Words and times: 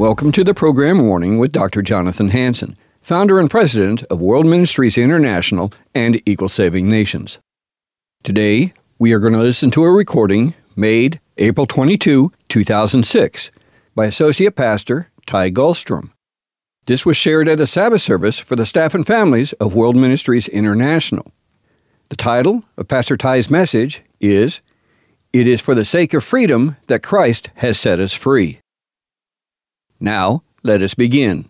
Welcome 0.00 0.32
to 0.32 0.44
the 0.44 0.54
program 0.54 1.06
Warning 1.06 1.36
with 1.36 1.52
Dr. 1.52 1.82
Jonathan 1.82 2.30
Hansen, 2.30 2.74
founder 3.02 3.38
and 3.38 3.50
president 3.50 4.02
of 4.04 4.18
World 4.18 4.46
Ministries 4.46 4.96
International 4.96 5.74
and 5.94 6.26
Eagle 6.26 6.48
Saving 6.48 6.88
Nations. 6.88 7.38
Today, 8.22 8.72
we 8.98 9.12
are 9.12 9.18
going 9.18 9.34
to 9.34 9.40
listen 9.40 9.70
to 9.72 9.84
a 9.84 9.92
recording 9.92 10.54
made 10.74 11.20
April 11.36 11.66
22, 11.66 12.32
2006, 12.48 13.50
by 13.94 14.06
Associate 14.06 14.56
Pastor 14.56 15.10
Ty 15.26 15.50
Gulstrom. 15.50 16.12
This 16.86 17.04
was 17.04 17.18
shared 17.18 17.46
at 17.46 17.60
a 17.60 17.66
Sabbath 17.66 18.00
service 18.00 18.38
for 18.38 18.56
the 18.56 18.64
staff 18.64 18.94
and 18.94 19.06
families 19.06 19.52
of 19.52 19.74
World 19.74 19.96
Ministries 19.96 20.48
International. 20.48 21.30
The 22.08 22.16
title 22.16 22.64
of 22.78 22.88
Pastor 22.88 23.18
Ty's 23.18 23.50
message 23.50 24.02
is 24.18 24.62
It 25.34 25.46
is 25.46 25.60
for 25.60 25.74
the 25.74 25.84
sake 25.84 26.14
of 26.14 26.24
freedom 26.24 26.78
that 26.86 27.02
Christ 27.02 27.50
has 27.56 27.78
set 27.78 28.00
us 28.00 28.14
free. 28.14 28.60
Now, 30.00 30.42
let 30.62 30.82
us 30.82 30.94
begin. 30.94 31.44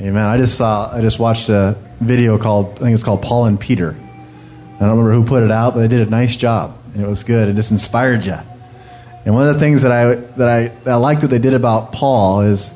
Amen. 0.00 0.24
I 0.24 0.36
just 0.38 0.56
saw, 0.56 0.90
I 0.92 1.00
just 1.00 1.18
watched 1.18 1.48
a 1.50 1.76
video 2.00 2.38
called, 2.38 2.76
I 2.76 2.78
think 2.78 2.94
it's 2.94 3.02
called 3.02 3.22
Paul 3.22 3.46
and 3.46 3.60
Peter. 3.60 3.90
I 4.76 4.80
don't 4.80 4.90
remember 4.90 5.12
who 5.12 5.24
put 5.24 5.42
it 5.42 5.50
out, 5.50 5.74
but 5.74 5.80
they 5.80 5.88
did 5.88 6.06
a 6.06 6.10
nice 6.10 6.36
job. 6.36 6.78
And 6.94 7.02
it 7.02 7.06
was 7.06 7.24
good. 7.24 7.48
It 7.48 7.56
just 7.56 7.70
inspired 7.70 8.24
you. 8.24 8.36
And 9.24 9.34
one 9.34 9.46
of 9.46 9.54
the 9.54 9.60
things 9.60 9.82
that 9.82 9.92
I 9.92 10.14
that 10.14 10.48
I, 10.48 10.68
that 10.68 10.92
I 10.92 10.94
liked 10.94 11.22
what 11.22 11.30
they 11.30 11.38
did 11.38 11.52
about 11.52 11.92
Paul 11.92 12.42
is 12.42 12.72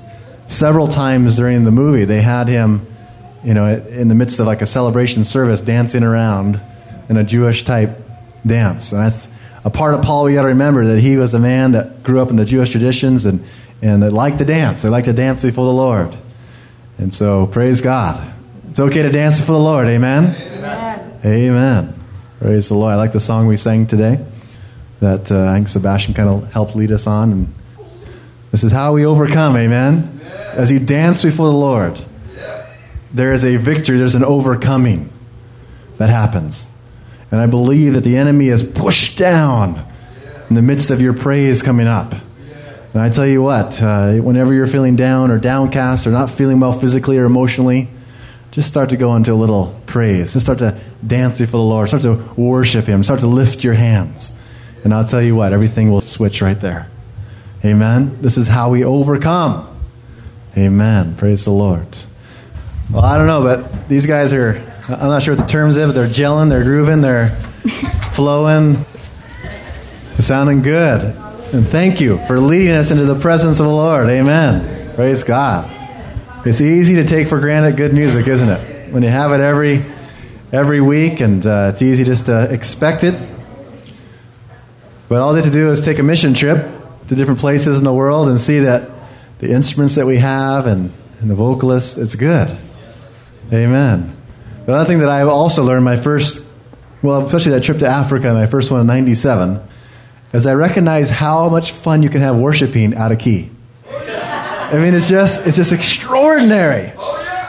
several 0.48 0.88
times 0.88 1.36
during 1.36 1.64
the 1.64 1.70
movie 1.70 2.04
they 2.04 2.20
had 2.20 2.48
him, 2.48 2.86
you 3.42 3.54
know, 3.54 3.66
in 3.66 4.08
the 4.08 4.14
midst 4.14 4.38
of 4.40 4.46
like 4.46 4.60
a 4.60 4.66
celebration 4.66 5.24
service, 5.24 5.60
dancing 5.60 6.02
around 6.02 6.60
in 7.08 7.16
a 7.16 7.24
Jewish 7.24 7.64
type 7.64 7.96
dance. 8.44 8.92
And 8.92 9.00
that's 9.00 9.28
a 9.64 9.70
part 9.70 9.94
of 9.94 10.02
Paul 10.02 10.24
we 10.24 10.34
got 10.34 10.42
to 10.42 10.48
remember 10.48 10.84
that 10.86 11.00
he 11.00 11.16
was 11.16 11.34
a 11.34 11.38
man 11.38 11.72
that 11.72 12.02
grew 12.02 12.20
up 12.20 12.30
in 12.30 12.36
the 12.36 12.44
Jewish 12.44 12.70
traditions 12.70 13.24
and 13.24 13.44
and 13.82 14.02
they 14.02 14.08
like 14.08 14.38
to 14.38 14.44
dance. 14.44 14.82
They 14.82 14.88
like 14.88 15.04
to 15.04 15.12
dance 15.12 15.42
before 15.42 15.66
the 15.66 15.72
Lord. 15.72 16.16
And 16.98 17.12
so 17.12 17.46
praise 17.46 17.80
God. 17.80 18.32
It's 18.70 18.80
okay 18.80 19.02
to 19.02 19.10
dance 19.10 19.40
before 19.40 19.56
the 19.56 19.62
Lord. 19.62 19.88
Amen. 19.88 20.34
Amen. 20.34 21.20
Amen. 21.24 21.94
Praise 22.40 22.68
the 22.68 22.74
Lord. 22.74 22.92
I 22.92 22.96
like 22.96 23.12
the 23.12 23.20
song 23.20 23.48
we 23.48 23.56
sang 23.56 23.86
today 23.86 24.24
that 25.00 25.32
uh, 25.32 25.50
I 25.50 25.54
think 25.54 25.68
Sebastian 25.68 26.14
kind 26.14 26.28
of 26.28 26.52
helped 26.52 26.76
lead 26.76 26.92
us 26.92 27.06
on. 27.06 27.32
And 27.32 27.54
this 28.52 28.62
is 28.62 28.70
how 28.70 28.94
we 28.94 29.04
overcome, 29.04 29.56
amen? 29.56 30.20
As 30.52 30.70
you 30.70 30.78
dance 30.78 31.22
before 31.22 31.46
the 31.46 31.52
Lord, 31.52 32.00
there 33.12 33.32
is 33.32 33.44
a 33.44 33.56
victory, 33.56 33.98
there's 33.98 34.14
an 34.14 34.24
overcoming 34.24 35.10
that 35.98 36.08
happens. 36.08 36.66
And 37.30 37.40
I 37.40 37.46
believe 37.46 37.94
that 37.94 38.04
the 38.04 38.16
enemy 38.16 38.48
is 38.48 38.62
pushed 38.62 39.18
down 39.18 39.84
in 40.48 40.54
the 40.54 40.62
midst 40.62 40.90
of 40.90 41.00
your 41.00 41.14
praise 41.14 41.62
coming 41.62 41.86
up. 41.86 42.14
And 42.92 43.00
I 43.00 43.08
tell 43.08 43.26
you 43.26 43.40
what, 43.40 43.80
uh, 43.82 44.14
whenever 44.16 44.52
you're 44.52 44.66
feeling 44.66 44.96
down 44.96 45.30
or 45.30 45.38
downcast 45.38 46.06
or 46.06 46.10
not 46.10 46.30
feeling 46.30 46.60
well 46.60 46.74
physically 46.74 47.18
or 47.18 47.24
emotionally, 47.24 47.88
just 48.50 48.68
start 48.68 48.90
to 48.90 48.98
go 48.98 49.16
into 49.16 49.32
a 49.32 49.34
little 49.34 49.80
praise. 49.86 50.34
Just 50.34 50.44
start 50.44 50.58
to 50.58 50.78
dance 51.06 51.38
before 51.38 51.58
the 51.58 51.64
Lord. 51.64 51.88
Start 51.88 52.02
to 52.02 52.16
worship 52.36 52.84
Him. 52.84 53.02
Start 53.02 53.20
to 53.20 53.26
lift 53.26 53.64
your 53.64 53.72
hands. 53.72 54.36
And 54.84 54.92
I'll 54.92 55.04
tell 55.04 55.22
you 55.22 55.34
what, 55.34 55.54
everything 55.54 55.90
will 55.90 56.02
switch 56.02 56.42
right 56.42 56.60
there. 56.60 56.88
Amen. 57.64 58.20
This 58.20 58.36
is 58.36 58.46
how 58.46 58.68
we 58.68 58.84
overcome. 58.84 59.68
Amen. 60.56 61.14
Praise 61.16 61.44
the 61.46 61.50
Lord. 61.50 61.86
Well, 62.92 63.04
I 63.04 63.16
don't 63.16 63.26
know, 63.26 63.42
but 63.42 63.88
these 63.88 64.04
guys 64.04 64.34
are, 64.34 64.62
I'm 64.88 65.08
not 65.08 65.22
sure 65.22 65.34
what 65.34 65.46
the 65.46 65.50
terms 65.50 65.78
is, 65.78 65.86
but 65.86 65.92
they're 65.94 66.06
gelling, 66.06 66.50
they're 66.50 66.64
grooving, 66.64 67.00
they're 67.00 67.28
flowing, 68.12 68.84
sounding 70.18 70.60
good. 70.60 71.16
And 71.52 71.66
thank 71.66 72.00
you 72.00 72.18
for 72.26 72.40
leading 72.40 72.72
us 72.72 72.90
into 72.90 73.04
the 73.04 73.18
presence 73.18 73.60
of 73.60 73.66
the 73.66 73.72
Lord. 73.72 74.08
Amen. 74.08 74.94
Praise 74.94 75.22
God. 75.24 75.70
It's 76.46 76.60
easy 76.60 76.96
to 76.96 77.06
take 77.06 77.28
for 77.28 77.40
granted 77.40 77.76
good 77.76 77.92
music, 77.92 78.26
isn't 78.26 78.48
it? 78.48 78.92
When 78.92 79.02
you 79.02 79.10
have 79.10 79.32
it 79.32 79.40
every 79.40 79.84
every 80.50 80.80
week, 80.80 81.20
and 81.20 81.46
uh, 81.46 81.70
it's 81.72 81.82
easy 81.82 82.04
just 82.04 82.26
to 82.26 82.52
expect 82.52 83.04
it 83.04 83.14
but 85.12 85.20
all 85.20 85.34
they 85.34 85.42
have 85.42 85.50
to 85.50 85.52
do 85.52 85.70
is 85.70 85.82
take 85.82 85.98
a 85.98 86.02
mission 86.02 86.32
trip 86.32 86.66
to 87.08 87.14
different 87.14 87.38
places 87.38 87.76
in 87.76 87.84
the 87.84 87.92
world 87.92 88.28
and 88.28 88.40
see 88.40 88.60
that 88.60 88.88
the 89.40 89.52
instruments 89.52 89.96
that 89.96 90.06
we 90.06 90.16
have 90.16 90.66
and, 90.66 90.90
and 91.20 91.28
the 91.28 91.34
vocalists, 91.34 91.98
it's 91.98 92.14
good. 92.14 92.48
Amen. 93.52 94.16
The 94.64 94.72
other 94.72 94.86
thing 94.86 95.00
that 95.00 95.10
I 95.10 95.20
also 95.20 95.64
learned 95.64 95.84
my 95.84 95.96
first, 95.96 96.48
well, 97.02 97.26
especially 97.26 97.52
that 97.52 97.62
trip 97.62 97.80
to 97.80 97.86
Africa, 97.86 98.32
my 98.32 98.46
first 98.46 98.70
one 98.70 98.80
in 98.80 98.86
97, 98.86 99.60
is 100.32 100.46
I 100.46 100.54
recognize 100.54 101.10
how 101.10 101.48
much 101.48 101.72
fun 101.72 102.02
you 102.02 102.08
can 102.08 102.20
have 102.20 102.38
worshiping 102.38 102.94
out 102.94 103.12
of 103.12 103.18
key. 103.18 103.50
I 103.86 104.78
mean, 104.78 104.94
it's 104.94 105.08
just, 105.08 105.46
it's 105.46 105.56
just 105.56 105.72
extraordinary. 105.72 106.92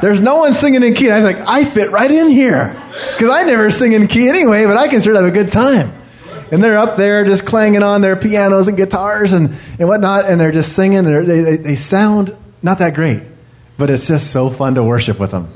There's 0.01 0.19
no 0.19 0.35
one 0.35 0.53
singing 0.53 0.83
in 0.83 0.93
key. 0.93 1.05
And 1.05 1.13
I 1.13 1.23
was 1.23 1.33
like, 1.33 1.47
I 1.47 1.63
fit 1.63 1.91
right 1.91 2.11
in 2.11 2.29
here. 2.29 2.75
Because 3.11 3.29
I 3.29 3.43
never 3.43 3.71
sing 3.71 3.93
in 3.93 4.07
key 4.07 4.27
anyway, 4.27 4.65
but 4.65 4.75
I 4.75 4.89
can 4.89 4.99
sure 4.99 5.15
have 5.15 5.23
a 5.23 5.31
good 5.31 5.51
time 5.51 5.93
and 6.53 6.63
they're 6.63 6.77
up 6.77 6.97
there 6.97 7.25
just 7.25 7.47
clanging 7.47 7.81
on 7.81 8.01
their 8.01 8.15
pianos 8.15 8.67
and 8.67 8.77
guitars 8.77 9.33
and, 9.33 9.55
and 9.79 9.87
whatnot, 9.87 10.25
and 10.25 10.39
they're 10.39 10.51
just 10.51 10.73
singing. 10.73 11.03
They're, 11.03 11.25
they, 11.25 11.41
they, 11.41 11.55
they 11.55 11.75
sound 11.75 12.35
not 12.61 12.77
that 12.77 12.93
great, 12.93 13.23
but 13.75 13.89
it's 13.89 14.07
just 14.07 14.31
so 14.31 14.49
fun 14.51 14.75
to 14.75 14.83
worship 14.83 15.19
with 15.19 15.31
them 15.31 15.51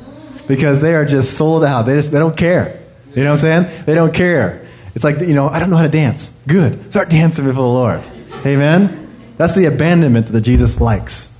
because 0.48 0.82
they 0.82 0.96
are 0.96 1.06
just 1.06 1.38
sold 1.38 1.64
out. 1.64 1.84
They 1.84 1.94
just 1.94 2.12
they 2.12 2.18
don't 2.18 2.36
care. 2.36 2.82
You 3.14 3.24
know 3.24 3.32
what 3.32 3.44
I'm 3.44 3.66
saying? 3.66 3.86
They 3.86 3.94
don't 3.94 4.12
care. 4.12 4.67
It's 4.98 5.04
like 5.04 5.20
you 5.20 5.36
know 5.36 5.48
I 5.48 5.60
don't 5.60 5.70
know 5.70 5.76
how 5.76 5.84
to 5.84 5.90
dance. 5.90 6.36
Good, 6.48 6.92
start 6.92 7.10
dancing 7.10 7.46
before 7.46 7.62
the 7.62 7.70
Lord. 7.70 8.02
Amen. 8.44 9.08
That's 9.38 9.54
the 9.54 9.66
abandonment 9.66 10.26
that 10.30 10.42
Jesus 10.42 10.82
likes. 10.82 11.32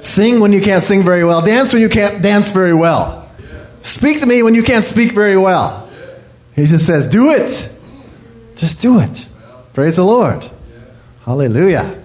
Sing 0.00 0.38
when 0.38 0.52
you 0.52 0.60
can't 0.60 0.82
sing 0.82 1.02
very 1.02 1.24
well. 1.24 1.40
Dance 1.40 1.72
when 1.72 1.80
you 1.80 1.88
can't 1.88 2.20
dance 2.20 2.50
very 2.50 2.74
well. 2.74 3.26
Speak 3.80 4.20
to 4.20 4.26
me 4.26 4.42
when 4.42 4.54
you 4.54 4.62
can't 4.62 4.84
speak 4.84 5.12
very 5.12 5.38
well. 5.38 5.88
He 6.54 6.66
just 6.66 6.84
says, 6.84 7.06
"Do 7.06 7.30
it." 7.30 7.72
Just 8.56 8.82
do 8.82 9.00
it. 9.00 9.26
Praise 9.72 9.96
the 9.96 10.04
Lord. 10.04 10.46
Hallelujah. 11.24 11.98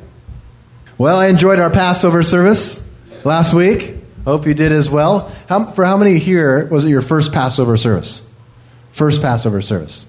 Well, 0.97 1.17
I 1.17 1.27
enjoyed 1.27 1.59
our 1.59 1.71
Passover 1.71 2.23
service 2.23 2.89
last 3.25 3.53
week. 3.53 3.95
Hope 4.23 4.47
you 4.47 4.53
did 4.53 4.71
as 4.71 4.89
well. 4.89 5.29
How, 5.49 5.71
for 5.73 5.83
how 5.83 5.97
many 5.97 6.19
here 6.19 6.67
was 6.67 6.85
it 6.85 6.89
your 6.89 7.01
first 7.01 7.33
Passover 7.33 7.75
service? 7.75 8.31
First 8.93 9.21
Passover 9.21 9.61
service. 9.61 10.05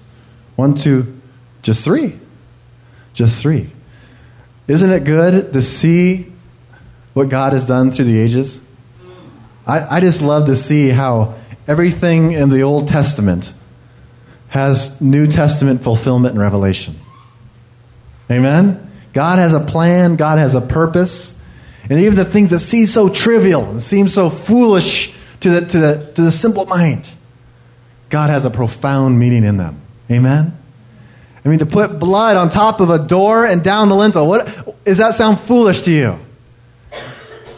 One, 0.55 0.75
two, 0.75 1.19
just 1.61 1.83
three. 1.83 2.19
Just 3.13 3.41
three. 3.41 3.69
Isn't 4.67 4.91
it 4.91 5.03
good 5.03 5.53
to 5.53 5.61
see 5.61 6.31
what 7.13 7.29
God 7.29 7.53
has 7.53 7.65
done 7.65 7.91
through 7.91 8.05
the 8.05 8.19
ages? 8.19 8.61
I, 9.65 9.97
I 9.97 9.99
just 9.99 10.21
love 10.21 10.47
to 10.47 10.55
see 10.55 10.89
how 10.89 11.35
everything 11.67 12.31
in 12.31 12.49
the 12.49 12.63
Old 12.63 12.87
Testament 12.87 13.53
has 14.49 14.99
New 15.01 15.27
Testament 15.27 15.83
fulfillment 15.83 16.33
and 16.33 16.41
revelation. 16.41 16.95
Amen? 18.29 18.91
God 19.13 19.37
has 19.39 19.53
a 19.53 19.59
plan, 19.59 20.15
God 20.15 20.39
has 20.39 20.55
a 20.55 20.61
purpose. 20.61 21.37
And 21.89 21.99
even 21.99 22.15
the 22.15 22.25
things 22.25 22.51
that 22.51 22.59
seem 22.59 22.85
so 22.85 23.09
trivial 23.09 23.69
and 23.69 23.83
seem 23.83 24.07
so 24.07 24.29
foolish 24.29 25.13
to 25.41 25.49
the, 25.49 25.61
to 25.67 25.79
the, 25.79 26.11
to 26.15 26.21
the 26.21 26.31
simple 26.31 26.65
mind, 26.65 27.11
God 28.09 28.29
has 28.29 28.45
a 28.45 28.49
profound 28.49 29.19
meaning 29.19 29.43
in 29.43 29.57
them. 29.57 29.82
Amen? 30.13 30.57
I 31.43 31.49
mean, 31.49 31.59
to 31.59 31.65
put 31.65 31.99
blood 31.99 32.37
on 32.37 32.49
top 32.49 32.79
of 32.79 32.89
a 32.89 32.99
door 32.99 33.45
and 33.45 33.63
down 33.63 33.89
the 33.89 33.95
lintel, 33.95 34.27
what, 34.27 34.83
does 34.85 34.99
that 34.99 35.15
sound 35.15 35.39
foolish 35.39 35.81
to 35.81 35.91
you? 35.91 36.19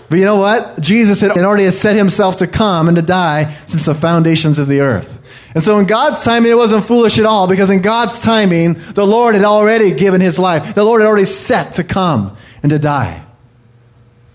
But 0.09 0.19
you 0.19 0.25
know 0.25 0.37
what? 0.37 0.79
Jesus 0.79 1.21
had 1.21 1.31
already 1.31 1.69
set 1.71 1.95
himself 1.95 2.37
to 2.37 2.47
come 2.47 2.87
and 2.87 2.95
to 2.95 3.01
die 3.01 3.53
since 3.65 3.85
the 3.85 3.93
foundations 3.93 4.59
of 4.59 4.67
the 4.67 4.81
earth. 4.81 5.21
And 5.53 5.63
so 5.63 5.79
in 5.79 5.85
God's 5.85 6.23
timing, 6.23 6.51
it 6.51 6.55
wasn't 6.55 6.85
foolish 6.85 7.17
at 7.17 7.25
all 7.25 7.47
because 7.47 7.69
in 7.69 7.81
God's 7.81 8.19
timing, 8.19 8.73
the 8.93 9.05
Lord 9.05 9.35
had 9.35 9.45
already 9.45 9.93
given 9.95 10.21
his 10.21 10.37
life. 10.37 10.75
The 10.75 10.83
Lord 10.83 11.01
had 11.01 11.07
already 11.07 11.25
set 11.25 11.75
to 11.75 11.83
come 11.83 12.35
and 12.61 12.71
to 12.71 12.79
die. 12.79 13.23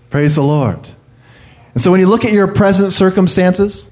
Praise 0.09 0.35
the 0.35 0.43
Lord. 0.43 0.89
And 1.73 1.81
so 1.81 1.91
when 1.91 1.99
you 1.99 2.07
look 2.07 2.25
at 2.25 2.31
your 2.31 2.47
present 2.47 2.91
circumstances, 2.91 3.89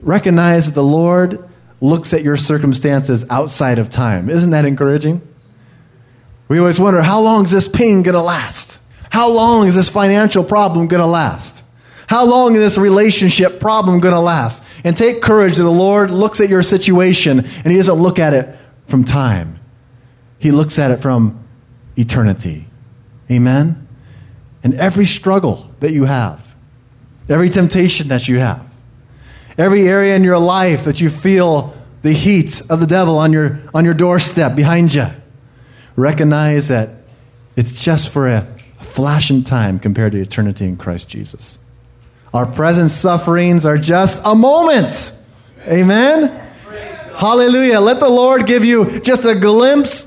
recognize 0.00 0.66
that 0.66 0.74
the 0.74 0.84
Lord 0.84 1.45
looks 1.80 2.12
at 2.12 2.22
your 2.22 2.36
circumstances 2.36 3.24
outside 3.30 3.78
of 3.78 3.90
time. 3.90 4.30
Isn't 4.30 4.50
that 4.50 4.64
encouraging? 4.64 5.26
We 6.48 6.58
always 6.58 6.80
wonder 6.80 7.02
how 7.02 7.20
long 7.20 7.44
is 7.44 7.50
this 7.50 7.68
pain 7.68 8.02
going 8.02 8.14
to 8.14 8.22
last? 8.22 8.78
How 9.10 9.28
long 9.28 9.66
is 9.66 9.74
this 9.74 9.90
financial 9.90 10.44
problem 10.44 10.88
going 10.88 11.02
to 11.02 11.06
last? 11.06 11.64
How 12.06 12.24
long 12.24 12.54
is 12.54 12.60
this 12.60 12.78
relationship 12.78 13.60
problem 13.60 14.00
going 14.00 14.14
to 14.14 14.20
last? 14.20 14.62
And 14.84 14.96
take 14.96 15.20
courage 15.20 15.56
that 15.56 15.64
the 15.64 15.70
Lord 15.70 16.10
looks 16.10 16.40
at 16.40 16.48
your 16.48 16.62
situation 16.62 17.40
and 17.40 17.66
He 17.66 17.76
doesn't 17.76 17.94
look 17.94 18.18
at 18.18 18.32
it 18.32 18.56
from 18.86 19.04
time, 19.04 19.58
He 20.38 20.52
looks 20.52 20.78
at 20.78 20.90
it 20.90 20.98
from 20.98 21.44
eternity. 21.96 22.66
Amen? 23.30 23.88
And 24.62 24.74
every 24.74 25.06
struggle 25.06 25.70
that 25.80 25.92
you 25.92 26.04
have, 26.04 26.54
every 27.28 27.48
temptation 27.48 28.08
that 28.08 28.28
you 28.28 28.38
have, 28.38 28.65
every 29.58 29.88
area 29.88 30.16
in 30.16 30.24
your 30.24 30.38
life 30.38 30.84
that 30.84 31.00
you 31.00 31.10
feel 31.10 31.74
the 32.02 32.12
heat 32.12 32.62
of 32.70 32.80
the 32.80 32.86
devil 32.86 33.18
on 33.18 33.32
your, 33.32 33.60
on 33.74 33.84
your 33.84 33.94
doorstep 33.94 34.54
behind 34.54 34.94
you, 34.94 35.06
recognize 35.96 36.68
that 36.68 36.90
it's 37.56 37.72
just 37.72 38.10
for 38.10 38.28
a, 38.28 38.46
a 38.80 38.84
flash 38.84 39.30
in 39.30 39.44
time 39.44 39.78
compared 39.78 40.12
to 40.12 40.20
eternity 40.20 40.66
in 40.66 40.76
Christ 40.76 41.08
Jesus. 41.08 41.58
Our 42.34 42.46
present 42.46 42.90
sufferings 42.90 43.64
are 43.64 43.78
just 43.78 44.20
a 44.24 44.34
moment. 44.34 45.12
Amen? 45.66 46.42
Hallelujah. 47.16 47.80
Let 47.80 47.98
the 47.98 48.10
Lord 48.10 48.46
give 48.46 48.64
you 48.64 49.00
just 49.00 49.24
a 49.24 49.34
glimpse 49.34 50.06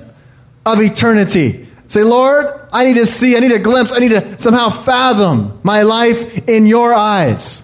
of 0.66 0.80
eternity. 0.80 1.68
Say, 1.88 2.04
Lord, 2.04 2.46
I 2.72 2.86
need 2.86 2.96
to 2.98 3.08
see, 3.08 3.36
I 3.36 3.40
need 3.40 3.52
a 3.52 3.60
glimpse, 3.60 3.92
I 3.92 3.98
need 3.98 4.10
to 4.10 4.38
somehow 4.38 4.70
fathom 4.70 5.60
my 5.64 5.82
life 5.82 6.48
in 6.48 6.68
your 6.68 6.94
eyes. 6.94 7.64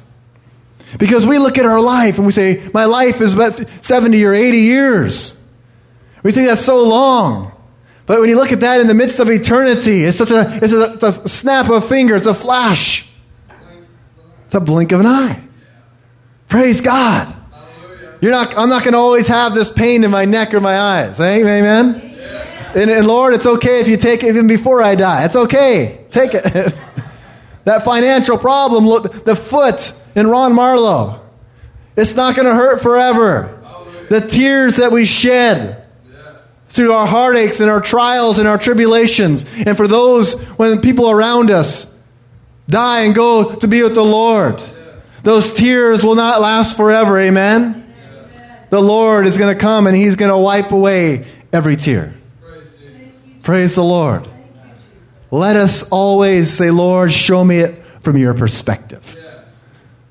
Because 0.97 1.27
we 1.27 1.38
look 1.38 1.57
at 1.57 1.65
our 1.65 1.81
life 1.81 2.18
and 2.18 2.25
we 2.25 2.31
say, 2.31 2.69
my 2.74 2.86
life 2.86 3.21
is 3.21 3.33
about 3.33 3.62
70 3.81 4.24
or 4.24 4.33
80 4.33 4.57
years. 4.57 5.42
We 6.24 6.31
think 6.31 6.47
that's 6.47 6.63
so 6.63 6.83
long. 6.83 7.51
But 8.06 8.19
when 8.19 8.30
you 8.30 8.36
look 8.36 8.51
at 8.51 8.59
that 8.62 8.81
in 8.81 8.88
the 8.88 8.94
midst 8.94 9.19
of 9.19 9.30
eternity, 9.30 10.03
it's 10.03 10.18
such 10.18 10.31
a, 10.31 10.59
it's 10.62 10.74
a, 10.74 10.94
it's 10.94 11.03
a 11.03 11.27
snap 11.27 11.69
of 11.69 11.83
a 11.83 11.88
finger, 11.88 12.15
it's 12.15 12.27
a 12.27 12.33
flash. 12.33 13.09
It's 14.45 14.56
a 14.56 14.59
blink 14.59 14.92
of 14.92 15.00
an 15.00 15.07
eye. 15.07 15.44
Praise 16.47 16.81
God. 16.81 17.36
You're 18.21 18.31
not, 18.31 18.57
I'm 18.57 18.69
not 18.69 18.83
going 18.83 18.94
to 18.94 19.00
always 19.00 19.27
have 19.27 19.53
this 19.53 19.69
pain 19.69 20.03
in 20.03 20.12
my 20.12 20.25
neck 20.25 20.53
or 20.53 20.59
my 20.59 20.77
eyes. 20.77 21.19
Amen? 21.19 22.15
And, 22.75 22.89
and 22.89 23.07
Lord, 23.07 23.33
it's 23.33 23.45
okay 23.45 23.81
if 23.81 23.88
you 23.88 23.98
take 23.98 24.24
it 24.24 24.27
even 24.27 24.48
before 24.48 24.81
I 24.81 24.95
die. 24.95 25.25
It's 25.25 25.36
okay. 25.36 26.06
Take 26.12 26.33
it. 26.33 26.44
that 27.63 27.86
financial 27.86 28.38
problem, 28.38 28.88
look, 28.88 29.25
the 29.25 29.36
foot 29.36 29.94
in 30.15 30.27
Ron 30.27 30.56
Marlowe. 30.56 31.21
It's 31.95 32.15
not 32.15 32.35
going 32.35 32.47
to 32.47 32.56
hurt 32.56 32.81
forever. 32.81 33.51
The 34.09 34.21
tears 34.21 34.77
that 34.77 34.91
we 34.91 35.06
shed 35.06 35.83
through 36.69 36.94
our 36.94 37.07
heartaches 37.07 37.62
and 37.62 37.69
our 37.69 37.81
trials 37.81 38.39
and 38.39 38.47
our 38.47 38.57
tribulations, 38.57 39.45
and 39.65 39.77
for 39.77 39.88
those 39.88 40.39
when 40.57 40.81
people 40.81 41.09
around 41.09 41.51
us 41.51 41.91
die 42.67 43.01
and 43.01 43.15
go 43.15 43.56
to 43.56 43.67
be 43.67 43.83
with 43.83 43.95
the 43.95 44.03
Lord, 44.03 44.62
those 45.23 45.53
tears 45.53 46.03
will 46.03 46.15
not 46.15 46.41
last 46.41 46.77
forever. 46.77 47.19
Amen? 47.19 47.81
The 48.69 48.81
Lord 48.81 49.25
is 49.25 49.38
going 49.38 49.53
to 49.56 49.59
come 49.59 49.88
and 49.88 49.95
He's 49.95 50.15
going 50.15 50.31
to 50.31 50.38
wipe 50.38 50.71
away 50.71 51.25
every 51.53 51.75
tear. 51.75 52.13
Praise 53.41 53.75
the 53.75 53.83
Lord. 53.83 54.27
Let 55.31 55.56
us 55.56 55.88
always 55.89 56.51
say, 56.51 56.71
Lord, 56.71 57.12
show 57.12 57.44
me 57.44 57.59
it 57.59 57.83
from 58.01 58.17
your 58.17 58.33
perspective 58.33 59.17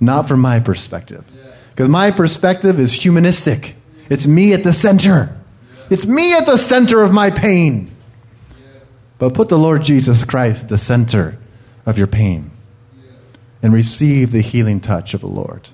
not 0.00 0.28
from 0.28 0.40
my 0.40 0.60
perspective. 0.60 1.30
Because 1.70 1.88
my 1.88 2.10
perspective 2.10 2.78
is 2.78 2.92
humanistic. 2.92 3.74
It's 4.08 4.26
me 4.26 4.52
at 4.52 4.64
the 4.64 4.72
center. 4.72 5.36
It's 5.90 6.06
me 6.06 6.32
at 6.34 6.46
the 6.46 6.56
center 6.56 7.02
of 7.02 7.12
my 7.12 7.30
pain. 7.30 7.90
But 9.18 9.34
put 9.34 9.48
the 9.48 9.58
Lord 9.58 9.82
Jesus 9.82 10.24
Christ 10.24 10.64
at 10.64 10.68
the 10.68 10.78
center 10.78 11.38
of 11.86 11.98
your 11.98 12.06
pain 12.06 12.50
and 13.62 13.72
receive 13.72 14.30
the 14.30 14.40
healing 14.40 14.80
touch 14.80 15.14
of 15.14 15.20
the 15.20 15.26
Lord. 15.26 15.70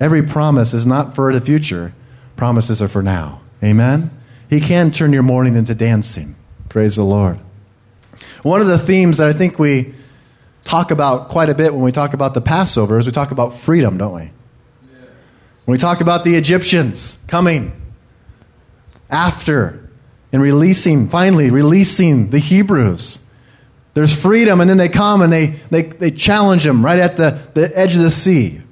Every 0.00 0.22
promise 0.22 0.74
is 0.74 0.86
not 0.86 1.14
for 1.14 1.32
the 1.32 1.40
future, 1.40 1.92
promises 2.36 2.80
are 2.80 2.88
for 2.88 3.02
now. 3.02 3.40
Amen? 3.62 4.10
He 4.48 4.60
can 4.60 4.90
turn 4.90 5.12
your 5.12 5.22
mourning 5.22 5.54
into 5.54 5.74
dancing. 5.74 6.34
Praise 6.68 6.96
the 6.96 7.04
Lord. 7.04 7.38
One 8.42 8.60
of 8.60 8.66
the 8.66 8.78
themes 8.78 9.18
that 9.18 9.28
I 9.28 9.32
think 9.32 9.58
we 9.58 9.94
talk 10.70 10.92
about 10.92 11.28
quite 11.28 11.48
a 11.48 11.54
bit 11.54 11.74
when 11.74 11.82
we 11.82 11.90
talk 11.90 12.14
about 12.14 12.32
the 12.32 12.40
Passover 12.40 12.96
is 12.96 13.04
we 13.04 13.10
talk 13.10 13.32
about 13.32 13.52
freedom, 13.52 13.98
don't 13.98 14.14
we? 14.14 14.30
When 15.64 15.72
we 15.72 15.78
talk 15.78 16.00
about 16.00 16.22
the 16.22 16.36
Egyptians 16.36 17.18
coming 17.26 17.72
after 19.10 19.90
and 20.30 20.40
releasing, 20.40 21.08
finally 21.08 21.50
releasing 21.50 22.30
the 22.30 22.38
Hebrews. 22.38 23.18
There's 23.94 24.14
freedom, 24.14 24.60
and 24.60 24.70
then 24.70 24.76
they 24.76 24.88
come 24.88 25.22
and 25.22 25.32
they, 25.32 25.58
they, 25.70 25.82
they 25.82 26.12
challenge 26.12 26.62
them 26.62 26.84
right 26.84 27.00
at 27.00 27.16
the, 27.16 27.40
the 27.54 27.76
edge 27.76 27.96
of 27.96 28.02
the 28.02 28.10
sea. 28.10 28.62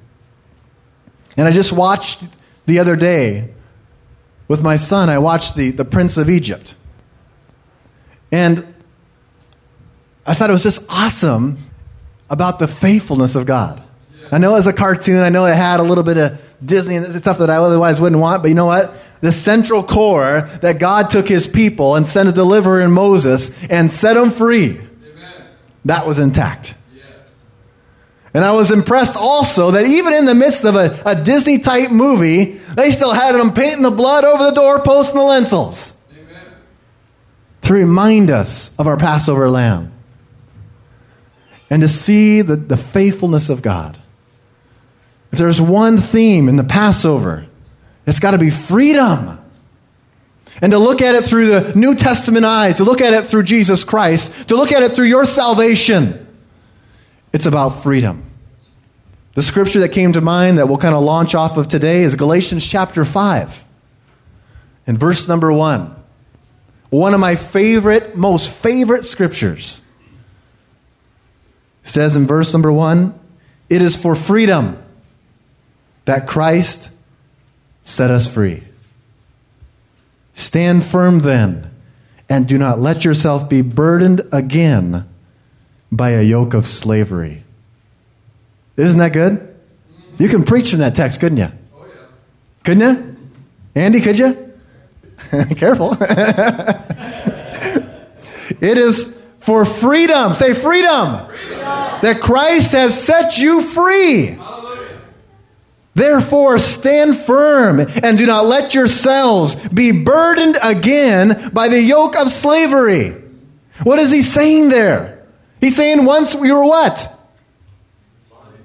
And 1.37 1.49
I 1.49 1.51
just 1.51 1.73
watched 1.73 2.23
the 2.67 2.79
other 2.79 2.95
day 2.95 3.51
with 4.47 4.63
my 4.63 4.77
son, 4.77 5.11
I 5.11 5.19
watched 5.19 5.57
the, 5.57 5.73
the 5.73 5.85
Prince 5.85 6.17
of 6.17 6.31
Egypt. 6.31 6.77
And 8.31 8.73
I 10.25 10.35
thought 10.35 10.49
it 10.49 10.53
was 10.53 10.63
just 10.63 10.87
awesome 10.89 11.59
about 12.31 12.59
the 12.59 12.69
faithfulness 12.69 13.35
of 13.35 13.47
God. 13.47 13.83
I 14.31 14.39
know 14.39 14.53
it 14.53 14.55
was 14.55 14.67
a 14.67 14.73
cartoon, 14.73 15.19
I 15.19 15.31
know 15.31 15.47
it 15.47 15.55
had 15.55 15.81
a 15.81 15.83
little 15.83 16.05
bit 16.05 16.19
of 16.19 16.39
Disney 16.65 16.97
and 16.97 17.21
stuff 17.21 17.39
that 17.39 17.51
I 17.51 17.57
otherwise 17.57 18.01
wouldn't 18.01 18.21
want, 18.21 18.43
but 18.43 18.49
you 18.49 18.55
know 18.55 18.67
what? 18.67 18.95
The 19.21 19.33
central 19.33 19.83
core 19.83 20.43
that 20.61 20.79
God 20.79 21.11
took 21.11 21.29
his 21.29 21.47
people 21.47 21.97
and 21.97 22.07
sent 22.07 22.29
a 22.29 22.33
deliverer 22.33 22.83
in 22.83 22.93
Moses 22.93 23.51
and 23.65 23.91
set 23.91 24.15
them 24.15 24.31
free, 24.31 24.71
Amen. 24.71 25.47
that 25.87 26.07
was 26.07 26.19
intact. 26.19 26.75
Yes. 26.95 27.05
And 28.35 28.45
I 28.45 28.53
was 28.53 28.71
impressed 28.71 29.17
also 29.17 29.73
that 29.73 29.87
even 29.87 30.13
in 30.13 30.25
the 30.25 30.35
midst 30.35 30.65
of 30.65 30.75
a, 30.75 31.01
a 31.05 31.25
Disney 31.25 31.59
type 31.59 31.91
movie, 31.91 32.61
they 32.75 32.91
still 32.91 33.13
had 33.13 33.35
them 33.35 33.55
painting 33.55 33.83
the 33.83 33.91
blood 33.91 34.25
over 34.25 34.45
the 34.45 34.53
doorpost 34.53 35.13
and 35.13 35.21
the 35.21 35.25
lintels 35.25 35.95
Amen. 36.13 36.53
to 37.63 37.73
remind 37.73 38.31
us 38.31 38.77
of 38.79 38.87
our 38.87 38.97
Passover 38.97 39.51
lamb 39.51 39.93
and 41.71 41.83
to 41.83 41.89
see 41.89 42.43
the, 42.43 42.57
the 42.57 42.77
faithfulness 42.77 43.51
of 43.51 43.63
God. 43.63 43.99
If 45.33 45.39
there's 45.39 45.61
one 45.61 45.99
theme 45.99 46.49
in 46.49 46.57
the 46.57 46.65
Passover, 46.65 47.47
it's 48.07 48.19
got 48.19 48.31
to 48.31 48.39
be 48.39 48.51
freedom. 48.51 49.39
And 50.61 50.73
to 50.73 50.79
look 50.79 51.03
at 51.03 51.15
it 51.15 51.25
through 51.25 51.49
the 51.49 51.79
New 51.79 51.95
Testament 51.95 52.45
eyes, 52.45 52.79
to 52.79 52.85
look 52.85 53.01
at 53.01 53.13
it 53.13 53.27
through 53.27 53.45
Jesus 53.45 53.85
Christ, 53.85 54.49
to 54.49 54.57
look 54.57 54.73
at 54.73 54.83
it 54.83 54.93
through 54.93 55.07
your 55.07 55.27
salvation, 55.27 56.27
it's 57.33 57.47
about 57.47 57.83
freedom. 57.83 58.25
The 59.35 59.43
scripture 59.43 59.81
that 59.81 59.91
came 59.91 60.13
to 60.15 60.21
mind 60.21 60.59
that 60.59 60.67
we'll 60.69 60.79
kind 60.79 60.95
of 60.95 61.03
launch 61.03 61.35
off 61.35 61.57
of 61.59 61.69
today 61.69 62.01
is 62.01 62.17
Galatians 62.17 62.67
chapter 62.67 63.05
5 63.05 63.65
and 64.87 64.99
verse 64.99 65.29
number 65.29 65.53
1. 65.53 65.95
One 66.91 67.15
of 67.15 67.21
my 67.21 67.37
favorite, 67.37 68.17
most 68.17 68.51
favorite 68.51 69.05
scriptures 69.05 69.83
says 71.83 72.17
in 72.17 72.27
verse 72.27 72.53
number 72.53 72.73
one, 72.73 73.19
it 73.69 73.83
is 73.83 73.97
for 73.97 74.15
freedom 74.15 74.83
that 76.05 76.27
Christ 76.27 76.91
set 77.83 78.11
us 78.11 78.29
free. 78.29 78.63
Stand 80.35 80.85
firm 80.85 81.19
then, 81.21 81.71
and 82.29 82.47
do 82.47 82.59
not 82.59 82.79
let 82.79 83.05
yourself 83.05 83.49
be 83.49 83.61
burdened 83.61 84.23
again 84.33 85.09
by 85.91 86.11
a 86.11 86.23
yoke 86.23 86.55
of 86.55 86.67
slavery. 86.67 87.43
Isn't 88.77 89.01
that 89.01 89.13
good? 89.13 89.57
You 90.19 90.29
can 90.29 90.45
preach 90.45 90.71
from 90.71 90.81
that 90.81 90.95
text, 90.95 91.21
couldn't 91.21 91.39
you? 91.39 91.49
Oh, 91.75 91.87
yeah. 91.87 92.07
Couldn't 92.65 92.81
you? 92.81 93.17
Andy, 93.75 94.01
could 94.01 94.19
you? 94.19 94.53
Careful. 95.57 95.97
it 98.61 98.79
is 98.79 99.17
for 99.41 99.65
freedom. 99.65 100.35
Say 100.35 100.55
freedom. 100.55 101.27
freedom. 101.27 101.58
That 102.03 102.21
Christ 102.21 102.73
has 102.73 103.01
set 103.01 103.39
you 103.39 103.63
free. 103.63 104.39
Therefore, 105.95 106.59
stand 106.59 107.17
firm 107.17 107.81
and 107.81 108.17
do 108.17 108.25
not 108.25 108.47
let 108.47 108.73
yourselves 108.75 109.57
be 109.69 109.91
burdened 109.91 110.57
again 110.63 111.51
by 111.53 111.69
the 111.69 111.81
yoke 111.81 112.17
of 112.17 112.31
slavery. 112.31 113.17
What 113.83 113.99
is 113.99 114.13
he 114.13 114.23
saying 114.23 114.69
there? 114.69 115.27
He's 115.61 115.75
saying 115.75 116.05
once 116.05 116.37
we 116.37 116.53
were 116.53 116.65
what? 116.65 117.13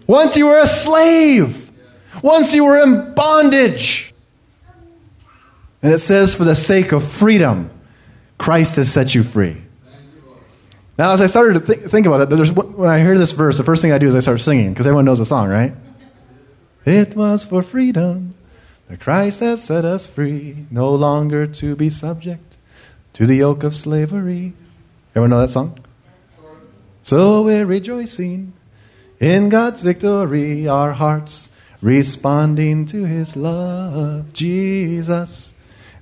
Once 0.05 0.37
you 0.37 0.45
were 0.45 0.59
a 0.59 0.67
slave. 0.67 1.71
Once 2.21 2.53
you 2.53 2.65
were 2.65 2.77
in 2.77 3.15
bondage. 3.15 4.13
And 5.81 5.91
it 5.91 5.99
says, 5.99 6.35
for 6.35 6.43
the 6.43 6.55
sake 6.55 6.91
of 6.91 7.03
freedom, 7.03 7.71
Christ 8.37 8.75
has 8.75 8.91
set 8.91 9.15
you 9.15 9.23
free. 9.23 9.62
Now, 10.97 11.11
as 11.11 11.21
I 11.21 11.25
started 11.25 11.55
to 11.55 11.59
think, 11.59 11.83
think 11.89 12.05
about 12.05 12.31
it, 12.31 12.49
when 12.55 12.89
I 12.89 12.99
hear 12.99 13.17
this 13.17 13.31
verse, 13.31 13.57
the 13.57 13.63
first 13.63 13.81
thing 13.81 13.91
I 13.91 13.97
do 13.97 14.07
is 14.07 14.15
I 14.15 14.19
start 14.19 14.41
singing 14.41 14.73
because 14.73 14.85
everyone 14.85 15.05
knows 15.05 15.19
the 15.19 15.25
song, 15.25 15.49
right? 15.49 15.73
It 16.85 17.15
was 17.15 17.45
for 17.45 17.63
freedom 17.63 18.35
that 18.87 18.99
Christ 18.99 19.39
has 19.39 19.63
set 19.63 19.85
us 19.85 20.05
free, 20.05 20.67
no 20.69 20.93
longer 20.93 21.47
to 21.47 21.75
be 21.75 21.89
subject 21.89 22.57
to 23.13 23.25
the 23.25 23.37
yoke 23.37 23.63
of 23.63 23.73
slavery. 23.73 24.53
Everyone 25.11 25.31
know 25.31 25.41
that 25.41 25.49
song? 25.49 25.79
So 27.01 27.41
we're 27.41 27.65
rejoicing 27.65 28.53
in 29.19 29.49
God's 29.49 29.81
victory, 29.81 30.67
our 30.67 30.91
hearts 30.91 31.49
responding 31.81 32.85
to 32.87 33.05
his 33.05 33.35
love. 33.35 34.31
Jesus, 34.33 35.52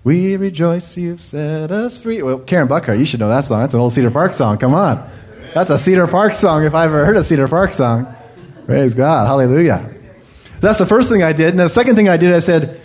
we 0.04 0.36
rejoice 0.36 0.98
you've 0.98 1.22
set 1.22 1.72
us 1.72 2.00
free. 2.00 2.22
Well, 2.22 2.40
Karen 2.40 2.68
Buckhart, 2.68 2.98
you 2.98 3.06
should 3.06 3.20
know 3.20 3.30
that 3.30 3.46
song. 3.46 3.62
That's 3.62 3.74
an 3.74 3.80
old 3.80 3.94
Cedar 3.94 4.12
Park 4.12 4.34
song. 4.34 4.58
Come 4.58 4.74
on. 4.74 5.10
That's 5.54 5.70
a 5.70 5.78
Cedar 5.78 6.08
Park 6.08 6.36
song 6.36 6.64
if 6.64 6.74
I 6.74 6.86
ever 6.86 7.06
heard 7.06 7.18
a 7.18 7.24
Cedar 7.24 7.48
Park 7.48 7.74
song. 7.74 8.14
Praise 8.66 8.94
God. 8.94 9.28
Hallelujah. 9.28 9.90
So 10.56 10.68
that's 10.68 10.80
the 10.80 10.86
first 10.86 11.10
thing 11.10 11.24
I 11.24 11.34
did. 11.34 11.50
And 11.50 11.60
the 11.60 11.68
second 11.68 11.96
thing 11.96 12.10
I 12.10 12.18
did, 12.18 12.34
I 12.34 12.40
said, 12.40 12.80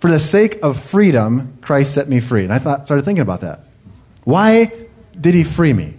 for 0.00 0.10
the 0.10 0.18
sake 0.18 0.58
of 0.62 0.82
freedom, 0.82 1.58
Christ 1.60 1.94
set 1.94 2.08
me 2.08 2.18
free. 2.18 2.44
And 2.44 2.52
I 2.52 2.58
thought, 2.58 2.86
started 2.86 3.04
thinking 3.04 3.22
about 3.22 3.42
that. 3.42 3.60
Why 4.24 4.72
did 5.20 5.34
he 5.34 5.44
free 5.44 5.72
me? 5.72 5.94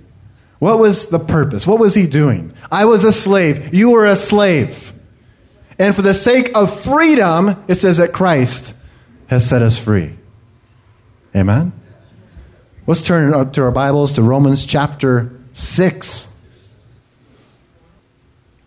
What 0.60 0.80
was 0.80 1.08
the 1.10 1.20
purpose? 1.20 1.68
What 1.68 1.80
was 1.80 1.94
he 1.94 2.08
doing? 2.08 2.54
I 2.72 2.86
was 2.86 3.04
a 3.04 3.12
slave. 3.12 3.74
You 3.74 3.92
were 3.92 4.08
a 4.08 4.16
slave. 4.16 4.92
And 5.78 5.96
for 5.96 6.02
the 6.02 6.14
sake 6.14 6.52
of 6.56 6.84
freedom, 6.84 7.64
it 7.68 7.76
says 7.76 7.98
that 7.98 8.14
Christ 8.14 8.74
has 9.28 9.48
set 9.48 9.62
us 9.62 9.80
free. 9.80 10.16
Amen? 11.36 11.74
Let's 12.86 13.02
turn 13.02 13.52
to 13.54 13.64
our 13.64 13.72
Bibles 13.72 14.14
to 14.14 14.22
Romans 14.22 14.68
chapter 14.68 15.32
6. 15.54 16.30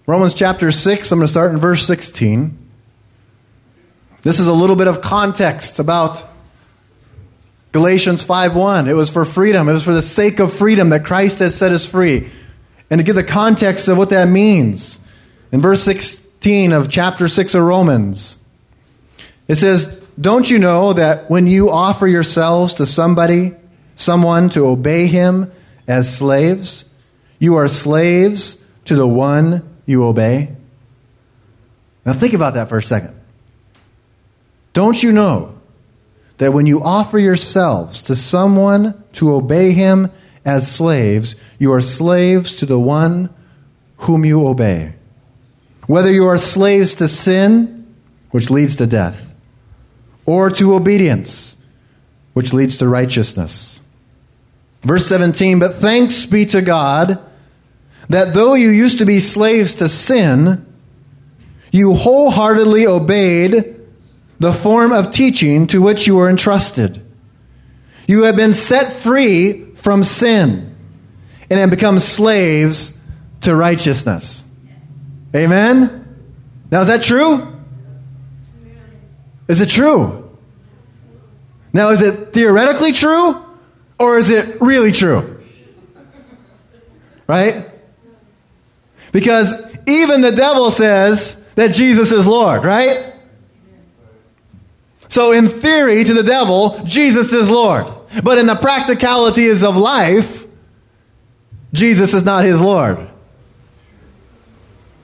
Romans 0.08 0.34
chapter 0.34 0.72
6, 0.72 1.12
I'm 1.12 1.18
going 1.18 1.26
to 1.26 1.30
start 1.30 1.52
in 1.52 1.58
verse 1.60 1.86
16. 1.86 2.58
This 4.22 4.40
is 4.40 4.48
a 4.48 4.52
little 4.52 4.74
bit 4.74 4.88
of 4.88 5.00
context 5.00 5.78
about 5.78 6.24
Galatians 7.70 8.24
5:1. 8.24 8.88
It 8.88 8.94
was 8.94 9.10
for 9.10 9.24
freedom. 9.24 9.68
It 9.68 9.72
was 9.72 9.84
for 9.84 9.92
the 9.92 10.02
sake 10.02 10.40
of 10.40 10.52
freedom 10.52 10.88
that 10.88 11.04
Christ 11.04 11.38
has 11.38 11.54
set 11.54 11.70
us 11.70 11.86
free. 11.86 12.28
And 12.90 12.98
to 12.98 13.04
give 13.04 13.14
the 13.14 13.22
context 13.22 13.86
of 13.86 13.96
what 13.96 14.10
that 14.10 14.28
means, 14.28 14.98
in 15.52 15.60
verse 15.60 15.82
16 15.82 16.72
of 16.72 16.90
chapter 16.90 17.28
6 17.28 17.54
of 17.54 17.62
Romans, 17.62 18.38
it 19.46 19.54
says, 19.54 20.00
"Don't 20.20 20.50
you 20.50 20.58
know 20.58 20.92
that 20.92 21.30
when 21.30 21.46
you 21.46 21.70
offer 21.70 22.06
yourselves 22.06 22.74
to 22.74 22.86
somebody, 22.86 23.52
someone 23.94 24.48
to 24.50 24.66
obey 24.66 25.06
him 25.06 25.50
as 25.86 26.16
slaves, 26.16 26.90
you 27.38 27.56
are 27.56 27.68
slaves 27.68 28.64
to 28.86 28.94
the 28.94 29.06
one 29.06 29.62
you 29.84 30.04
obey. 30.04 30.50
Now 32.04 32.12
think 32.12 32.34
about 32.34 32.54
that 32.54 32.68
for 32.68 32.78
a 32.78 32.82
second. 32.82 33.14
Don't 34.72 35.02
you 35.02 35.12
know 35.12 35.54
that 36.38 36.52
when 36.52 36.66
you 36.66 36.82
offer 36.82 37.18
yourselves 37.18 38.02
to 38.02 38.16
someone 38.16 39.02
to 39.14 39.34
obey 39.34 39.72
him 39.72 40.10
as 40.44 40.70
slaves, 40.70 41.34
you 41.58 41.72
are 41.72 41.80
slaves 41.80 42.54
to 42.56 42.66
the 42.66 42.78
one 42.78 43.30
whom 43.98 44.24
you 44.24 44.46
obey? 44.46 44.92
Whether 45.86 46.12
you 46.12 46.26
are 46.26 46.38
slaves 46.38 46.94
to 46.94 47.08
sin, 47.08 47.86
which 48.30 48.50
leads 48.50 48.76
to 48.76 48.86
death, 48.86 49.25
or 50.26 50.50
to 50.50 50.74
obedience, 50.74 51.56
which 52.34 52.52
leads 52.52 52.76
to 52.78 52.88
righteousness. 52.88 53.80
Verse 54.82 55.06
17, 55.06 55.58
but 55.58 55.76
thanks 55.76 56.26
be 56.26 56.44
to 56.46 56.60
God 56.60 57.18
that 58.08 58.34
though 58.34 58.54
you 58.54 58.68
used 58.68 58.98
to 58.98 59.06
be 59.06 59.18
slaves 59.18 59.74
to 59.76 59.88
sin, 59.88 60.64
you 61.72 61.94
wholeheartedly 61.94 62.86
obeyed 62.86 63.76
the 64.38 64.52
form 64.52 64.92
of 64.92 65.10
teaching 65.10 65.66
to 65.68 65.82
which 65.82 66.06
you 66.06 66.16
were 66.16 66.28
entrusted. 66.28 67.02
You 68.06 68.24
have 68.24 68.36
been 68.36 68.52
set 68.52 68.92
free 68.92 69.72
from 69.74 70.04
sin 70.04 70.76
and 71.50 71.58
have 71.58 71.70
become 71.70 71.98
slaves 71.98 73.00
to 73.42 73.54
righteousness. 73.54 74.44
Amen? 75.34 76.02
Now, 76.70 76.80
is 76.80 76.88
that 76.88 77.02
true? 77.02 77.55
Is 79.48 79.60
it 79.60 79.68
true? 79.68 80.28
Now, 81.72 81.90
is 81.90 82.02
it 82.02 82.32
theoretically 82.32 82.92
true 82.92 83.44
or 83.98 84.18
is 84.18 84.30
it 84.30 84.60
really 84.60 84.92
true? 84.92 85.44
Right? 87.26 87.68
Because 89.12 89.52
even 89.86 90.20
the 90.20 90.32
devil 90.32 90.70
says 90.70 91.42
that 91.54 91.74
Jesus 91.74 92.12
is 92.12 92.26
Lord, 92.26 92.64
right? 92.64 93.14
So, 95.08 95.32
in 95.32 95.48
theory, 95.48 96.02
to 96.04 96.14
the 96.14 96.22
devil, 96.22 96.80
Jesus 96.84 97.32
is 97.32 97.48
Lord. 97.48 97.86
But 98.22 98.38
in 98.38 98.46
the 98.46 98.56
practicalities 98.56 99.62
of 99.62 99.76
life, 99.76 100.44
Jesus 101.72 102.14
is 102.14 102.24
not 102.24 102.44
his 102.44 102.60
Lord. 102.60 102.98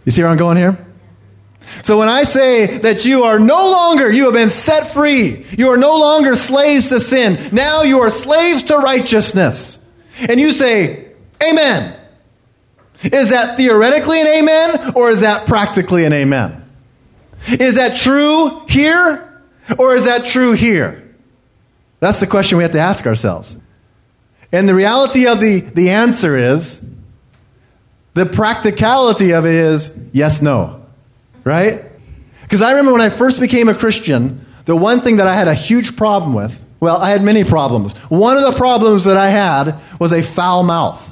You 0.04 0.12
see 0.12 0.22
where 0.22 0.30
I'm 0.30 0.36
going 0.36 0.56
here? 0.56 0.76
So 1.82 1.98
when 1.98 2.08
I 2.08 2.22
say 2.22 2.78
that 2.78 3.04
you 3.04 3.24
are 3.24 3.40
no 3.40 3.70
longer, 3.70 4.10
you 4.10 4.24
have 4.24 4.34
been 4.34 4.50
set 4.50 4.92
free, 4.92 5.44
you 5.58 5.70
are 5.70 5.76
no 5.76 5.96
longer 5.96 6.34
slaves 6.36 6.88
to 6.88 7.00
sin, 7.00 7.38
now 7.52 7.82
you 7.82 8.00
are 8.00 8.10
slaves 8.10 8.64
to 8.64 8.78
righteousness. 8.78 9.84
And 10.28 10.38
you 10.38 10.52
say, 10.52 11.12
Amen. 11.42 11.98
Is 13.02 13.30
that 13.30 13.56
theoretically 13.56 14.20
an 14.20 14.28
amen 14.28 14.92
or 14.94 15.10
is 15.10 15.20
that 15.20 15.46
practically 15.48 16.04
an 16.04 16.12
amen? 16.12 16.64
Is 17.48 17.74
that 17.74 17.96
true 17.96 18.62
here 18.68 19.42
or 19.76 19.96
is 19.96 20.04
that 20.04 20.24
true 20.24 20.52
here? 20.52 21.02
That's 21.98 22.20
the 22.20 22.28
question 22.28 22.58
we 22.58 22.64
have 22.64 22.72
to 22.72 22.80
ask 22.80 23.06
ourselves. 23.06 23.60
And 24.52 24.68
the 24.68 24.74
reality 24.74 25.26
of 25.26 25.40
the, 25.40 25.60
the 25.60 25.90
answer 25.90 26.36
is 26.36 26.84
the 28.14 28.26
practicality 28.26 29.32
of 29.32 29.46
it 29.46 29.54
is 29.54 29.92
yes, 30.12 30.42
no. 30.42 30.81
Right? 31.44 31.84
Because 32.42 32.62
I 32.62 32.70
remember 32.70 32.92
when 32.92 33.00
I 33.00 33.10
first 33.10 33.40
became 33.40 33.68
a 33.68 33.74
Christian, 33.74 34.44
the 34.64 34.76
one 34.76 35.00
thing 35.00 35.16
that 35.16 35.26
I 35.26 35.34
had 35.34 35.48
a 35.48 35.54
huge 35.54 35.96
problem 35.96 36.34
with, 36.34 36.64
well, 36.80 36.96
I 36.98 37.10
had 37.10 37.22
many 37.22 37.44
problems. 37.44 37.94
One 38.10 38.36
of 38.36 38.44
the 38.44 38.58
problems 38.58 39.04
that 39.04 39.16
I 39.16 39.28
had 39.28 39.80
was 39.98 40.12
a 40.12 40.22
foul 40.22 40.62
mouth. 40.62 41.10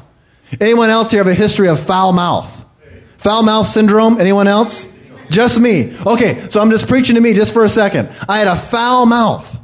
Anyone 0.61 0.91
else 0.91 1.11
here 1.11 1.21
have 1.23 1.29
a 1.29 1.35
history 1.35 1.69
of 1.69 1.81
foul 1.81 2.13
mouth? 2.13 2.65
Foul 3.19 3.43
mouth 3.43 3.67
syndrome? 3.67 4.21
Anyone 4.21 4.49
else? 4.49 4.87
Just 5.29 5.61
me. 5.61 5.97
Okay, 6.05 6.49
so 6.49 6.61
I'm 6.61 6.71
just 6.71 6.89
preaching 6.89 7.15
to 7.15 7.21
me 7.21 7.35
just 7.35 7.53
for 7.53 7.65
a 7.65 7.69
second. 7.69 8.09
I 8.29 8.39
had 8.39 8.49
a 8.49 8.57
foul 8.57 9.07
mouth. 9.07 9.57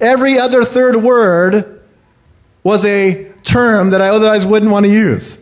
Every 0.00 0.38
other 0.38 0.64
third 0.64 0.96
word 0.96 1.80
was 2.64 2.84
a 2.84 3.32
term 3.44 3.90
that 3.90 4.00
I 4.00 4.08
otherwise 4.08 4.44
wouldn't 4.44 4.72
want 4.72 4.86
to 4.86 4.92
use. 4.92 5.38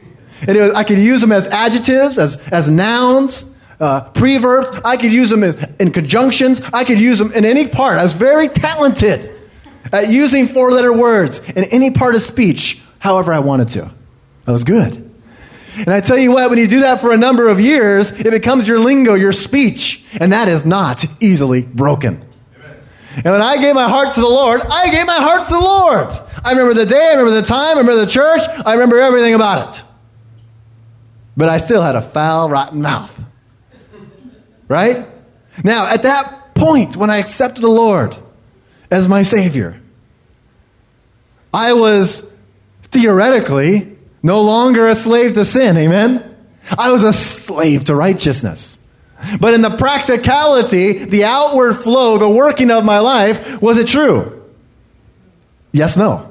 And 0.47 0.56
was, 0.56 0.73
I 0.73 0.85
could 0.85 0.99
use 0.99 1.23
them 1.23 1.33
as 1.33 1.49
adjectives, 1.49 2.18
as, 2.18 2.37
as 2.49 2.68
nouns, 2.68 3.50
uh, 3.80 4.10
preverbs. 4.12 4.80
I 4.84 4.96
could 4.96 5.12
use 5.12 5.30
them 5.30 5.42
in, 5.42 5.74
in 5.80 5.92
conjunctions. 5.92 6.60
I 6.72 6.84
could 6.84 7.00
use 7.00 7.18
them 7.18 7.32
in 7.32 7.44
any 7.44 7.68
part. 7.68 7.98
I 7.98 8.02
was 8.02 8.14
very 8.14 8.48
talented 8.48 9.30
at 9.92 10.10
using 10.10 10.46
four 10.46 10.72
letter 10.72 10.92
words 10.92 11.38
in 11.50 11.64
any 11.64 11.90
part 11.90 12.14
of 12.14 12.22
speech 12.22 12.82
however 12.98 13.32
I 13.32 13.40
wanted 13.40 13.68
to. 13.70 13.90
That 14.44 14.52
was 14.52 14.64
good. 14.64 15.10
And 15.76 15.88
I 15.88 16.00
tell 16.00 16.16
you 16.16 16.32
what, 16.32 16.50
when 16.50 16.58
you 16.58 16.68
do 16.68 16.80
that 16.80 17.00
for 17.00 17.12
a 17.12 17.16
number 17.16 17.48
of 17.48 17.60
years, 17.60 18.12
it 18.12 18.30
becomes 18.30 18.68
your 18.68 18.78
lingo, 18.78 19.14
your 19.14 19.32
speech, 19.32 20.04
and 20.18 20.32
that 20.32 20.48
is 20.48 20.64
not 20.64 21.04
easily 21.20 21.62
broken. 21.62 22.24
Amen. 22.56 22.76
And 23.16 23.24
when 23.24 23.42
I 23.42 23.56
gave 23.60 23.74
my 23.74 23.88
heart 23.88 24.14
to 24.14 24.20
the 24.20 24.28
Lord, 24.28 24.60
I 24.62 24.90
gave 24.90 25.06
my 25.06 25.16
heart 25.16 25.48
to 25.48 25.54
the 25.54 25.60
Lord. 25.60 26.08
I 26.44 26.52
remember 26.52 26.74
the 26.74 26.86
day, 26.86 27.08
I 27.08 27.10
remember 27.16 27.40
the 27.40 27.46
time, 27.46 27.76
I 27.76 27.80
remember 27.80 28.04
the 28.04 28.10
church, 28.10 28.40
I 28.64 28.74
remember 28.74 28.98
everything 28.98 29.34
about 29.34 29.76
it. 29.76 29.84
But 31.36 31.48
I 31.48 31.56
still 31.56 31.82
had 31.82 31.96
a 31.96 32.02
foul, 32.02 32.48
rotten 32.48 32.80
mouth. 32.80 33.20
Right? 34.68 35.06
Now, 35.62 35.87
at 35.87 36.02
that 36.02 36.54
point, 36.54 36.97
when 36.97 37.11
I 37.11 37.18
accepted 37.18 37.62
the 37.62 37.68
Lord 37.68 38.16
as 38.90 39.09
my 39.09 39.23
Savior, 39.23 39.80
I 41.52 41.75
was 41.75 42.30
theoretically 42.85 43.97
no 44.23 44.40
longer 44.42 44.88
a 44.88 44.94
slave 44.94 45.35
to 45.35 45.44
sin, 45.44 45.76
amen? 45.76 46.37
I 46.78 46.90
was 46.90 47.02
a 47.02 47.12
slave 47.12 47.85
to 47.85 47.94
righteousness. 47.94 48.78
But 49.40 49.54
in 49.54 49.62
the 49.62 49.76
practicality, 49.76 51.04
the 51.04 51.25
outward 51.25 51.75
flow, 51.75 52.18
the 52.18 52.28
working 52.28 52.71
of 52.71 52.85
my 52.85 52.99
life, 52.99 53.61
was 53.61 53.78
it 53.78 53.87
true? 53.87 54.42
Yes, 55.73 55.97
no. 55.97 56.30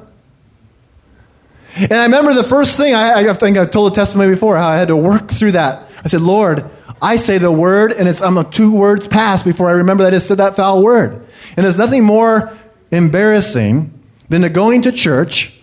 And 1.76 1.94
I 1.94 2.04
remember 2.04 2.34
the 2.34 2.44
first 2.44 2.78
thing, 2.78 2.94
I, 2.94 3.30
I 3.30 3.34
think 3.34 3.58
I've 3.58 3.72
told 3.72 3.92
a 3.92 3.96
testimony 3.96 4.32
before, 4.32 4.58
how 4.58 4.68
I 4.68 4.78
had 4.78 4.90
to 4.90 4.96
work 4.96 5.32
through 5.32 5.54
that. 5.54 5.90
I 6.04 6.08
said, 6.08 6.22
Lord, 6.22 6.70
I 7.04 7.18
say 7.18 7.38
the 7.38 7.52
word, 7.52 7.92
and 7.92 8.08
it's 8.08 8.22
I'm 8.22 8.50
two 8.50 8.74
words 8.74 9.08
past 9.08 9.44
before 9.44 9.68
I 9.68 9.74
remember 9.74 10.04
that 10.04 10.14
I 10.14 10.20
said 10.20 10.38
that 10.38 10.56
foul 10.56 10.82
word. 10.82 11.28
And 11.58 11.66
there's 11.66 11.78
nothing 11.78 12.06
more 12.06 12.52
embarrassing 12.92 14.00
than 14.30 14.44
to 14.44 14.50
going 14.50 14.84
to 14.84 14.92
church, 14.94 15.60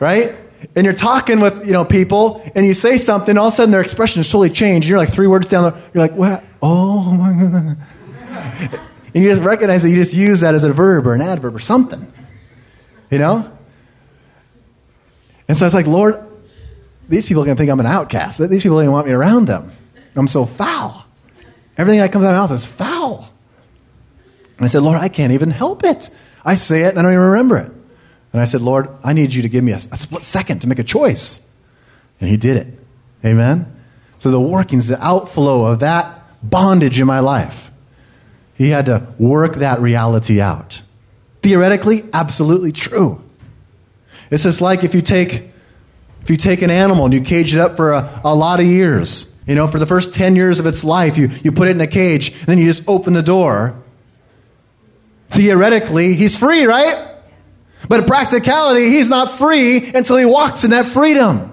right? 0.00 0.34
And 0.74 0.86
you're 0.86 0.94
talking 0.94 1.40
with 1.40 1.66
you 1.66 1.74
know 1.74 1.84
people, 1.84 2.42
and 2.54 2.64
you 2.64 2.72
say 2.72 2.96
something, 2.96 3.36
all 3.36 3.48
of 3.48 3.52
a 3.52 3.56
sudden 3.56 3.72
their 3.72 3.82
expression 3.82 4.22
is 4.22 4.28
totally 4.28 4.48
changed. 4.48 4.86
And 4.86 4.88
you're 4.88 4.98
like 4.98 5.12
three 5.12 5.26
words 5.26 5.50
down 5.50 5.70
the, 5.70 5.78
you're 5.92 6.02
like, 6.02 6.16
what? 6.16 6.42
Oh 6.62 7.12
my 7.12 7.76
god. 7.76 8.80
And 9.14 9.24
you 9.24 9.30
just 9.30 9.42
recognize 9.42 9.82
that 9.82 9.88
you 9.88 9.96
just 9.96 10.12
use 10.12 10.40
that 10.40 10.54
as 10.54 10.62
a 10.62 10.70
verb 10.74 11.06
or 11.06 11.14
an 11.14 11.22
adverb 11.22 11.54
or 11.54 11.58
something. 11.58 12.12
You 13.10 13.18
know? 13.18 13.50
And 15.48 15.56
so 15.56 15.64
it's 15.64 15.74
like, 15.74 15.86
Lord, 15.86 16.22
these 17.08 17.24
people 17.24 17.42
are 17.42 17.46
going 17.46 17.56
to 17.56 17.58
think 17.58 17.70
I'm 17.70 17.80
an 17.80 17.86
outcast. 17.86 18.38
These 18.38 18.62
people 18.62 18.76
don't 18.76 18.84
even 18.84 18.92
want 18.92 19.06
me 19.06 19.14
around 19.14 19.46
them. 19.46 19.72
I'm 20.16 20.28
so 20.28 20.46
foul. 20.46 21.04
Everything 21.76 22.00
that 22.00 22.12
comes 22.12 22.24
out 22.24 22.30
of 22.30 22.36
my 22.36 22.40
mouth 22.40 22.52
is 22.52 22.66
foul. 22.66 23.30
And 24.56 24.64
I 24.64 24.68
said, 24.68 24.82
Lord, 24.82 24.98
I 24.98 25.08
can't 25.08 25.32
even 25.32 25.50
help 25.50 25.84
it. 25.84 26.08
I 26.44 26.54
say 26.54 26.84
it 26.84 26.90
and 26.90 26.98
I 26.98 27.02
don't 27.02 27.12
even 27.12 27.24
remember 27.24 27.58
it. 27.58 27.70
And 28.32 28.40
I 28.40 28.44
said, 28.44 28.62
Lord, 28.62 28.88
I 29.04 29.12
need 29.12 29.34
you 29.34 29.42
to 29.42 29.48
give 29.48 29.62
me 29.62 29.72
a, 29.72 29.76
a 29.76 29.96
split 29.96 30.24
second 30.24 30.60
to 30.60 30.68
make 30.68 30.78
a 30.78 30.84
choice. 30.84 31.46
And 32.20 32.30
he 32.30 32.36
did 32.36 32.56
it. 32.56 32.78
Amen? 33.24 33.72
So 34.18 34.30
the 34.30 34.40
workings, 34.40 34.88
the 34.88 35.02
outflow 35.02 35.66
of 35.66 35.80
that 35.80 36.22
bondage 36.42 36.98
in 37.00 37.06
my 37.06 37.20
life, 37.20 37.70
he 38.54 38.70
had 38.70 38.86
to 38.86 39.06
work 39.18 39.56
that 39.56 39.80
reality 39.80 40.40
out. 40.40 40.82
Theoretically, 41.42 42.04
absolutely 42.12 42.72
true. 42.72 43.22
It's 44.30 44.44
just 44.44 44.60
like 44.60 44.82
if 44.82 44.94
you 44.94 45.02
take 45.02 45.50
if 46.22 46.30
you 46.30 46.36
take 46.36 46.62
an 46.62 46.70
animal 46.70 47.04
and 47.04 47.14
you 47.14 47.20
cage 47.20 47.54
it 47.54 47.60
up 47.60 47.76
for 47.76 47.92
a, 47.92 48.20
a 48.24 48.34
lot 48.34 48.58
of 48.58 48.66
years, 48.66 49.35
you 49.46 49.54
know, 49.54 49.68
for 49.68 49.78
the 49.78 49.86
first 49.86 50.12
10 50.14 50.34
years 50.36 50.58
of 50.58 50.66
its 50.66 50.82
life, 50.82 51.16
you, 51.16 51.30
you 51.44 51.52
put 51.52 51.68
it 51.68 51.72
in 51.72 51.80
a 51.80 51.86
cage, 51.86 52.30
and 52.32 52.46
then 52.46 52.58
you 52.58 52.66
just 52.66 52.82
open 52.88 53.12
the 53.12 53.22
door. 53.22 53.80
Theoretically, 55.28 56.14
he's 56.14 56.36
free, 56.36 56.64
right? 56.64 57.14
But 57.88 58.00
in 58.00 58.06
practicality, 58.06 58.90
he's 58.90 59.08
not 59.08 59.38
free 59.38 59.92
until 59.92 60.16
he 60.16 60.24
walks 60.24 60.64
in 60.64 60.70
that 60.70 60.86
freedom. 60.86 61.52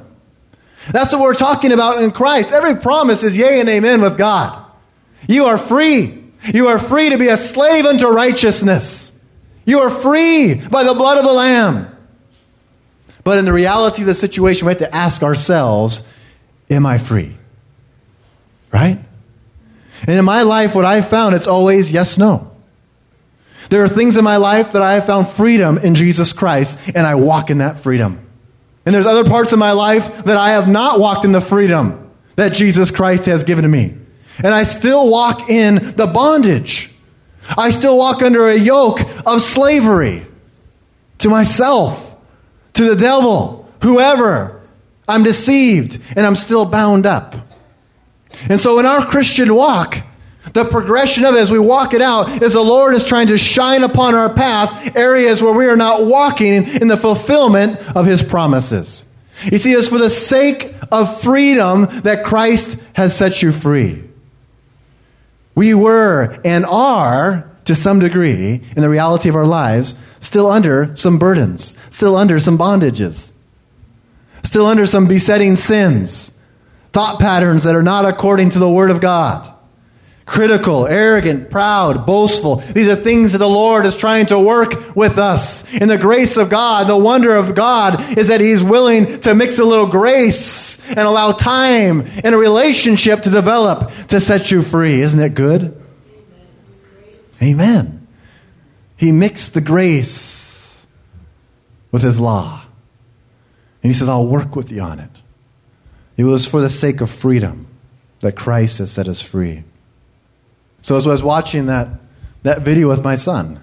That's 0.91 1.13
what 1.13 1.21
we're 1.21 1.35
talking 1.35 1.71
about 1.71 2.01
in 2.01 2.11
Christ. 2.11 2.51
Every 2.51 2.75
promise 2.75 3.23
is 3.23 3.37
yea 3.37 3.59
and 3.59 3.69
amen 3.69 4.01
with 4.01 4.17
God. 4.17 4.65
You 5.27 5.45
are 5.45 5.57
free. 5.57 6.23
You 6.53 6.67
are 6.67 6.79
free 6.79 7.11
to 7.11 7.17
be 7.17 7.29
a 7.29 7.37
slave 7.37 7.85
unto 7.85 8.07
righteousness. 8.07 9.11
You 9.65 9.81
are 9.81 9.89
free 9.89 10.55
by 10.55 10.83
the 10.83 10.93
blood 10.93 11.17
of 11.17 11.23
the 11.23 11.31
Lamb. 11.31 11.95
But 13.23 13.37
in 13.37 13.45
the 13.45 13.53
reality 13.53 14.01
of 14.01 14.07
the 14.07 14.13
situation, 14.13 14.65
we 14.65 14.71
have 14.71 14.79
to 14.79 14.93
ask 14.93 15.23
ourselves, 15.23 16.11
Am 16.69 16.85
I 16.85 16.97
free? 16.97 17.37
Right? 18.73 18.99
And 20.01 20.09
in 20.09 20.25
my 20.25 20.41
life, 20.41 20.75
what 20.75 20.83
I've 20.83 21.07
found, 21.07 21.35
it's 21.35 21.47
always 21.47 21.91
yes, 21.91 22.17
no. 22.17 22.51
There 23.69 23.83
are 23.83 23.87
things 23.87 24.17
in 24.17 24.23
my 24.23 24.37
life 24.37 24.73
that 24.73 24.81
I 24.81 24.95
have 24.95 25.05
found 25.05 25.29
freedom 25.29 25.77
in 25.77 25.95
Jesus 25.95 26.33
Christ, 26.33 26.77
and 26.93 27.07
I 27.07 27.15
walk 27.15 27.49
in 27.49 27.59
that 27.59 27.79
freedom. 27.79 28.19
And 28.85 28.93
there's 28.93 29.05
other 29.05 29.29
parts 29.29 29.53
of 29.53 29.59
my 29.59 29.71
life 29.71 30.25
that 30.25 30.35
I 30.35 30.51
have 30.51 30.67
not 30.67 30.99
walked 30.99 31.23
in 31.23 31.31
the 31.31 31.39
freedom 31.39 32.11
that 32.35 32.53
Jesus 32.53 32.91
Christ 32.91 33.25
has 33.25 33.43
given 33.43 33.63
to 33.63 33.69
me. 33.69 33.95
And 34.39 34.53
I 34.53 34.63
still 34.63 35.09
walk 35.09 35.49
in 35.49 35.75
the 35.75 36.09
bondage. 36.13 36.91
I 37.57 37.69
still 37.69 37.97
walk 37.97 38.21
under 38.21 38.47
a 38.49 38.57
yoke 38.57 38.99
of 39.25 39.41
slavery 39.41 40.25
to 41.19 41.29
myself 41.29 42.15
to 42.73 42.89
the 42.89 42.95
devil, 42.95 43.71
whoever. 43.81 44.61
I'm 45.07 45.23
deceived 45.23 46.01
and 46.15 46.25
I'm 46.25 46.35
still 46.35 46.65
bound 46.65 47.05
up. 47.05 47.35
And 48.49 48.59
so 48.59 48.79
in 48.79 48.85
our 48.85 49.05
Christian 49.05 49.53
walk, 49.55 49.97
the 50.53 50.65
progression 50.65 51.25
of 51.25 51.35
it 51.35 51.39
as 51.39 51.51
we 51.51 51.59
walk 51.59 51.93
it 51.93 52.01
out 52.01 52.41
is 52.41 52.53
the 52.53 52.61
Lord 52.61 52.93
is 52.93 53.03
trying 53.03 53.27
to 53.27 53.37
shine 53.37 53.83
upon 53.83 54.13
our 54.13 54.33
path 54.33 54.95
areas 54.95 55.41
where 55.41 55.53
we 55.53 55.67
are 55.67 55.77
not 55.77 56.05
walking 56.05 56.67
in 56.67 56.87
the 56.87 56.97
fulfillment 56.97 57.79
of 57.95 58.05
his 58.05 58.21
promises. 58.21 59.05
You 59.45 59.57
see, 59.57 59.73
it's 59.73 59.89
for 59.89 59.97
the 59.97 60.09
sake 60.09 60.75
of 60.91 61.21
freedom 61.21 61.87
that 62.03 62.23
Christ 62.25 62.77
has 62.93 63.15
set 63.15 63.41
you 63.41 63.51
free. 63.51 64.03
We 65.55 65.73
were 65.73 66.39
and 66.43 66.65
are, 66.65 67.49
to 67.65 67.75
some 67.75 67.99
degree, 67.99 68.61
in 68.75 68.81
the 68.81 68.89
reality 68.89 69.29
of 69.29 69.35
our 69.35 69.45
lives, 69.45 69.95
still 70.19 70.47
under 70.47 70.95
some 70.95 71.19
burdens, 71.19 71.75
still 71.89 72.15
under 72.15 72.39
some 72.39 72.57
bondages, 72.57 73.31
still 74.43 74.65
under 74.65 74.85
some 74.85 75.07
besetting 75.07 75.55
sins, 75.55 76.31
thought 76.93 77.19
patterns 77.19 77.65
that 77.65 77.75
are 77.75 77.83
not 77.83 78.05
according 78.05 78.51
to 78.51 78.59
the 78.59 78.69
Word 78.69 78.91
of 78.91 79.01
God. 79.01 79.49
Critical, 80.25 80.87
arrogant, 80.87 81.49
proud, 81.49 82.05
boastful. 82.05 82.57
These 82.57 82.87
are 82.87 82.95
things 82.95 83.33
that 83.33 83.39
the 83.39 83.49
Lord 83.49 83.85
is 83.85 83.97
trying 83.97 84.27
to 84.27 84.39
work 84.39 84.95
with 84.95 85.17
us. 85.17 85.69
In 85.73 85.89
the 85.89 85.97
grace 85.97 86.37
of 86.37 86.49
God, 86.49 86.87
the 86.87 86.95
wonder 86.95 87.35
of 87.35 87.55
God 87.55 88.17
is 88.17 88.29
that 88.29 88.39
He's 88.39 88.63
willing 88.63 89.19
to 89.21 89.35
mix 89.35 89.59
a 89.59 89.65
little 89.65 89.87
grace 89.87 90.79
and 90.87 90.99
allow 90.99 91.33
time 91.33 92.07
and 92.23 92.33
a 92.33 92.37
relationship 92.37 93.23
to 93.23 93.29
develop 93.29 93.91
to 94.07 94.21
set 94.21 94.49
you 94.49 94.61
free. 94.61 95.01
Isn't 95.01 95.19
it 95.19 95.33
good? 95.33 95.77
Amen. 97.41 98.07
He 98.95 99.11
mixed 99.11 99.53
the 99.53 99.61
grace 99.61 100.85
with 101.91 102.01
his 102.01 102.19
law. 102.19 102.63
And 103.81 103.89
he 103.89 103.93
says, 103.93 104.07
I'll 104.07 104.27
work 104.27 104.55
with 104.55 104.71
you 104.71 104.81
on 104.81 104.99
it. 104.99 105.09
It 106.17 106.23
was 106.23 106.47
for 106.47 106.61
the 106.61 106.69
sake 106.69 107.01
of 107.01 107.09
freedom 107.09 107.67
that 108.19 108.35
Christ 108.35 108.77
has 108.77 108.91
set 108.91 109.07
us 109.07 109.21
free. 109.21 109.63
So 110.81 110.95
as 110.95 111.07
I 111.07 111.09
was 111.09 111.23
watching 111.23 111.67
that, 111.67 111.87
that 112.43 112.61
video 112.61 112.89
with 112.89 113.03
my 113.03 113.15
son, 113.15 113.59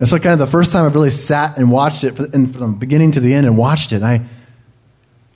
it's 0.00 0.10
like 0.10 0.22
kind 0.22 0.32
of 0.32 0.38
the 0.38 0.50
first 0.50 0.72
time 0.72 0.84
I've 0.84 0.94
really 0.94 1.10
sat 1.10 1.58
and 1.58 1.70
watched 1.70 2.02
it 2.02 2.16
from, 2.16 2.52
from 2.52 2.78
beginning 2.78 3.12
to 3.12 3.20
the 3.20 3.34
end 3.34 3.46
and 3.46 3.56
watched 3.56 3.92
it. 3.92 3.96
And 3.96 4.06
I, 4.06 4.22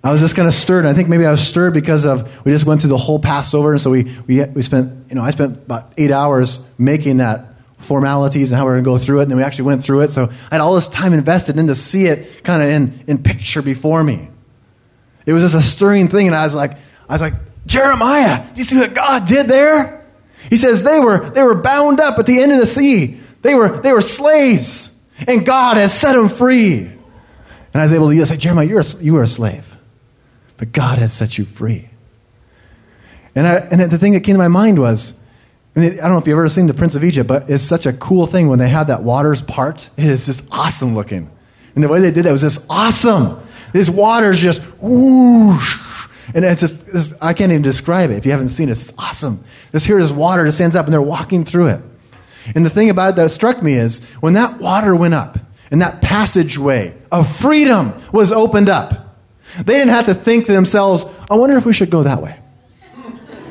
I 0.03 0.13
was 0.13 0.21
just 0.21 0.35
kind 0.35 0.49
of 0.49 0.55
stirred. 0.55 0.87
I 0.87 0.95
think 0.95 1.09
maybe 1.09 1.27
I 1.27 1.31
was 1.31 1.47
stirred 1.47 1.75
because 1.75 2.05
of 2.05 2.45
we 2.45 2.53
just 2.53 2.65
went 2.65 2.81
through 2.81 2.91
the 2.91 2.97
whole 2.97 3.19
Passover, 3.19 3.73
and 3.73 3.81
so 3.81 3.91
we, 3.91 4.05
we, 4.27 4.43
we 4.45 4.63
spent, 4.63 5.09
you 5.09 5.15
know, 5.15 5.23
I 5.23 5.31
spent 5.31 5.57
about 5.57 5.93
eight 5.97 6.11
hours 6.11 6.65
making 6.79 7.19
that 7.19 7.47
formalities 7.79 8.51
and 8.51 8.59
how 8.59 8.65
we're 8.65 8.73
going 8.73 8.85
to 8.85 8.91
go 8.91 8.99
through 8.99 9.21
it. 9.21 9.23
And 9.25 9.31
then 9.31 9.39
we 9.39 9.45
actually 9.45 9.67
went 9.67 9.85
through 9.85 10.01
it. 10.03 10.11
So 10.11 10.25
I 10.51 10.55
had 10.55 10.61
all 10.61 10.75
this 10.75 10.87
time 10.87 11.13
invested 11.13 11.59
in 11.59 11.67
to 11.67 11.75
see 11.75 12.07
it 12.07 12.43
kind 12.43 12.63
of 12.63 12.69
in, 12.69 13.05
in 13.07 13.23
picture 13.23 13.63
before 13.63 14.03
me. 14.03 14.29
It 15.27 15.33
was 15.33 15.43
just 15.43 15.55
a 15.55 15.63
stirring 15.63 16.09
thing. 16.09 16.29
And 16.29 16.37
I 16.37 16.45
was 16.45 16.55
like, 16.55 16.73
I 17.09 17.13
was 17.13 17.21
like, 17.21 17.35
Jeremiah, 17.67 18.47
you 18.55 18.65
see 18.65 18.79
what 18.79 18.95
God 18.95 19.27
did 19.27 19.47
there? 19.47 20.07
He 20.49 20.57
says 20.57 20.85
they 20.85 21.01
were, 21.01 21.31
they 21.31 21.43
were 21.43 21.57
bound 21.57 22.01
up 22.01 22.19
at 22.19 22.27
the 22.27 22.41
end 22.41 22.53
of 22.53 22.59
the 22.59 22.67
sea. 22.67 23.21
They 23.43 23.55
were, 23.55 23.81
they 23.81 23.93
were 23.93 24.01
slaves. 24.01 24.91
And 25.27 25.45
God 25.45 25.77
has 25.77 25.93
set 25.93 26.15
them 26.15 26.29
free. 26.29 26.79
And 26.79 26.95
I 27.75 27.83
was 27.83 27.93
able 27.93 28.11
to 28.11 28.27
say, 28.27 28.37
Jeremiah, 28.37 28.67
you're 28.67 28.81
a, 28.81 28.87
you 29.01 29.15
were 29.15 29.23
a 29.23 29.29
slave. 29.29 29.77
But 30.57 30.73
God 30.73 30.99
has 30.99 31.13
set 31.13 31.37
you 31.37 31.45
free. 31.45 31.91
And, 33.35 33.47
I, 33.47 33.57
and 33.57 33.81
the 33.81 33.99
thing 33.99 34.13
that 34.13 34.21
came 34.21 34.35
to 34.35 34.39
my 34.39 34.49
mind 34.49 34.79
was, 34.79 35.13
I, 35.75 35.81
mean, 35.81 35.93
I 35.93 36.03
don't 36.03 36.13
know 36.13 36.19
if 36.19 36.27
you've 36.27 36.39
ever 36.39 36.49
seen 36.49 36.69
The 36.69 36.75
Prince 36.75 36.95
of 36.95 37.05
Egypt, 37.05 37.29
but 37.29 37.51
it's 37.51 37.63
such 37.63 37.85
a 37.85 37.93
cool 37.93 38.27
thing 38.27 38.49
when 38.49 38.59
they 38.59 38.69
had 38.69 38.85
that 38.85 39.03
waters 39.03 39.43
part. 39.43 39.91
It 39.99 40.07
is 40.07 40.25
just 40.25 40.45
awesome 40.51 40.95
looking. 40.95 41.31
And 41.75 41.85
the 41.85 41.89
way 41.89 42.01
they 42.01 42.11
did 42.11 42.25
that 42.25 42.33
was 42.33 42.41
just 42.41 42.65
awesome. 42.71 43.43
This 43.73 43.91
water's 43.91 44.39
just 44.39 44.63
whoosh. 44.81 46.09
And 46.35 46.45
it's 46.45 46.61
just, 46.61 46.77
it's, 46.89 47.15
I 47.21 47.33
can't 47.35 47.53
even 47.53 47.63
describe 47.63 48.11
it. 48.11 48.17
If 48.17 48.27
you 48.27 48.33
haven't 48.33 48.49
seen 48.51 48.69
it, 48.69 48.73
it's 48.73 48.93
awesome. 48.99 49.45
Just 49.73 49.87
hear 49.87 49.99
this 49.99 50.11
water 50.11 50.45
just 50.45 50.59
stands 50.59 50.77
up 50.77 50.87
and 50.87 50.93
they're 50.93 51.03
walking 51.03 51.45
through 51.45 51.69
it. 51.69 51.81
And 52.55 52.65
the 52.65 52.71
thing 52.71 52.91
about 52.91 53.11
it 53.11 53.17
that 53.17 53.31
struck 53.31 53.63
me 53.63 53.75
is 53.75 54.05
when 54.21 54.35
that 54.35 54.61
water 54.61 54.95
went 54.95 55.15
up 55.15 55.39
and 55.71 55.83
that 55.83 56.03
passageway 56.03 56.95
of 57.11 57.35
freedom 57.35 57.95
was 58.13 58.33
opened 58.33 58.69
up, 58.69 59.17
they 59.57 59.75
didn't 59.75 59.91
have 59.91 60.07
to 60.07 60.15
think 60.15 60.47
to 60.47 60.53
themselves, 60.53 61.05
I 61.31 61.35
wonder 61.35 61.57
if 61.57 61.65
we 61.65 61.73
should 61.73 61.91
go 61.91 62.03
that 62.03 62.23
way. 62.23 62.39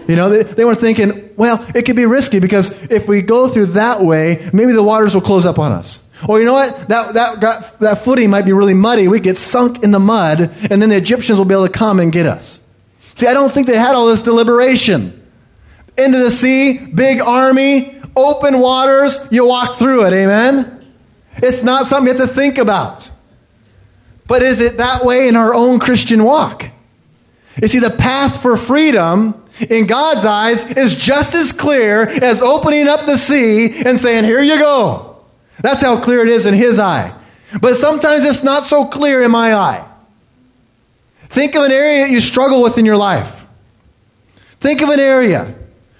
You 0.07 0.15
know, 0.15 0.29
they, 0.29 0.43
they 0.43 0.65
were 0.65 0.75
thinking, 0.75 1.33
well, 1.35 1.65
it 1.73 1.83
could 1.83 1.95
be 1.95 2.05
risky 2.05 2.39
because 2.39 2.71
if 2.91 3.07
we 3.07 3.21
go 3.21 3.47
through 3.47 3.67
that 3.67 4.01
way, 4.01 4.49
maybe 4.53 4.71
the 4.71 4.83
waters 4.83 5.15
will 5.15 5.21
close 5.21 5.45
up 5.45 5.57
on 5.57 5.71
us. 5.71 6.04
Or 6.27 6.39
you 6.39 6.45
know 6.45 6.53
what? 6.53 6.87
That, 6.87 7.13
that, 7.13 7.39
got, 7.39 7.79
that 7.79 7.99
footing 7.99 8.29
might 8.29 8.45
be 8.45 8.53
really 8.53 8.73
muddy. 8.73 9.07
We 9.07 9.19
get 9.19 9.37
sunk 9.37 9.83
in 9.83 9.91
the 9.91 9.99
mud, 9.99 10.51
and 10.69 10.81
then 10.81 10.89
the 10.89 10.95
Egyptians 10.95 11.37
will 11.37 11.45
be 11.45 11.53
able 11.53 11.67
to 11.67 11.73
come 11.73 11.99
and 11.99 12.11
get 12.11 12.25
us. 12.25 12.61
See, 13.15 13.27
I 13.27 13.33
don't 13.33 13.51
think 13.51 13.67
they 13.67 13.77
had 13.77 13.95
all 13.95 14.07
this 14.07 14.21
deliberation. 14.21 15.21
Into 15.97 16.19
the 16.19 16.31
sea, 16.31 16.77
big 16.77 17.21
army, 17.21 18.01
open 18.15 18.59
waters, 18.59 19.27
you 19.31 19.45
walk 19.45 19.77
through 19.77 20.05
it, 20.05 20.13
amen? 20.13 20.85
It's 21.37 21.63
not 21.63 21.85
something 21.85 22.13
you 22.13 22.19
have 22.19 22.29
to 22.29 22.33
think 22.33 22.57
about. 22.57 23.09
But 24.27 24.41
is 24.41 24.59
it 24.59 24.77
that 24.77 25.05
way 25.05 25.27
in 25.27 25.35
our 25.35 25.53
own 25.53 25.79
Christian 25.79 26.23
walk? 26.23 26.65
You 27.61 27.67
see, 27.67 27.79
the 27.79 27.91
path 27.91 28.41
for 28.41 28.57
freedom 28.57 29.41
in 29.69 29.87
God's 29.87 30.25
eyes 30.25 30.65
is 30.71 30.97
just 30.97 31.33
as 31.35 31.51
clear 31.51 32.01
as 32.01 32.41
opening 32.41 32.87
up 32.87 33.05
the 33.05 33.17
sea 33.17 33.81
and 33.85 33.99
saying, 33.99 34.25
Here 34.25 34.41
you 34.41 34.57
go. 34.57 35.14
That's 35.61 35.81
how 35.81 35.99
clear 35.99 36.21
it 36.21 36.29
is 36.29 36.45
in 36.45 36.53
His 36.53 36.79
eye. 36.79 37.13
But 37.61 37.75
sometimes 37.75 38.25
it's 38.25 38.43
not 38.43 38.65
so 38.65 38.85
clear 38.85 39.23
in 39.23 39.31
my 39.31 39.53
eye. 39.53 39.87
Think 41.29 41.55
of 41.55 41.63
an 41.63 41.71
area 41.71 42.03
that 42.03 42.11
you 42.11 42.21
struggle 42.21 42.61
with 42.61 42.77
in 42.77 42.85
your 42.85 42.97
life. 42.97 43.45
Think 44.59 44.81
of 44.81 44.89
an 44.89 44.99
area. 44.99 45.53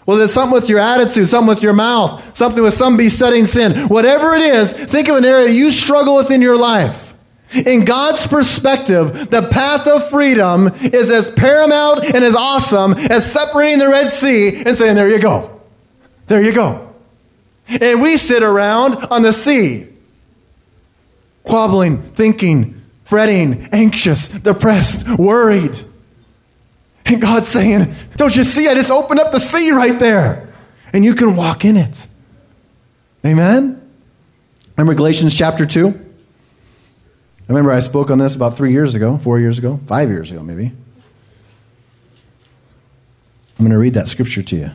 Well, 0.06 0.18
there's 0.18 0.34
something 0.34 0.54
with 0.54 0.70
your 0.70 0.80
attitude, 0.80 1.28
something 1.28 1.48
with 1.48 1.63
your 1.63 1.74
mouth, 1.74 2.36
something 2.36 2.62
with 2.62 2.74
some 2.74 2.96
besetting 2.96 3.46
sin. 3.46 3.88
Whatever 3.88 4.36
it 4.36 4.41
is, 4.41 4.72
think 4.72 5.08
of 5.08 5.15
an 5.15 5.26
area 5.26 5.50
you 5.50 5.72
struggle 5.72 6.15
with 6.15 6.30
in 6.30 6.41
your 6.41 6.58
life. 6.58 7.13
In 7.54 7.86
God's 7.86 8.28
perspective, 8.28 9.30
the 9.30 9.48
path 9.50 9.88
of 9.88 10.10
freedom 10.10 10.68
is 10.82 11.10
as 11.10 11.32
paramount 11.32 12.04
and 12.06 12.24
as 12.24 12.36
awesome 12.36 12.94
as 12.94 13.32
separating 13.32 13.80
the 13.80 13.88
Red 13.88 14.12
Sea 14.12 14.63
and 14.63 14.78
saying, 14.78 14.96
There 14.96 15.10
you 15.10 15.20
go. 15.20 15.62
There 16.28 16.44
you 16.44 16.54
go. 16.54 16.85
And 17.67 18.01
we 18.01 18.17
sit 18.17 18.43
around 18.43 19.06
on 19.06 19.23
the 19.23 19.34
sea, 19.34 19.88
quabbling, 21.43 22.12
thinking, 22.12 22.82
fretting, 23.06 23.69
anxious, 23.71 24.30
depressed, 24.30 25.08
worried. 25.17 25.80
And 27.06 27.21
God's 27.21 27.47
saying, 27.47 27.93
Don't 28.15 28.36
you 28.36 28.43
see? 28.43 28.67
I 28.67 28.73
just 28.73 28.91
opened 28.91 29.19
up 29.19 29.32
the 29.32 29.39
sea 29.39 29.71
right 29.71 29.99
there. 29.99 30.54
And 30.93 31.04
you 31.04 31.15
can 31.15 31.36
walk 31.36 31.65
in 31.65 31.78
it. 31.78 32.08
Amen? 33.25 33.82
Remember 34.78 34.93
Galatians 34.93 35.34
chapter 35.34 35.65
2? 35.65 35.88
I 35.88 37.51
remember 37.51 37.71
I 37.71 37.80
spoke 37.80 38.10
on 38.10 38.17
this 38.17 38.36
about 38.36 38.58
three 38.58 38.71
years 38.71 38.95
ago, 38.95 39.17
four 39.17 39.39
years 39.39 39.60
ago, 39.60 39.80
five 39.86 40.10
years 40.10 40.32
ago, 40.32 40.41
maybe. 40.41 40.71
I'm 43.58 43.65
going 43.65 43.71
to 43.71 43.78
read 43.78 43.93
that 43.93 44.08
scripture 44.08 44.41
to 44.43 44.56
you. 44.56 44.71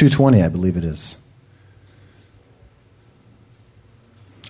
220, 0.00 0.42
I 0.42 0.48
believe 0.48 0.78
it 0.78 0.84
is. 0.84 1.18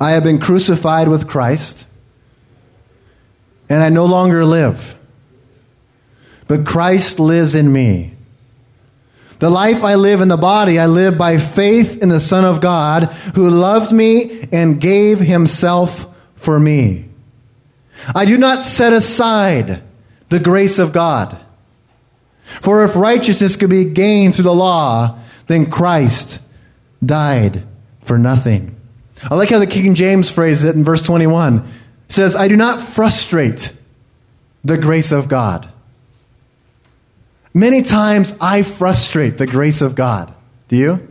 I 0.01 0.13
have 0.13 0.23
been 0.23 0.39
crucified 0.39 1.09
with 1.09 1.27
Christ, 1.27 1.89
and 3.69 3.83
I 3.83 3.89
no 3.89 4.07
longer 4.07 4.45
live, 4.45 4.97
but 6.47 6.65
Christ 6.65 7.19
lives 7.19 7.57
in 7.57 7.73
me. 7.73 8.15
The 9.41 9.51
life 9.51 9.83
I 9.83 9.97
live 9.97 10.21
in 10.21 10.29
the 10.29 10.37
body, 10.37 10.79
I 10.79 10.87
live 10.87 11.19
by 11.19 11.39
faith 11.39 12.01
in 12.01 12.11
the 12.11 12.21
Son 12.21 12.45
of 12.45 12.61
God 12.61 13.07
who 13.35 13.51
loved 13.51 13.91
me 13.91 14.47
and 14.53 14.81
gave 14.81 15.19
himself 15.19 16.15
for 16.37 16.61
me. 16.61 17.09
I 18.15 18.25
do 18.25 18.39
not 18.39 18.63
set 18.63 18.93
aside 18.93 19.83
the 20.29 20.39
grace 20.39 20.79
of 20.79 20.93
God. 20.93 21.37
For 22.61 22.85
if 22.85 22.95
righteousness 22.95 23.57
could 23.57 23.71
be 23.71 23.87
gained 23.87 24.37
through 24.37 24.45
the 24.45 24.55
law, 24.55 25.19
then 25.51 25.69
Christ 25.69 26.39
died 27.05 27.65
for 28.03 28.17
nothing. 28.17 28.77
I 29.29 29.35
like 29.35 29.49
how 29.49 29.59
the 29.59 29.67
King 29.67 29.97
James 29.97 30.31
phrases 30.31 30.65
it 30.65 30.77
in 30.77 30.85
verse 30.85 31.03
21. 31.03 31.59
It 31.59 32.13
says, 32.13 32.37
I 32.37 32.47
do 32.47 32.57
not 32.57 32.81
frustrate 32.81 33.73
the 34.63 34.79
grace 34.79 35.11
of 35.11 35.29
God. 35.29 35.69
Many 37.53 37.83
times 37.83 38.33
I 38.41 38.63
frustrate 38.63 39.39
the 39.39 39.47
grace 39.49 39.83
of 39.83 39.97
God. 39.97 40.33
Do 40.69 40.77
you? 40.77 41.09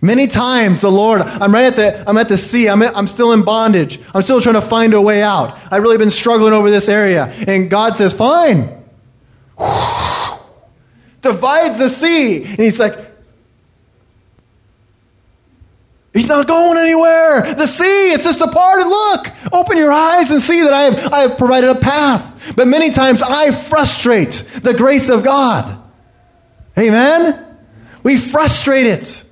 Many 0.00 0.28
times 0.28 0.80
the 0.80 0.92
Lord, 0.92 1.22
I'm 1.22 1.52
right 1.52 1.64
at 1.64 1.74
the, 1.74 2.08
I'm 2.08 2.16
at 2.18 2.28
the 2.28 2.36
sea. 2.36 2.68
I'm, 2.68 2.82
at, 2.82 2.96
I'm 2.96 3.08
still 3.08 3.32
in 3.32 3.42
bondage. 3.42 3.98
I'm 4.14 4.22
still 4.22 4.40
trying 4.40 4.54
to 4.54 4.60
find 4.60 4.94
a 4.94 5.00
way 5.00 5.24
out. 5.24 5.58
I've 5.72 5.82
really 5.82 5.98
been 5.98 6.10
struggling 6.10 6.52
over 6.52 6.70
this 6.70 6.88
area. 6.88 7.24
And 7.48 7.68
God 7.68 7.96
says, 7.96 8.12
fine. 8.12 8.84
Divides 11.26 11.78
the 11.78 11.88
sea. 11.88 12.44
And 12.44 12.58
he's 12.58 12.78
like, 12.78 12.96
He's 16.16 16.28
not 16.28 16.46
going 16.46 16.78
anywhere. 16.78 17.42
The 17.42 17.66
sea, 17.66 18.12
it's 18.12 18.24
just 18.24 18.40
a 18.40 18.48
part. 18.48 18.86
Look, 18.86 19.52
open 19.52 19.76
your 19.76 19.92
eyes 19.92 20.30
and 20.30 20.40
see 20.40 20.62
that 20.62 20.72
I 20.72 20.82
have, 20.84 21.12
I 21.12 21.18
have 21.28 21.36
provided 21.36 21.68
a 21.68 21.74
path. 21.74 22.54
But 22.56 22.68
many 22.68 22.90
times 22.90 23.20
I 23.20 23.50
frustrate 23.50 24.30
the 24.62 24.72
grace 24.72 25.10
of 25.10 25.22
God. 25.22 25.78
Amen? 26.78 27.58
We 28.02 28.16
frustrate 28.16 28.86
it. 28.86 29.24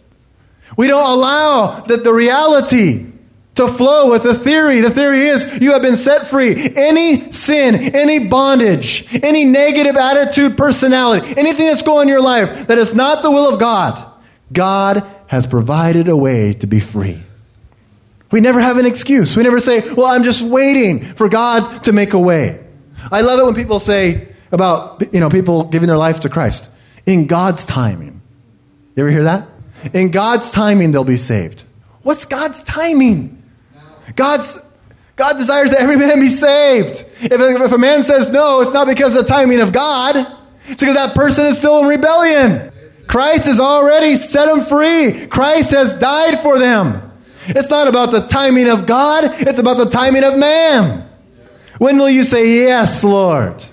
We 0.76 0.88
don't 0.88 1.10
allow 1.10 1.80
that 1.80 2.04
the 2.04 2.12
reality 2.12 3.13
to 3.56 3.68
flow 3.68 4.10
with 4.10 4.22
the 4.22 4.34
theory. 4.34 4.80
The 4.80 4.90
theory 4.90 5.22
is 5.22 5.60
you 5.60 5.72
have 5.72 5.82
been 5.82 5.96
set 5.96 6.26
free. 6.26 6.54
Any 6.76 7.30
sin, 7.32 7.74
any 7.74 8.28
bondage, 8.28 9.06
any 9.22 9.44
negative 9.44 9.96
attitude, 9.96 10.56
personality, 10.56 11.34
anything 11.36 11.66
that's 11.66 11.82
going 11.82 11.98
on 11.98 12.02
in 12.02 12.08
your 12.08 12.22
life 12.22 12.66
that 12.66 12.78
is 12.78 12.94
not 12.94 13.22
the 13.22 13.30
will 13.30 13.52
of 13.52 13.60
God, 13.60 14.04
God 14.52 15.04
has 15.26 15.46
provided 15.46 16.08
a 16.08 16.16
way 16.16 16.52
to 16.54 16.66
be 16.66 16.80
free. 16.80 17.20
We 18.30 18.40
never 18.40 18.60
have 18.60 18.78
an 18.78 18.86
excuse. 18.86 19.36
We 19.36 19.44
never 19.44 19.60
say, 19.60 19.80
Well, 19.94 20.06
I'm 20.06 20.24
just 20.24 20.42
waiting 20.42 21.04
for 21.04 21.28
God 21.28 21.84
to 21.84 21.92
make 21.92 22.14
a 22.14 22.18
way. 22.18 22.64
I 23.12 23.20
love 23.20 23.38
it 23.38 23.44
when 23.44 23.54
people 23.54 23.78
say 23.78 24.28
about 24.50 25.14
you 25.14 25.20
know 25.20 25.28
people 25.30 25.64
giving 25.64 25.86
their 25.86 25.98
life 25.98 26.20
to 26.20 26.28
Christ. 26.28 26.68
In 27.06 27.26
God's 27.26 27.66
timing. 27.66 28.22
You 28.96 29.04
ever 29.04 29.10
hear 29.10 29.24
that? 29.24 29.48
In 29.92 30.10
God's 30.10 30.50
timing 30.50 30.90
they'll 30.90 31.04
be 31.04 31.16
saved. 31.16 31.64
What's 32.02 32.24
God's 32.24 32.62
timing? 32.62 33.42
God's 34.16 34.58
God 35.16 35.36
desires 35.36 35.70
that 35.70 35.80
every 35.80 35.96
man 35.96 36.18
be 36.20 36.28
saved. 36.28 37.04
If, 37.20 37.32
if 37.32 37.72
a 37.72 37.78
man 37.78 38.02
says 38.02 38.30
no, 38.30 38.60
it's 38.60 38.72
not 38.72 38.86
because 38.86 39.14
of 39.14 39.24
the 39.24 39.28
timing 39.28 39.60
of 39.60 39.72
God. 39.72 40.16
It's 40.66 40.80
because 40.80 40.96
that 40.96 41.14
person 41.14 41.46
is 41.46 41.58
still 41.58 41.80
in 41.82 41.86
rebellion. 41.86 42.72
Christ 43.06 43.46
has 43.46 43.60
already 43.60 44.16
set 44.16 44.46
them 44.46 44.62
free. 44.62 45.26
Christ 45.26 45.70
has 45.70 45.92
died 45.98 46.40
for 46.40 46.58
them. 46.58 47.12
It's 47.46 47.68
not 47.68 47.86
about 47.86 48.10
the 48.10 48.26
timing 48.26 48.68
of 48.68 48.86
God, 48.86 49.24
it's 49.24 49.58
about 49.58 49.76
the 49.76 49.90
timing 49.90 50.24
of 50.24 50.36
man. 50.38 51.08
When 51.78 51.98
will 51.98 52.08
you 52.08 52.24
say, 52.24 52.64
Yes, 52.64 53.04
Lord? 53.04 53.64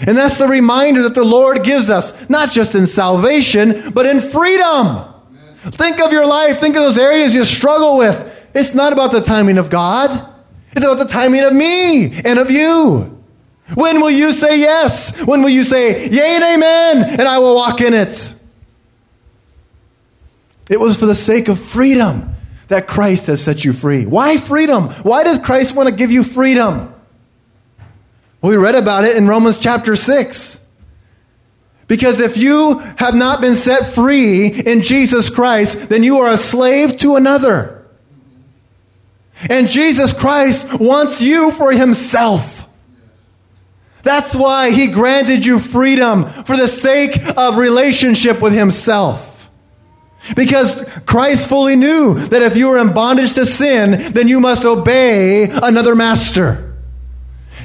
And 0.00 0.16
that's 0.16 0.38
the 0.38 0.46
reminder 0.46 1.02
that 1.02 1.14
the 1.14 1.24
Lord 1.24 1.64
gives 1.64 1.90
us, 1.90 2.14
not 2.30 2.52
just 2.52 2.74
in 2.74 2.86
salvation, 2.86 3.90
but 3.92 4.06
in 4.06 4.20
freedom. 4.20 5.04
Think 5.56 6.00
of 6.00 6.12
your 6.12 6.24
life, 6.24 6.60
think 6.60 6.76
of 6.76 6.82
those 6.82 6.98
areas 6.98 7.34
you 7.34 7.44
struggle 7.44 7.98
with. 7.98 8.37
It's 8.58 8.74
not 8.74 8.92
about 8.92 9.12
the 9.12 9.20
timing 9.20 9.56
of 9.56 9.70
God, 9.70 10.10
it's 10.72 10.84
about 10.84 10.98
the 10.98 11.06
timing 11.06 11.44
of 11.44 11.52
me 11.52 12.20
and 12.22 12.40
of 12.40 12.50
you. 12.50 13.14
When 13.74 14.00
will 14.00 14.10
you 14.10 14.32
say 14.32 14.58
yes? 14.58 15.16
When 15.24 15.42
will 15.42 15.50
you 15.50 15.62
say, 15.62 16.08
Yea 16.08 16.36
and 16.36 16.44
amen, 16.44 17.20
and 17.20 17.28
I 17.28 17.38
will 17.38 17.54
walk 17.54 17.80
in 17.80 17.94
it? 17.94 18.34
It 20.68 20.80
was 20.80 20.98
for 20.98 21.06
the 21.06 21.14
sake 21.14 21.48
of 21.48 21.60
freedom 21.60 22.34
that 22.66 22.88
Christ 22.88 23.28
has 23.28 23.42
set 23.42 23.64
you 23.64 23.72
free. 23.72 24.06
Why 24.06 24.38
freedom? 24.38 24.88
Why 24.88 25.22
does 25.22 25.38
Christ 25.38 25.76
want 25.76 25.88
to 25.88 25.94
give 25.94 26.10
you 26.10 26.24
freedom? 26.24 26.92
Well, 28.40 28.50
we 28.50 28.56
read 28.56 28.74
about 28.74 29.04
it 29.04 29.16
in 29.16 29.28
Romans 29.28 29.58
chapter 29.58 29.94
6. 29.94 30.60
Because 31.86 32.20
if 32.20 32.36
you 32.36 32.78
have 32.96 33.14
not 33.14 33.40
been 33.40 33.54
set 33.54 33.86
free 33.86 34.48
in 34.48 34.82
Jesus 34.82 35.30
Christ, 35.30 35.88
then 35.88 36.02
you 36.02 36.18
are 36.18 36.32
a 36.32 36.36
slave 36.36 36.98
to 36.98 37.14
another. 37.14 37.77
And 39.48 39.68
Jesus 39.68 40.12
Christ 40.12 40.80
wants 40.80 41.20
you 41.20 41.52
for 41.52 41.72
himself. 41.72 42.68
That's 44.02 44.34
why 44.34 44.70
he 44.70 44.88
granted 44.88 45.44
you 45.44 45.58
freedom 45.58 46.28
for 46.44 46.56
the 46.56 46.68
sake 46.68 47.20
of 47.36 47.58
relationship 47.58 48.40
with 48.40 48.52
himself. 48.52 49.50
Because 50.34 50.72
Christ 51.06 51.48
fully 51.48 51.76
knew 51.76 52.14
that 52.14 52.42
if 52.42 52.56
you 52.56 52.68
were 52.68 52.78
in 52.78 52.92
bondage 52.92 53.34
to 53.34 53.46
sin, 53.46 54.12
then 54.12 54.28
you 54.28 54.40
must 54.40 54.64
obey 54.64 55.48
another 55.50 55.94
master. 55.94 56.76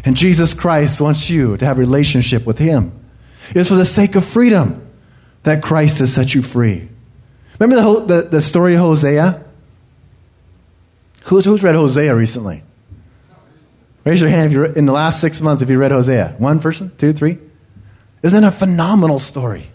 And 0.05 0.15
Jesus 0.15 0.53
Christ 0.53 1.01
wants 1.01 1.29
you 1.29 1.57
to 1.57 1.65
have 1.65 1.77
relationship 1.77 2.45
with 2.45 2.57
him. 2.57 2.91
It's 3.51 3.69
for 3.69 3.75
the 3.75 3.86
sake 3.86 4.15
of 4.15 4.25
freedom 4.25 4.88
that 5.43 5.62
Christ 5.63 5.99
has 5.99 6.13
set 6.13 6.36
you 6.36 6.41
free. 6.41 6.89
Remember 7.59 7.75
the, 7.81 8.05
the, 8.05 8.29
the 8.29 8.41
story 8.41 8.73
of 8.73 8.81
Hosea? 8.81 9.42
Who's, 11.23 11.45
who's 11.45 11.63
read 11.63 11.75
Hosea 11.75 12.15
recently? 12.15 12.63
Raise 14.03 14.19
your 14.19 14.29
hand 14.29 14.47
if 14.47 14.51
you're 14.53 14.65
in 14.65 14.86
the 14.86 14.91
last 14.91 15.21
six 15.21 15.39
months 15.41 15.62
if 15.62 15.69
you 15.69 15.79
read 15.79 15.91
Hosea. 15.91 16.36
One 16.38 16.59
person? 16.59 16.91
Two? 16.97 17.13
Three? 17.13 17.39
Isn't 18.21 18.43
a 18.43 18.51
phenomenal 18.51 19.19
story? 19.19 19.69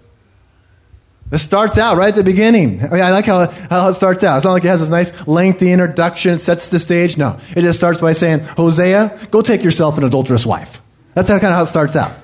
It 1.30 1.38
starts 1.38 1.76
out 1.76 1.98
right 1.98 2.08
at 2.08 2.14
the 2.14 2.24
beginning. 2.24 2.82
I, 2.82 2.88
mean, 2.88 3.02
I 3.02 3.10
like 3.10 3.26
how, 3.26 3.46
how 3.46 3.88
it 3.88 3.94
starts 3.94 4.24
out. 4.24 4.36
It's 4.36 4.44
not 4.44 4.52
like 4.52 4.64
it 4.64 4.68
has 4.68 4.80
this 4.80 4.88
nice 4.88 5.26
lengthy 5.26 5.72
introduction, 5.72 6.38
sets 6.38 6.70
the 6.70 6.78
stage. 6.78 7.18
No. 7.18 7.38
It 7.54 7.62
just 7.62 7.78
starts 7.78 8.00
by 8.00 8.12
saying, 8.12 8.40
Hosea, 8.40 9.28
go 9.30 9.42
take 9.42 9.62
yourself 9.62 9.98
an 9.98 10.04
adulterous 10.04 10.46
wife. 10.46 10.80
That's 11.14 11.28
how, 11.28 11.38
kind 11.38 11.52
of 11.52 11.56
how 11.56 11.62
it 11.64 11.66
starts 11.66 11.96
out. 11.96 12.16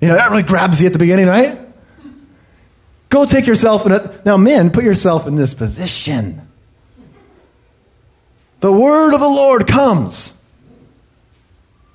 You 0.00 0.08
know, 0.08 0.14
that 0.14 0.30
really 0.30 0.42
grabs 0.42 0.80
you 0.80 0.86
at 0.86 0.92
the 0.92 0.98
beginning, 0.98 1.26
right? 1.26 1.58
Go 3.08 3.24
take 3.24 3.46
yourself 3.46 3.86
in 3.86 3.92
a. 3.92 4.20
Now, 4.24 4.36
men, 4.36 4.70
put 4.70 4.84
yourself 4.84 5.26
in 5.26 5.36
this 5.36 5.54
position. 5.54 6.46
The 8.64 8.72
word 8.72 9.12
of 9.12 9.20
the 9.20 9.28
Lord 9.28 9.68
comes. 9.68 10.32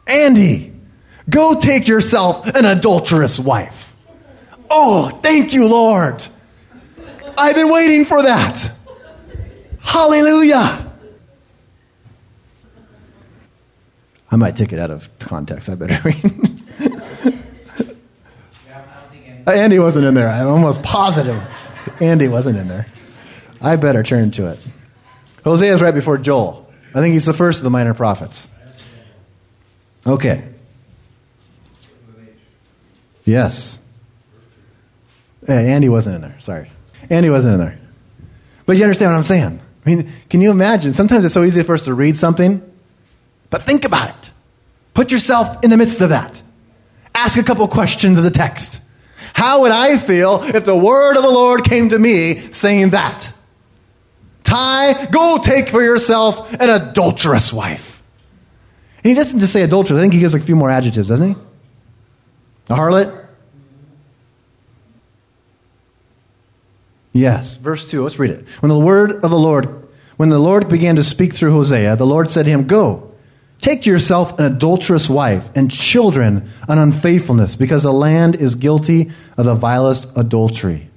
Andy, 0.05 0.69
Go 1.29 1.59
take 1.59 1.87
yourself 1.87 2.45
an 2.47 2.65
adulterous 2.65 3.39
wife. 3.39 3.95
Oh, 4.69 5.09
thank 5.09 5.53
you, 5.53 5.67
Lord. 5.67 6.23
I've 7.37 7.55
been 7.55 7.69
waiting 7.69 8.05
for 8.05 8.21
that. 8.21 8.71
Hallelujah. 9.79 10.91
I 14.31 14.35
might 14.35 14.55
take 14.55 14.71
it 14.71 14.77
out 14.77 14.91
of 14.91 15.09
context. 15.19 15.69
I 15.69 15.75
better 15.75 15.99
read. 16.03 16.61
Andy 19.47 19.79
wasn't 19.79 20.05
in 20.05 20.13
there. 20.13 20.29
I'm 20.29 20.47
almost 20.47 20.83
positive 20.83 21.41
Andy 21.99 22.27
wasn't 22.27 22.59
in 22.59 22.67
there. 22.67 22.85
I 23.59 23.75
better 23.75 24.03
turn 24.03 24.29
to 24.31 24.51
it. 24.51 24.59
Hosea 25.43 25.73
is 25.73 25.81
right 25.81 25.93
before 25.93 26.17
Joel. 26.17 26.69
I 26.93 27.01
think 27.01 27.13
he's 27.13 27.25
the 27.25 27.33
first 27.33 27.59
of 27.59 27.63
the 27.63 27.69
minor 27.69 27.93
prophets. 27.93 28.47
Okay. 30.05 30.43
Yes. 33.25 33.79
Andy 35.47 35.89
wasn't 35.89 36.15
in 36.15 36.21
there. 36.21 36.39
Sorry. 36.39 36.69
Andy 37.09 37.29
wasn't 37.29 37.53
in 37.55 37.59
there. 37.59 37.79
But 38.65 38.77
you 38.77 38.83
understand 38.83 39.11
what 39.11 39.17
I'm 39.17 39.23
saying? 39.23 39.61
I 39.85 39.89
mean, 39.89 40.11
can 40.29 40.41
you 40.41 40.51
imagine? 40.51 40.93
Sometimes 40.93 41.25
it's 41.25 41.33
so 41.33 41.43
easy 41.43 41.63
for 41.63 41.73
us 41.73 41.83
to 41.83 41.93
read 41.93 42.17
something, 42.17 42.61
but 43.49 43.63
think 43.63 43.85
about 43.85 44.09
it. 44.09 44.31
Put 44.93 45.11
yourself 45.11 45.63
in 45.63 45.69
the 45.69 45.77
midst 45.77 46.01
of 46.01 46.09
that. 46.09 46.41
Ask 47.15 47.37
a 47.37 47.43
couple 47.43 47.67
questions 47.67 48.17
of 48.17 48.23
the 48.23 48.31
text. 48.31 48.81
How 49.33 49.61
would 49.61 49.71
I 49.71 49.97
feel 49.97 50.43
if 50.43 50.65
the 50.65 50.75
word 50.75 51.17
of 51.17 51.23
the 51.23 51.29
Lord 51.29 51.63
came 51.63 51.89
to 51.89 51.99
me 51.99 52.51
saying 52.51 52.91
that? 52.91 53.33
Ty, 54.49 55.05
go 55.07 55.37
take 55.37 55.69
for 55.69 55.83
yourself 55.83 56.53
an 56.53 56.69
adulterous 56.69 57.53
wife. 57.53 58.01
And 58.97 59.05
he 59.05 59.13
doesn't 59.13 59.39
just 59.39 59.53
say 59.53 59.61
adulterous, 59.61 59.97
I 59.97 60.01
think 60.01 60.13
he 60.13 60.19
gives 60.19 60.33
like 60.33 60.43
a 60.43 60.45
few 60.45 60.55
more 60.55 60.69
adjectives, 60.69 61.07
doesn't 61.07 61.35
he? 61.35 61.35
A 62.69 62.75
harlot? 62.75 63.27
Yes. 67.13 67.57
Verse 67.57 67.89
2, 67.89 68.03
let's 68.03 68.17
read 68.17 68.31
it. 68.31 68.47
When 68.59 68.69
the 68.69 68.79
word 68.79 69.11
of 69.23 69.29
the 69.29 69.37
Lord, 69.37 69.87
when 70.17 70.29
the 70.29 70.39
Lord 70.39 70.67
began 70.67 70.95
to 70.95 71.03
speak 71.03 71.33
through 71.33 71.51
Hosea, 71.51 71.95
the 71.95 72.05
Lord 72.05 72.31
said 72.31 72.45
to 72.45 72.51
him, 72.51 72.67
Go 72.67 73.09
Take 73.61 73.81
to 73.83 73.89
yourself 73.89 74.39
an 74.39 74.45
adulterous 74.45 75.09
wife 75.09 75.49
and 75.53 75.69
children 75.69 76.49
an 76.67 76.77
unfaithfulness, 76.77 77.55
because 77.55 77.83
the 77.83 77.91
land 77.91 78.35
is 78.35 78.55
guilty 78.55 79.11
of 79.37 79.45
the 79.45 79.55
vilest 79.55 80.09
adultery. 80.15 80.88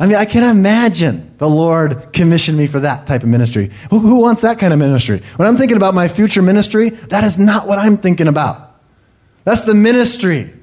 I 0.00 0.06
mean, 0.06 0.16
I 0.16 0.24
can 0.24 0.42
imagine 0.42 1.34
the 1.36 1.48
Lord 1.48 2.14
commissioned 2.14 2.56
me 2.56 2.66
for 2.66 2.80
that 2.80 3.06
type 3.06 3.22
of 3.22 3.28
ministry. 3.28 3.70
Who, 3.90 3.98
who, 3.98 4.16
wants 4.16 4.40
that 4.40 4.58
kind 4.58 4.72
of 4.72 4.78
ministry? 4.78 5.22
When 5.36 5.46
I'm 5.46 5.58
thinking 5.58 5.76
about 5.76 5.92
my 5.92 6.08
future 6.08 6.40
ministry, 6.40 6.88
that 6.88 7.22
is 7.22 7.38
not 7.38 7.68
what 7.68 7.78
I'm 7.78 7.98
thinking 7.98 8.26
about. 8.26 8.80
That's 9.44 9.64
the 9.64 9.74
ministry 9.74 10.54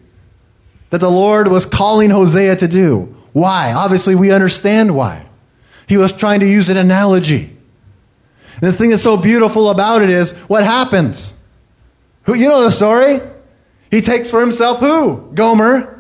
that 0.90 1.02
the 1.02 1.12
Lord 1.12 1.50
was 1.50 1.68
calling 1.68 2.10
Hosea 2.10 2.56
to 2.56 2.68
do. 2.68 3.16
Why? 3.32 3.74
Obviously, 3.74 4.16
we 4.16 4.32
understand 4.32 4.96
why. 4.96 5.24
He 5.88 5.98
was 5.98 6.14
trying 6.14 6.40
to 6.40 6.48
use 6.48 6.70
an 6.70 6.78
analogy. 6.78 7.56
And 8.56 8.62
the 8.62 8.74
thing 8.74 8.90
that's 8.90 9.04
so 9.04 9.18
beautiful 9.18 9.70
about 9.70 10.02
it 10.02 10.10
is 10.10 10.32
what 10.48 10.64
happens? 10.64 11.36
Who, 12.24 12.34
you 12.34 12.50
know 12.50 12.64
the 12.64 12.72
story? 12.72 13.22
He 13.92 14.02
takes 14.02 14.32
for 14.32 14.42
himself 14.42 14.80
who? 14.80 15.32
Gomer. 15.36 15.94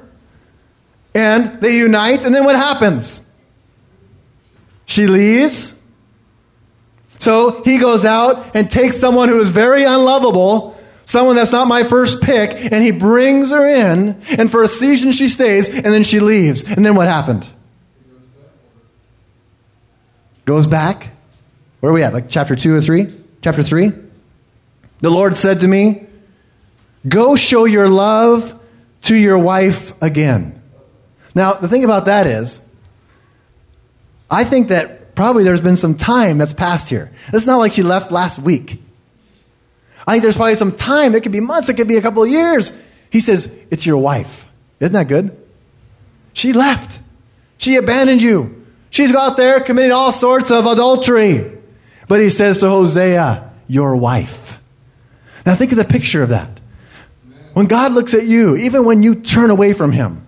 And 1.14 1.62
they 1.62 1.78
unite, 1.78 2.26
and 2.26 2.34
then 2.34 2.44
what 2.44 2.56
happens? 2.56 3.24
She 4.88 5.06
leaves. 5.06 5.76
So 7.18 7.62
he 7.64 7.78
goes 7.78 8.04
out 8.04 8.56
and 8.56 8.70
takes 8.70 8.98
someone 9.00 9.30
who 9.30 9.40
is 9.40 9.52
very 9.52 9.84
unlovable, 9.84 10.76
someone 11.06 11.36
that's 11.36 11.52
not 11.52 11.68
my 11.68 11.84
first 11.84 12.24
pick, 12.24 12.72
and 12.72 12.84
he 12.84 12.90
brings 12.90 13.52
her 13.52 13.68
in, 13.68 14.20
and 14.40 14.50
for 14.50 14.64
a 14.64 14.68
season 14.68 15.12
she 15.12 15.28
stays, 15.28 15.70
and 15.70 15.86
then 15.86 16.04
she 16.04 16.20
leaves. 16.20 16.64
And 16.64 16.84
then 16.84 16.96
what 16.96 17.08
happened? 17.08 17.48
Goes 20.46 20.66
back 20.66 21.12
where 21.80 21.92
are 21.92 21.94
we 21.94 22.04
at? 22.04 22.14
Like 22.14 22.30
chapter 22.30 22.56
2 22.56 22.76
or 22.76 22.82
3? 22.82 23.14
Chapter 23.42 23.64
3? 23.64 23.92
The 25.00 25.10
Lord 25.10 25.38
said 25.38 25.60
to 25.62 25.68
me, 25.68 26.06
Go 27.08 27.36
show 27.36 27.66
your 27.66 27.88
love 27.88 28.60
to 29.04 29.16
your 29.16 29.38
wife 29.38 29.94
again. 30.02 30.62
Now, 31.36 31.54
the 31.54 31.68
thing 31.68 31.84
about 31.84 32.06
that 32.06 32.26
is, 32.26 32.62
I 34.30 34.44
think 34.44 34.70
that 34.70 35.16
probably 35.16 35.44
there's 35.44 35.62
been 35.62 35.78
some 35.78 35.96
time 35.96 36.38
that's 36.38 36.54
passed 36.54 36.90
here. 36.90 37.12
It's 37.34 37.46
not 37.46 37.58
like 37.58 37.72
she 37.72 37.84
left 37.84 38.12
last 38.12 38.40
week. 38.40 38.82
I 40.06 40.14
think 40.14 40.24
there's 40.24 40.36
probably 40.36 40.56
some 40.56 40.74
time. 40.74 41.16
It 41.16 41.24
could 41.24 41.32
be 41.32 41.40
months, 41.40 41.70
it 41.70 41.76
could 41.76 41.88
be 41.88 41.98
a 41.98 42.02
couple 42.02 42.24
of 42.24 42.30
years. 42.30 42.78
He 43.10 43.20
says, 43.20 43.54
It's 43.70 43.86
your 43.86 43.98
wife. 43.98 44.48
Isn't 44.80 44.94
that 44.94 45.08
good? 45.08 45.38
She 46.34 46.54
left. 46.54 47.00
She 47.58 47.76
abandoned 47.76 48.22
you. 48.22 48.66
She's 48.90 49.14
out 49.14 49.38
there 49.38 49.60
committing 49.60 49.92
all 49.92 50.12
sorts 50.12 50.52
of 50.52 50.66
adultery. 50.66 51.52
But 52.08 52.22
he 52.22 52.30
says 52.30 52.60
to 52.60 52.70
Hosea, 52.70 53.52
Your 53.68 53.96
wife. 53.96 54.62
Now 55.46 55.56
think 55.56 55.72
of 55.72 55.78
the 55.78 55.86
picture 55.86 56.24
of 56.24 56.30
that. 56.30 56.50
When 57.54 57.66
God 57.66 57.92
looks 57.92 58.14
at 58.14 58.26
you, 58.26 58.56
even 58.56 58.86
when 58.86 59.02
you 59.02 59.16
turn 59.16 59.50
away 59.50 59.74
from 59.74 59.92
him, 59.92 60.28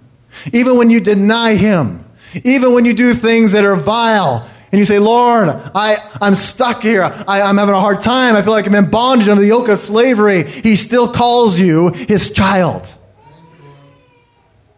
even 0.51 0.77
when 0.77 0.89
you 0.89 0.99
deny 0.99 1.55
him, 1.55 2.05
even 2.43 2.73
when 2.73 2.85
you 2.85 2.93
do 2.93 3.13
things 3.13 3.53
that 3.53 3.65
are 3.65 3.75
vile, 3.75 4.47
and 4.71 4.77
you 4.77 4.85
say, 4.85 4.99
Lord, 4.99 5.49
I, 5.49 5.97
I'm 6.21 6.35
stuck 6.35 6.83
here. 6.83 7.03
I, 7.03 7.41
I'm 7.41 7.57
having 7.57 7.73
a 7.73 7.79
hard 7.79 8.01
time. 8.01 8.35
I 8.35 8.43
feel 8.43 8.53
like 8.53 8.67
I'm 8.67 8.75
in 8.75 8.89
bondage 8.91 9.27
under 9.27 9.41
the 9.41 9.47
yoke 9.47 9.67
of 9.67 9.79
slavery. 9.79 10.43
He 10.43 10.75
still 10.75 11.11
calls 11.11 11.59
you 11.59 11.89
his 11.89 12.31
child. 12.31 12.93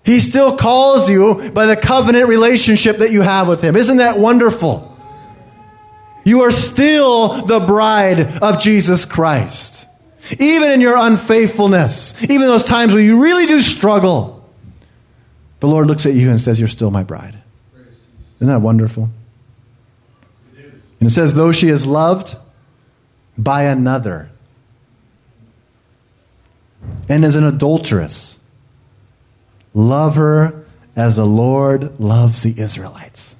He 0.03 0.19
still 0.19 0.57
calls 0.57 1.09
you 1.09 1.51
by 1.51 1.65
the 1.65 1.75
covenant 1.75 2.27
relationship 2.27 2.97
that 2.97 3.11
you 3.11 3.21
have 3.21 3.47
with 3.47 3.61
him. 3.61 3.75
Isn't 3.75 3.97
that 3.97 4.17
wonderful? 4.17 4.87
You 6.23 6.43
are 6.43 6.51
still 6.51 7.45
the 7.45 7.59
bride 7.59 8.19
of 8.41 8.61
Jesus 8.61 9.05
Christ. 9.05 9.87
Even 10.39 10.71
in 10.71 10.79
your 10.79 10.95
unfaithfulness, 10.95 12.21
even 12.23 12.41
those 12.41 12.63
times 12.63 12.93
where 12.93 13.03
you 13.03 13.21
really 13.21 13.47
do 13.47 13.61
struggle, 13.61 14.49
the 15.59 15.67
Lord 15.67 15.87
looks 15.87 16.05
at 16.05 16.13
you 16.13 16.29
and 16.29 16.39
says, 16.39 16.59
You're 16.59 16.69
still 16.69 16.91
my 16.91 17.03
bride. 17.03 17.40
Isn't 18.41 18.47
that 18.47 18.60
wonderful? 18.60 19.10
And 20.58 21.08
it 21.08 21.12
says, 21.12 21.34
Though 21.34 21.54
she 21.54 21.69
is 21.69 21.88
loved 21.88 22.36
by 23.38 23.63
another 23.63 24.30
and 27.08 27.23
is 27.23 27.36
an 27.36 27.45
adulteress, 27.45 28.38
love 29.73 30.15
her 30.15 30.65
as 30.97 31.15
the 31.15 31.25
Lord 31.25 31.97
loves 31.97 32.43
the 32.43 32.60
Israelites 32.60 33.38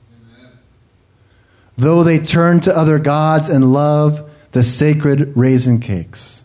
though 1.82 2.04
they 2.04 2.20
turn 2.20 2.60
to 2.62 2.78
other 2.78 3.00
gods 3.00 3.50
and 3.50 3.74
love 3.74 4.30
the 4.52 4.64
sacred 4.64 5.36
raisin 5.36 5.80
cakes. 5.80 6.44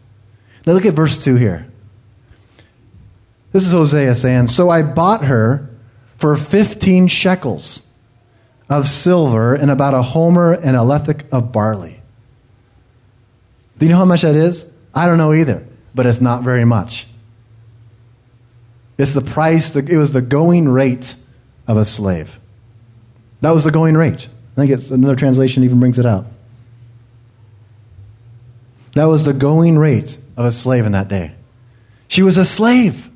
Now 0.67 0.73
look 0.73 0.87
at 0.87 0.95
verse 0.95 1.23
2 1.23 1.37
here. 1.37 1.71
This 3.53 3.67
is 3.67 3.73
Hosea 3.73 4.15
saying, 4.15 4.49
So 4.49 4.71
I 4.71 4.83
bought 4.83 5.25
her 5.25 5.71
for 6.17 6.37
15 6.37 7.09
shekels 7.09 7.86
of 8.69 8.89
silver 8.89 9.55
and 9.55 9.71
about 9.71 9.95
a 9.95 10.03
homer 10.03 10.53
and 10.53 10.77
a 10.77 10.81
lethek 10.81 11.23
of 11.31 11.53
barley. 11.53 12.01
Do 13.79 13.87
you 13.87 13.93
know 13.93 13.99
how 13.99 14.05
much 14.05 14.23
that 14.23 14.35
is? 14.35 14.67
I 14.95 15.07
don't 15.07 15.19
know 15.19 15.33
either, 15.33 15.67
but 15.95 16.07
it's 16.07 16.21
not 16.21 16.43
very 16.43 16.65
much. 16.65 17.07
It's 18.99 19.13
the 19.13 19.21
price, 19.21 19.77
it 19.77 19.97
was 19.97 20.13
the 20.13 20.23
going 20.23 20.69
rate 20.69 21.17
of 21.67 21.77
a 21.77 21.85
slave. 21.85 22.41
That 23.43 23.51
was 23.51 23.65
the 23.65 23.71
going 23.71 23.97
rate. 23.97 24.29
I 24.57 24.61
think 24.61 24.71
it's, 24.71 24.91
another 24.91 25.17
translation 25.17 25.65
even 25.65 25.79
brings 25.79 25.99
it 25.99 26.07
out. 26.07 26.27
That 28.95 29.05
was 29.05 29.25
the 29.25 29.35
going 29.35 29.79
rate 29.79 30.19
of 30.39 30.47
a 30.47 30.53
slave 30.53 30.87
in 30.87 30.93
that 30.93 31.09
day. 31.09 31.33
She 32.09 32.23
was 32.23 32.39
a 32.39 32.45
slave. 32.45 33.11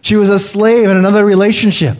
She 0.00 0.16
was 0.16 0.28
a 0.28 0.40
slave 0.40 0.88
in 0.88 0.96
another 0.96 1.24
relationship. 1.24 1.98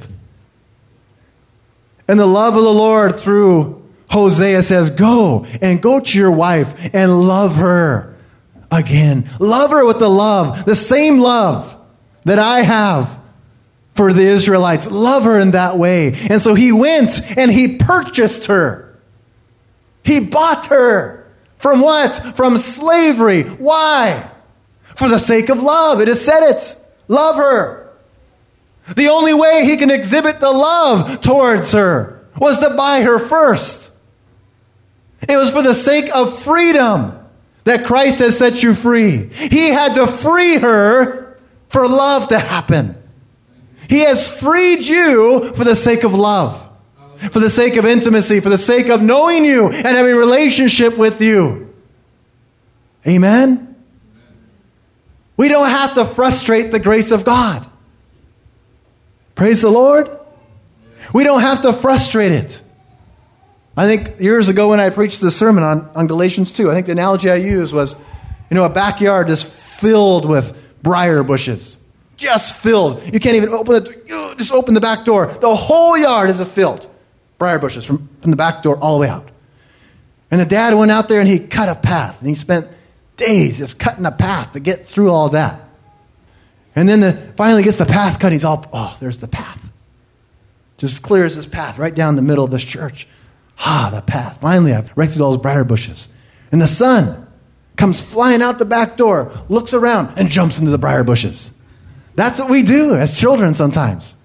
And 2.12 2.20
the 2.20 2.26
love 2.26 2.58
of 2.58 2.62
the 2.62 2.74
Lord 2.74 3.18
through 3.18 3.88
Hosea 4.10 4.60
says, 4.60 4.90
Go 4.90 5.46
and 5.62 5.80
go 5.80 5.98
to 5.98 6.18
your 6.18 6.30
wife 6.30 6.90
and 6.92 7.26
love 7.26 7.56
her 7.56 8.14
again. 8.70 9.30
Love 9.40 9.70
her 9.70 9.86
with 9.86 9.98
the 9.98 10.10
love, 10.10 10.66
the 10.66 10.74
same 10.74 11.20
love 11.20 11.74
that 12.24 12.38
I 12.38 12.60
have 12.60 13.18
for 13.94 14.12
the 14.12 14.26
Israelites. 14.26 14.90
Love 14.90 15.22
her 15.22 15.40
in 15.40 15.52
that 15.52 15.78
way. 15.78 16.12
And 16.28 16.38
so 16.38 16.52
he 16.52 16.70
went 16.70 17.18
and 17.38 17.50
he 17.50 17.78
purchased 17.78 18.44
her. 18.44 18.94
He 20.04 20.20
bought 20.20 20.66
her. 20.66 21.32
From 21.56 21.80
what? 21.80 22.36
From 22.36 22.58
slavery. 22.58 23.44
Why? 23.44 24.30
For 24.96 25.08
the 25.08 25.16
sake 25.16 25.48
of 25.48 25.62
love. 25.62 26.02
It 26.02 26.08
has 26.08 26.22
said 26.22 26.50
it. 26.50 26.76
Love 27.08 27.36
her. 27.36 27.81
The 28.96 29.08
only 29.08 29.34
way 29.34 29.64
he 29.64 29.76
can 29.76 29.90
exhibit 29.90 30.40
the 30.40 30.50
love 30.50 31.20
towards 31.20 31.72
her 31.72 32.26
was 32.38 32.58
to 32.58 32.70
buy 32.70 33.02
her 33.02 33.18
first. 33.18 33.90
It 35.28 35.36
was 35.36 35.52
for 35.52 35.62
the 35.62 35.74
sake 35.74 36.10
of 36.14 36.42
freedom. 36.42 37.18
that 37.64 37.86
Christ 37.86 38.18
has 38.18 38.36
set 38.36 38.62
you 38.62 38.74
free. 38.74 39.28
He 39.28 39.68
had 39.68 39.94
to 39.94 40.06
free 40.06 40.58
her 40.58 41.38
for 41.68 41.86
love 41.88 42.28
to 42.28 42.38
happen. 42.38 42.96
He 43.88 44.00
has 44.00 44.28
freed 44.28 44.84
you 44.84 45.52
for 45.54 45.64
the 45.64 45.76
sake 45.76 46.02
of 46.02 46.14
love, 46.14 46.68
for 47.30 47.40
the 47.40 47.50
sake 47.50 47.76
of 47.76 47.86
intimacy, 47.86 48.40
for 48.40 48.48
the 48.48 48.58
sake 48.58 48.88
of 48.88 49.02
knowing 49.02 49.44
you 49.44 49.68
and 49.68 49.86
having 49.86 50.12
a 50.12 50.16
relationship 50.16 50.96
with 50.96 51.20
you. 51.20 51.72
Amen? 53.06 53.76
We 55.36 55.48
don't 55.48 55.70
have 55.70 55.94
to 55.94 56.04
frustrate 56.04 56.70
the 56.70 56.78
grace 56.78 57.10
of 57.10 57.24
God. 57.24 57.66
Praise 59.42 59.60
the 59.60 59.70
Lord. 59.70 60.08
We 61.12 61.24
don't 61.24 61.40
have 61.40 61.62
to 61.62 61.72
frustrate 61.72 62.30
it. 62.30 62.62
I 63.76 63.86
think 63.86 64.20
years 64.20 64.48
ago 64.48 64.68
when 64.68 64.78
I 64.78 64.90
preached 64.90 65.20
the 65.20 65.32
sermon 65.32 65.64
on, 65.64 65.90
on 65.96 66.06
Galatians 66.06 66.52
2, 66.52 66.70
I 66.70 66.74
think 66.74 66.86
the 66.86 66.92
analogy 66.92 67.28
I 67.28 67.34
used 67.34 67.74
was, 67.74 67.96
you 68.50 68.54
know, 68.54 68.62
a 68.62 68.68
backyard 68.68 69.26
just 69.26 69.52
filled 69.52 70.26
with 70.26 70.56
briar 70.80 71.24
bushes. 71.24 71.78
Just 72.16 72.54
filled. 72.54 73.02
You 73.12 73.18
can't 73.18 73.34
even 73.34 73.48
open 73.48 73.84
it. 73.84 74.06
Just 74.38 74.52
open 74.52 74.74
the 74.74 74.80
back 74.80 75.04
door. 75.04 75.26
The 75.26 75.56
whole 75.56 75.98
yard 75.98 76.30
is 76.30 76.38
filled. 76.46 76.88
Briar 77.38 77.58
bushes 77.58 77.84
from, 77.84 78.08
from 78.20 78.30
the 78.30 78.36
back 78.36 78.62
door 78.62 78.78
all 78.78 78.94
the 78.94 79.00
way 79.00 79.08
out. 79.08 79.28
And 80.30 80.40
the 80.40 80.46
dad 80.46 80.72
went 80.74 80.92
out 80.92 81.08
there 81.08 81.18
and 81.18 81.28
he 81.28 81.40
cut 81.40 81.68
a 81.68 81.74
path. 81.74 82.20
And 82.20 82.28
he 82.28 82.36
spent 82.36 82.68
days 83.16 83.58
just 83.58 83.80
cutting 83.80 84.06
a 84.06 84.12
path 84.12 84.52
to 84.52 84.60
get 84.60 84.86
through 84.86 85.10
all 85.10 85.30
that. 85.30 85.64
And 86.74 86.88
then 86.88 87.00
the, 87.00 87.12
finally 87.36 87.62
gets 87.62 87.78
the 87.78 87.86
path 87.86 88.18
cut. 88.18 88.32
He's 88.32 88.44
all, 88.44 88.66
oh, 88.72 88.96
there's 89.00 89.18
the 89.18 89.28
path. 89.28 89.70
Just 90.78 91.02
clears 91.02 91.36
this 91.36 91.46
path 91.46 91.78
right 91.78 91.94
down 91.94 92.16
the 92.16 92.22
middle 92.22 92.44
of 92.44 92.50
this 92.50 92.64
church. 92.64 93.06
Ah, 93.58 93.90
the 93.92 94.00
path. 94.00 94.40
Finally, 94.40 94.72
I've 94.72 94.90
right 94.96 95.08
through 95.08 95.24
all 95.24 95.32
those 95.32 95.40
briar 95.40 95.64
bushes. 95.64 96.08
And 96.50 96.60
the 96.60 96.66
son 96.66 97.26
comes 97.76 98.00
flying 98.00 98.42
out 98.42 98.58
the 98.58 98.64
back 98.64 98.96
door, 98.96 99.32
looks 99.48 99.74
around, 99.74 100.18
and 100.18 100.28
jumps 100.28 100.58
into 100.58 100.70
the 100.70 100.78
briar 100.78 101.04
bushes. 101.04 101.52
That's 102.14 102.38
what 102.38 102.50
we 102.50 102.62
do 102.62 102.94
as 102.94 103.18
children 103.18 103.54
sometimes. 103.54 104.16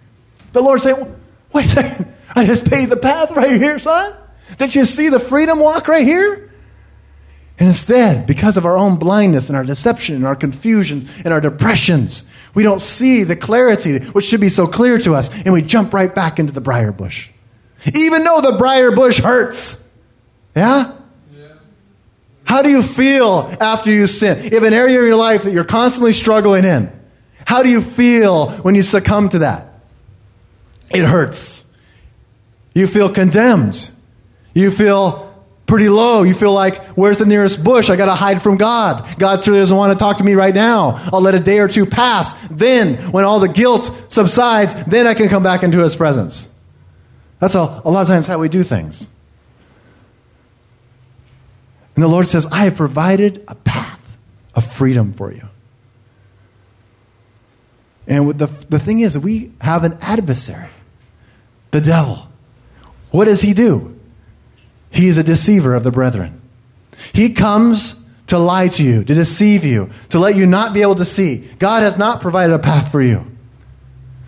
The 0.54 0.62
Lord 0.62 0.82
saying, 0.82 1.16
wait 1.54 1.66
a 1.66 1.70
second, 1.70 2.14
I 2.36 2.46
just 2.46 2.70
paved 2.70 2.92
the 2.92 2.98
path 2.98 3.32
right 3.32 3.60
here, 3.62 3.80
son. 3.80 4.14
Didn't 4.58 4.76
you 4.76 4.86
see 4.86 5.10
the 5.10 5.20
freedom 5.20 5.60
walk 5.60 5.88
right 5.88 6.06
here? 6.06 6.50
And 7.60 7.70
instead, 7.70 8.28
because 8.28 8.58
of 8.58 8.66
our 8.66 8.78
own 8.78 8.98
blindness 8.98 9.50
and 9.50 9.58
our 9.58 9.64
deception 9.64 10.16
and 10.16 10.26
our 10.26 10.36
confusions 10.36 11.06
and 11.24 11.34
our 11.34 11.42
depressions, 11.42 12.28
we 12.58 12.64
don't 12.64 12.82
see 12.82 13.24
the 13.24 13.36
clarity 13.36 14.00
which 14.00 14.26
should 14.26 14.42
be 14.42 14.50
so 14.50 14.66
clear 14.66 14.98
to 14.98 15.14
us, 15.14 15.30
and 15.32 15.54
we 15.54 15.62
jump 15.62 15.94
right 15.94 16.16
back 16.16 16.40
into 16.40 16.52
the 16.52 16.60
briar 16.60 16.92
bush. 16.92 17.30
Even 17.94 18.24
though 18.24 18.42
the 18.42 18.54
briar 18.58 18.90
bush 18.90 19.20
hurts. 19.20 19.86
Yeah? 20.56 20.98
How 22.46 22.64
do 22.64 22.72
you 22.72 22.82
feel 22.82 23.56
after 23.62 23.92
you 23.92 24.08
sin? 24.08 24.40
If 24.52 24.64
an 24.64 24.74
area 24.74 24.98
of 24.98 25.06
your 25.06 25.16
life 25.16 25.44
that 25.44 25.54
you're 25.54 25.66
constantly 25.66 26.12
struggling 26.14 26.66
in, 26.66 26.92
how 27.46 27.62
do 27.62 27.70
you 27.70 27.80
feel 27.80 28.50
when 28.50 28.74
you 28.74 28.82
succumb 28.82 29.30
to 29.30 29.40
that? 29.40 29.80
It 30.90 31.06
hurts. 31.06 31.64
You 32.74 32.88
feel 32.88 33.14
condemned. 33.14 33.92
You 34.56 34.72
feel 34.72 35.27
pretty 35.68 35.90
low. 35.90 36.24
You 36.24 36.34
feel 36.34 36.54
like, 36.54 36.82
where's 36.98 37.20
the 37.20 37.26
nearest 37.26 37.64
bush? 37.64 37.90
I 37.90 37.96
got 37.98 38.06
to 38.06 38.16
hide 38.16 38.42
from 38.42 38.58
God. 38.58 39.20
God 39.20 39.40
certainly 39.40 39.60
doesn't 39.60 39.76
want 39.76 39.98
to 39.98 40.00
talk 40.02 40.18
to 40.18 40.24
me 40.24 40.34
right 40.34 40.56
now. 40.56 41.00
I'll 41.14 41.22
let 41.22 41.36
a 41.36 41.40
day 41.40 41.60
or 41.60 41.68
two 41.68 41.86
pass. 41.86 42.34
Then, 42.48 43.12
when 43.12 43.26
all 43.26 43.40
the 43.40 43.50
guilt 43.50 43.92
subsides, 44.08 44.74
then 44.86 45.06
I 45.06 45.14
can 45.14 45.28
come 45.30 45.44
back 45.44 45.62
into 45.64 45.80
His 45.80 45.96
presence. 45.96 46.50
That's 47.40 47.54
a, 47.54 47.82
a 47.86 47.92
lot 47.92 48.02
of 48.02 48.08
times 48.08 48.26
how 48.26 48.40
we 48.40 48.50
do 48.50 48.64
things. 48.64 49.08
And 51.96 52.04
the 52.04 52.08
Lord 52.08 52.28
says, 52.28 52.46
I 52.48 52.64
have 52.64 52.76
provided 52.76 53.44
a 53.48 53.56
path 53.56 54.18
of 54.56 54.66
freedom 54.66 55.14
for 55.14 55.32
you. 55.32 55.48
And 58.08 58.40
the, 58.40 58.46
the 58.46 58.80
thing 58.80 59.02
is, 59.02 59.18
we 59.18 59.52
have 59.60 59.84
an 59.84 59.98
adversary, 60.00 60.70
the 61.72 61.82
devil. 61.82 62.28
What 63.12 63.26
does 63.26 63.42
he 63.42 63.54
do? 63.54 63.97
He 64.98 65.08
is 65.08 65.20
a 65.20 65.24
deceiver 65.24 65.76
of 65.76 65.84
the 65.84 65.92
brethren. 65.92 66.42
He 67.14 67.34
comes 67.34 68.04
to 68.28 68.40
lie 68.40 68.68
to 68.70 68.84
you, 68.84 69.04
to 69.04 69.14
deceive 69.14 69.64
you, 69.64 69.92
to 70.10 70.18
let 70.18 70.36
you 70.36 70.48
not 70.48 70.74
be 70.74 70.82
able 70.82 70.96
to 70.96 71.06
see. 71.06 71.48
God 71.60 71.84
has 71.84 72.00
not 72.00 72.20
provided 72.20 72.52
a 72.52 72.58
path 72.58 72.92
for 72.92 73.00
you. 73.00 73.24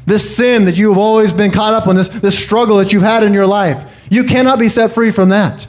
This 0.06 0.38
sin 0.38 0.66
that 0.66 0.78
you 0.78 0.90
have 0.90 1.00
always 1.00 1.34
been 1.34 1.50
caught 1.50 1.74
up 1.74 1.88
on, 1.88 1.96
this, 1.96 2.08
this 2.10 2.38
struggle 2.38 2.78
that 2.78 2.94
you've 2.94 3.02
had 3.02 3.24
in 3.24 3.34
your 3.34 3.48
life, 3.48 4.08
you 4.12 4.26
cannot 4.26 4.60
be 4.60 4.68
set 4.68 4.92
free 4.92 5.10
from 5.10 5.30
that. 5.30 5.68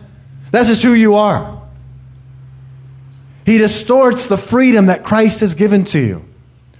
That's 0.50 0.68
just 0.68 0.82
who 0.82 0.92
you 0.92 1.14
are. 1.14 1.62
He 3.46 3.56
distorts 3.56 4.26
the 4.26 4.36
freedom 4.36 4.86
that 4.86 5.02
Christ 5.02 5.40
has 5.40 5.54
given 5.54 5.84
to 5.84 5.98
you. 5.98 6.24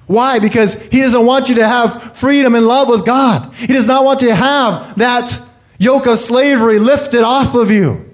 Why? 0.07 0.41
Because 0.41 0.75
He 0.75 1.01
doesn't 1.01 1.25
want 1.25 1.49
you 1.49 1.55
to 1.55 1.67
have 1.67 2.19
freedom 2.19 2.55
and 2.55 2.67
love 2.67 2.91
with 2.91 3.07
God. 3.07 3.55
He 3.55 3.69
does 3.69 3.87
not 3.87 4.05
want 4.05 4.21
you 4.21 4.29
to 4.29 4.35
have 4.35 4.99
that 4.99 5.41
yoke 5.79 6.07
of 6.07 6.19
slavery 6.19 6.79
lifted 6.79 7.23
off 7.23 7.55
of 7.55 7.71
you. 7.71 8.10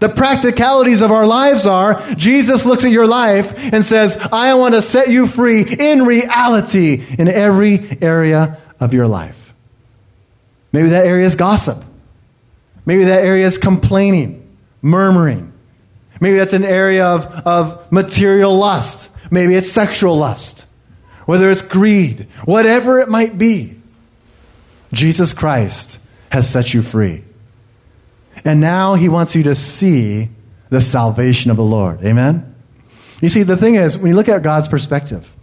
The 0.00 0.08
practicalities 0.08 1.02
of 1.02 1.12
our 1.12 1.26
lives 1.26 1.66
are 1.66 2.02
Jesus 2.16 2.64
looks 2.64 2.84
at 2.84 2.90
your 2.90 3.06
life 3.06 3.54
and 3.72 3.84
says, 3.84 4.16
I 4.32 4.54
want 4.54 4.74
to 4.74 4.82
set 4.82 5.08
you 5.08 5.26
free 5.26 5.62
in 5.62 6.06
reality 6.06 7.04
in 7.18 7.28
every 7.28 7.98
area 8.00 8.58
of 8.80 8.94
your 8.94 9.06
life. 9.06 9.54
Maybe 10.72 10.88
that 10.90 11.06
area 11.06 11.26
is 11.26 11.36
gossip. 11.36 11.84
Maybe 12.86 13.04
that 13.04 13.24
area 13.24 13.44
is 13.44 13.58
complaining, 13.58 14.48
murmuring. 14.80 15.52
Maybe 16.18 16.36
that's 16.36 16.54
an 16.54 16.64
area 16.64 17.06
of, 17.06 17.26
of 17.46 17.92
material 17.92 18.56
lust. 18.56 19.10
Maybe 19.30 19.54
it's 19.54 19.70
sexual 19.70 20.16
lust. 20.16 20.66
Whether 21.26 21.50
it's 21.50 21.62
greed, 21.62 22.26
whatever 22.44 23.00
it 23.00 23.08
might 23.08 23.36
be, 23.36 23.76
Jesus 24.92 25.32
Christ 25.32 25.98
has 26.30 26.48
set 26.48 26.72
you 26.72 26.82
free. 26.82 27.22
And 28.44 28.60
now 28.60 28.94
he 28.94 29.08
wants 29.08 29.34
you 29.34 29.42
to 29.44 29.54
see 29.54 30.30
the 30.70 30.80
salvation 30.80 31.50
of 31.50 31.56
the 31.56 31.64
Lord. 31.64 32.04
Amen? 32.04 32.54
You 33.20 33.28
see, 33.28 33.42
the 33.42 33.56
thing 33.56 33.74
is, 33.74 33.98
when 33.98 34.10
you 34.10 34.16
look 34.16 34.28
at 34.28 34.42
God's 34.42 34.68
perspective, 34.68 35.34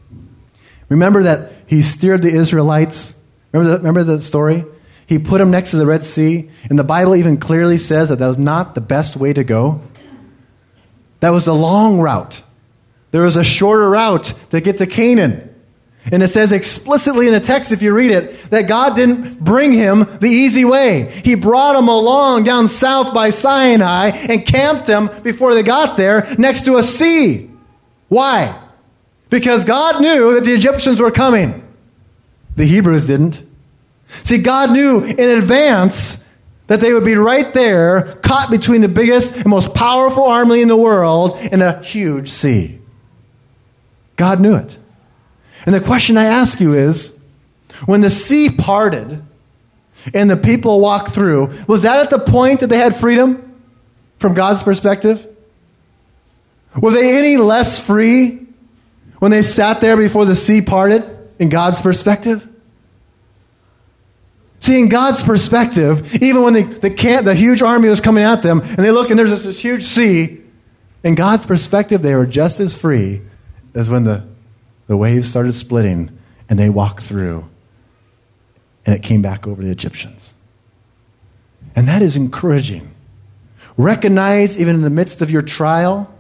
remember 0.89 1.23
that 1.23 1.51
he 1.67 1.81
steered 1.81 2.21
the 2.21 2.33
Israelites. 2.33 3.13
Remember 3.51 3.71
the, 3.71 3.77
remember 3.77 4.03
the 4.03 4.21
story? 4.21 4.65
He 5.05 5.19
put 5.19 5.37
them 5.37 5.51
next 5.51 5.71
to 5.71 5.77
the 5.77 5.85
Red 5.85 6.03
Sea, 6.03 6.49
and 6.69 6.77
the 6.77 6.83
Bible 6.83 7.15
even 7.15 7.37
clearly 7.37 7.77
says 7.77 8.09
that 8.09 8.19
that 8.19 8.27
was 8.27 8.37
not 8.37 8.75
the 8.75 8.81
best 8.81 9.15
way 9.15 9.31
to 9.31 9.43
go. 9.43 9.81
That 11.19 11.29
was 11.29 11.45
the 11.45 11.55
long 11.55 11.99
route. 11.99 12.41
There 13.11 13.21
was 13.21 13.37
a 13.37 13.43
shorter 13.43 13.89
route 13.89 14.33
to 14.49 14.59
get 14.59 14.79
to 14.79 14.87
Canaan. 14.87 15.46
And 16.11 16.23
it 16.23 16.29
says 16.29 16.51
explicitly 16.51 17.27
in 17.27 17.33
the 17.33 17.39
text, 17.39 17.71
if 17.71 17.81
you 17.81 17.93
read 17.93 18.11
it, 18.11 18.49
that 18.49 18.67
God 18.67 18.95
didn't 18.95 19.39
bring 19.43 19.71
him 19.71 20.05
the 20.19 20.29
easy 20.29 20.63
way. 20.63 21.11
He 21.23 21.35
brought 21.35 21.75
him 21.75 21.87
along 21.87 22.45
down 22.45 22.67
south 22.67 23.13
by 23.13 23.29
Sinai 23.29 24.09
and 24.09 24.45
camped 24.45 24.87
him 24.87 25.09
before 25.23 25.53
they 25.53 25.63
got 25.63 25.97
there 25.97 26.33
next 26.37 26.65
to 26.65 26.77
a 26.77 26.83
sea. 26.83 27.49
Why? 28.07 28.57
Because 29.29 29.65
God 29.65 30.01
knew 30.01 30.35
that 30.35 30.45
the 30.45 30.53
Egyptians 30.53 31.01
were 31.01 31.11
coming. 31.11 31.63
The 32.55 32.65
Hebrews 32.65 33.05
didn't. 33.05 33.43
See, 34.23 34.37
God 34.37 34.71
knew 34.71 35.03
in 35.03 35.29
advance 35.37 36.23
that 36.67 36.79
they 36.79 36.93
would 36.93 37.05
be 37.05 37.15
right 37.15 37.53
there, 37.53 38.17
caught 38.21 38.49
between 38.49 38.81
the 38.81 38.87
biggest 38.87 39.35
and 39.35 39.45
most 39.45 39.73
powerful 39.73 40.23
army 40.23 40.61
in 40.61 40.67
the 40.67 40.77
world 40.77 41.37
in 41.39 41.61
a 41.61 41.81
huge 41.81 42.29
sea. 42.29 42.79
God 44.15 44.39
knew 44.39 44.55
it. 44.55 44.77
And 45.67 45.75
the 45.75 45.81
question 45.81 46.17
I 46.17 46.23
ask 46.23 46.61
you 46.61 46.73
is 46.73 47.19
when 47.85 47.99
the 47.99 48.09
sea 48.09 48.49
parted 48.49 49.21
and 50.13 50.29
the 50.29 50.37
people 50.37 50.79
walked 50.79 51.11
through, 51.11 51.53
was 51.67 51.81
that 51.81 51.99
at 51.99 52.09
the 52.09 52.19
point 52.19 52.61
that 52.61 52.67
they 52.67 52.77
had 52.77 52.95
freedom 52.95 53.61
from 54.17 54.33
God's 54.33 54.63
perspective? 54.63 55.27
Were 56.73 56.91
they 56.91 57.17
any 57.17 57.35
less 57.35 57.85
free 57.85 58.47
when 59.19 59.29
they 59.29 59.41
sat 59.41 59.81
there 59.81 59.97
before 59.97 60.23
the 60.23 60.37
sea 60.37 60.61
parted 60.61 61.03
in 61.37 61.49
God's 61.49 61.81
perspective? 61.81 62.47
See, 64.61 64.79
in 64.79 64.87
God's 64.87 65.21
perspective, 65.21 66.23
even 66.23 66.43
when 66.43 66.53
the, 66.53 66.63
the, 66.63 66.91
camp, 66.91 67.25
the 67.25 67.35
huge 67.35 67.61
army 67.61 67.89
was 67.89 67.99
coming 67.99 68.23
at 68.23 68.41
them, 68.41 68.61
and 68.61 68.77
they 68.77 68.91
look 68.91 69.09
and 69.09 69.19
there's 69.19 69.31
this, 69.31 69.43
this 69.43 69.59
huge 69.59 69.83
sea, 69.83 70.39
in 71.03 71.15
God's 71.15 71.45
perspective, 71.45 72.01
they 72.01 72.15
were 72.15 72.25
just 72.25 72.61
as 72.61 72.73
free 72.73 73.21
as 73.75 73.89
when 73.89 74.05
the 74.05 74.23
the 74.87 74.97
waves 74.97 75.29
started 75.29 75.53
splitting 75.53 76.17
and 76.49 76.57
they 76.57 76.69
walked 76.69 77.03
through 77.03 77.47
and 78.85 78.95
it 78.95 79.03
came 79.03 79.21
back 79.21 79.45
over 79.45 79.61
the 79.61 79.69
Egyptians. 79.69 80.33
And 81.75 81.87
that 81.89 82.01
is 82.01 82.15
encouraging. 82.15 82.93
Recognize, 83.75 84.57
even 84.57 84.75
in 84.75 84.81
the 84.81 84.89
midst 84.89 85.21
of 85.21 85.29
your 85.29 85.41
trial, 85.41 86.11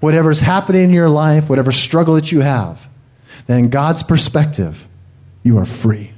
whatever's 0.00 0.40
happening 0.40 0.84
in 0.84 0.90
your 0.90 1.10
life, 1.10 1.50
whatever 1.50 1.72
struggle 1.72 2.14
that 2.14 2.30
you 2.30 2.40
have, 2.40 2.88
that 3.46 3.58
in 3.58 3.68
God's 3.68 4.04
perspective, 4.04 4.86
you 5.42 5.58
are 5.58 5.66
free. 5.66 6.12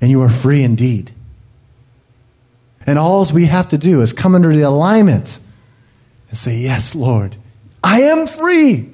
And 0.00 0.10
you 0.10 0.22
are 0.22 0.30
free 0.30 0.62
indeed. 0.62 1.12
And 2.86 2.98
all 2.98 3.24
we 3.32 3.46
have 3.46 3.68
to 3.68 3.78
do 3.78 4.02
is 4.02 4.12
come 4.12 4.34
under 4.34 4.54
the 4.54 4.62
alignment 4.62 5.38
and 6.28 6.38
say, 6.38 6.58
Yes, 6.58 6.94
Lord, 6.94 7.36
I 7.82 8.02
am 8.02 8.26
free. 8.26 8.93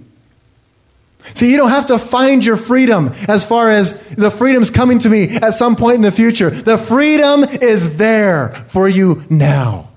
See, 1.34 1.50
you 1.50 1.56
don't 1.56 1.70
have 1.70 1.86
to 1.86 1.98
find 1.98 2.44
your 2.44 2.56
freedom 2.56 3.12
as 3.28 3.44
far 3.44 3.70
as 3.70 3.98
the 4.10 4.30
freedom's 4.30 4.70
coming 4.70 4.98
to 5.00 5.08
me 5.08 5.28
at 5.28 5.54
some 5.54 5.76
point 5.76 5.96
in 5.96 6.02
the 6.02 6.10
future. 6.10 6.50
The 6.50 6.76
freedom 6.76 7.44
is 7.44 7.96
there 7.96 8.54
for 8.66 8.88
you 8.88 9.24
now. 9.30 9.90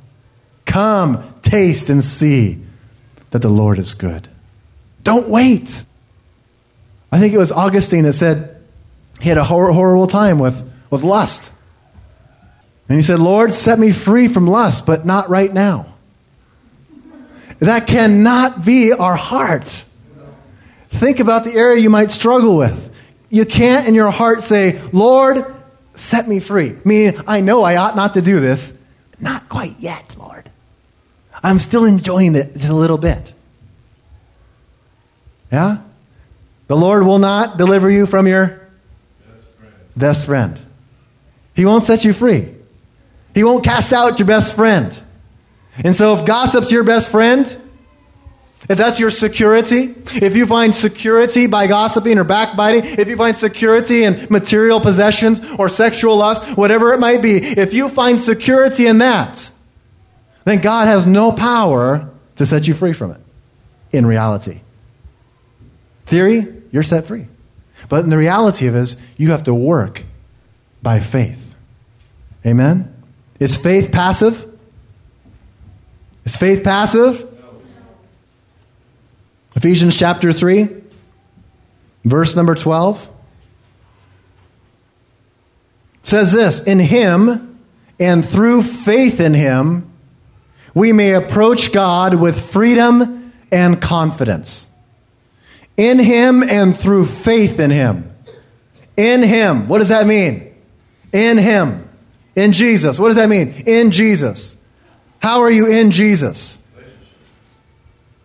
Come, 0.65 1.33
taste, 1.41 1.89
and 1.89 2.03
see 2.03 2.59
that 3.31 3.41
the 3.41 3.49
Lord 3.49 3.79
is 3.79 3.93
good. 3.93 4.27
Don't 5.03 5.27
wait. 5.27 5.85
I 7.11 7.19
think 7.19 7.33
it 7.33 7.37
was 7.37 7.51
Augustine 7.51 8.03
that 8.03 8.13
said 8.13 8.55
he 9.19 9.29
had 9.29 9.37
a 9.37 9.43
hor- 9.43 9.71
horrible 9.71 10.07
time 10.07 10.39
with, 10.39 10.69
with 10.89 11.03
lust. 11.03 11.51
And 12.89 12.97
he 12.97 13.01
said, 13.01 13.19
Lord, 13.19 13.53
set 13.53 13.79
me 13.79 13.91
free 13.91 14.27
from 14.27 14.47
lust, 14.47 14.85
but 14.85 15.05
not 15.05 15.29
right 15.29 15.51
now. 15.51 15.93
That 17.59 17.87
cannot 17.87 18.65
be 18.65 18.91
our 18.91 19.15
heart. 19.15 19.82
Think 20.93 21.19
about 21.19 21.43
the 21.43 21.53
area 21.53 21.81
you 21.81 21.89
might 21.89 22.11
struggle 22.11 22.55
with. 22.55 22.93
You 23.29 23.45
can't 23.45 23.87
in 23.87 23.95
your 23.95 24.11
heart 24.11 24.43
say, 24.43 24.79
Lord, 24.91 25.43
set 25.95 26.27
me 26.27 26.39
free. 26.39 26.75
Meaning, 26.85 27.19
I 27.27 27.41
know 27.41 27.63
I 27.63 27.77
ought 27.77 27.95
not 27.95 28.13
to 28.13 28.21
do 28.21 28.39
this. 28.39 28.77
Not 29.19 29.49
quite 29.49 29.79
yet, 29.79 30.15
Lord. 30.17 30.49
I'm 31.43 31.59
still 31.59 31.85
enjoying 31.85 32.35
it 32.35 32.53
just 32.53 32.69
a 32.69 32.75
little 32.75 32.97
bit. 32.97 33.33
Yeah? 35.51 35.79
The 36.67 36.77
Lord 36.77 37.05
will 37.05 37.19
not 37.19 37.57
deliver 37.57 37.89
you 37.89 38.05
from 38.05 38.27
your 38.27 38.47
best 39.27 39.45
friend. 39.57 39.73
best 39.95 40.25
friend. 40.25 40.59
He 41.55 41.65
won't 41.65 41.83
set 41.83 42.05
you 42.05 42.13
free. 42.13 42.49
He 43.33 43.43
won't 43.43 43.63
cast 43.63 43.93
out 43.93 44.19
your 44.19 44.27
best 44.27 44.55
friend. 44.55 44.97
And 45.83 45.95
so 45.95 46.13
if 46.13 46.25
gossip's 46.25 46.71
your 46.71 46.83
best 46.83 47.09
friend, 47.09 47.59
if 48.69 48.77
that's 48.77 48.99
your 48.99 49.11
security, 49.11 49.93
if 50.13 50.35
you 50.35 50.45
find 50.45 50.73
security 50.73 51.47
by 51.47 51.67
gossiping 51.67 52.17
or 52.17 52.23
backbiting, 52.23 52.85
if 52.85 53.07
you 53.09 53.17
find 53.17 53.37
security 53.37 54.03
in 54.03 54.27
material 54.29 54.79
possessions 54.79 55.41
or 55.59 55.67
sexual 55.67 56.15
lust, 56.17 56.57
whatever 56.57 56.93
it 56.93 56.99
might 56.99 57.21
be, 57.21 57.37
if 57.37 57.73
you 57.73 57.89
find 57.89 58.21
security 58.21 58.87
in 58.87 58.99
that, 58.99 59.49
then 60.45 60.59
God 60.59 60.87
has 60.87 61.05
no 61.05 61.31
power 61.31 62.09
to 62.37 62.45
set 62.45 62.67
you 62.67 62.73
free 62.73 62.93
from 62.93 63.11
it 63.11 63.21
in 63.91 64.05
reality. 64.05 64.61
Theory, 66.05 66.47
you're 66.71 66.83
set 66.83 67.05
free. 67.05 67.27
But 67.89 68.05
in 68.05 68.09
the 68.09 68.17
reality 68.17 68.67
of 68.67 68.75
it 68.75 68.79
is, 68.79 68.97
you 69.17 69.31
have 69.31 69.43
to 69.43 69.53
work 69.53 70.03
by 70.81 71.01
faith. 71.01 71.53
Amen? 72.45 72.93
Is 73.39 73.57
faith 73.57 73.91
passive? 73.91 74.49
Is 76.23 76.37
faith 76.37 76.63
passive? 76.63 77.29
Ephesians 79.63 79.95
chapter 79.95 80.33
3, 80.33 80.67
verse 82.03 82.35
number 82.35 82.53
12 82.53 83.09
says 86.01 86.33
this 86.33 86.61
In 86.63 86.79
him 86.79 87.57
and 87.97 88.27
through 88.27 88.61
faith 88.61 89.21
in 89.21 89.33
him, 89.33 89.89
we 90.73 90.91
may 90.91 91.13
approach 91.13 91.71
God 91.71 92.15
with 92.15 92.51
freedom 92.51 93.31
and 93.53 93.81
confidence. 93.81 94.69
In 95.77 95.97
him 95.97 96.43
and 96.43 96.77
through 96.77 97.05
faith 97.05 97.57
in 97.57 97.71
him. 97.71 98.13
In 98.97 99.23
him. 99.23 99.69
What 99.69 99.79
does 99.79 99.87
that 99.87 100.05
mean? 100.05 100.53
In 101.13 101.37
him. 101.37 101.87
In 102.35 102.51
Jesus. 102.51 102.99
What 102.99 103.07
does 103.07 103.15
that 103.15 103.29
mean? 103.29 103.63
In 103.65 103.91
Jesus. 103.91 104.57
How 105.19 105.39
are 105.39 105.51
you 105.51 105.71
in 105.71 105.91
Jesus? 105.91 106.61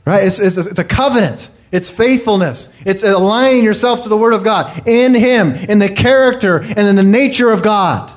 Right? 0.09 0.25
It's, 0.25 0.39
it's, 0.39 0.57
it's 0.57 0.79
a 0.79 0.85
covenant. 0.85 1.51
It's 1.71 1.91
faithfulness. 1.91 2.71
It's 2.87 3.03
aligning 3.03 3.63
yourself 3.63 4.05
to 4.05 4.09
the 4.09 4.17
Word 4.17 4.33
of 4.33 4.43
God. 4.43 4.89
In 4.89 5.15
Him, 5.15 5.53
in 5.53 5.81
the 5.81 5.91
character 5.91 6.63
and 6.63 6.79
in 6.79 6.97
the 6.97 7.03
nature 7.03 7.51
of 7.51 7.63
God. 7.63 8.11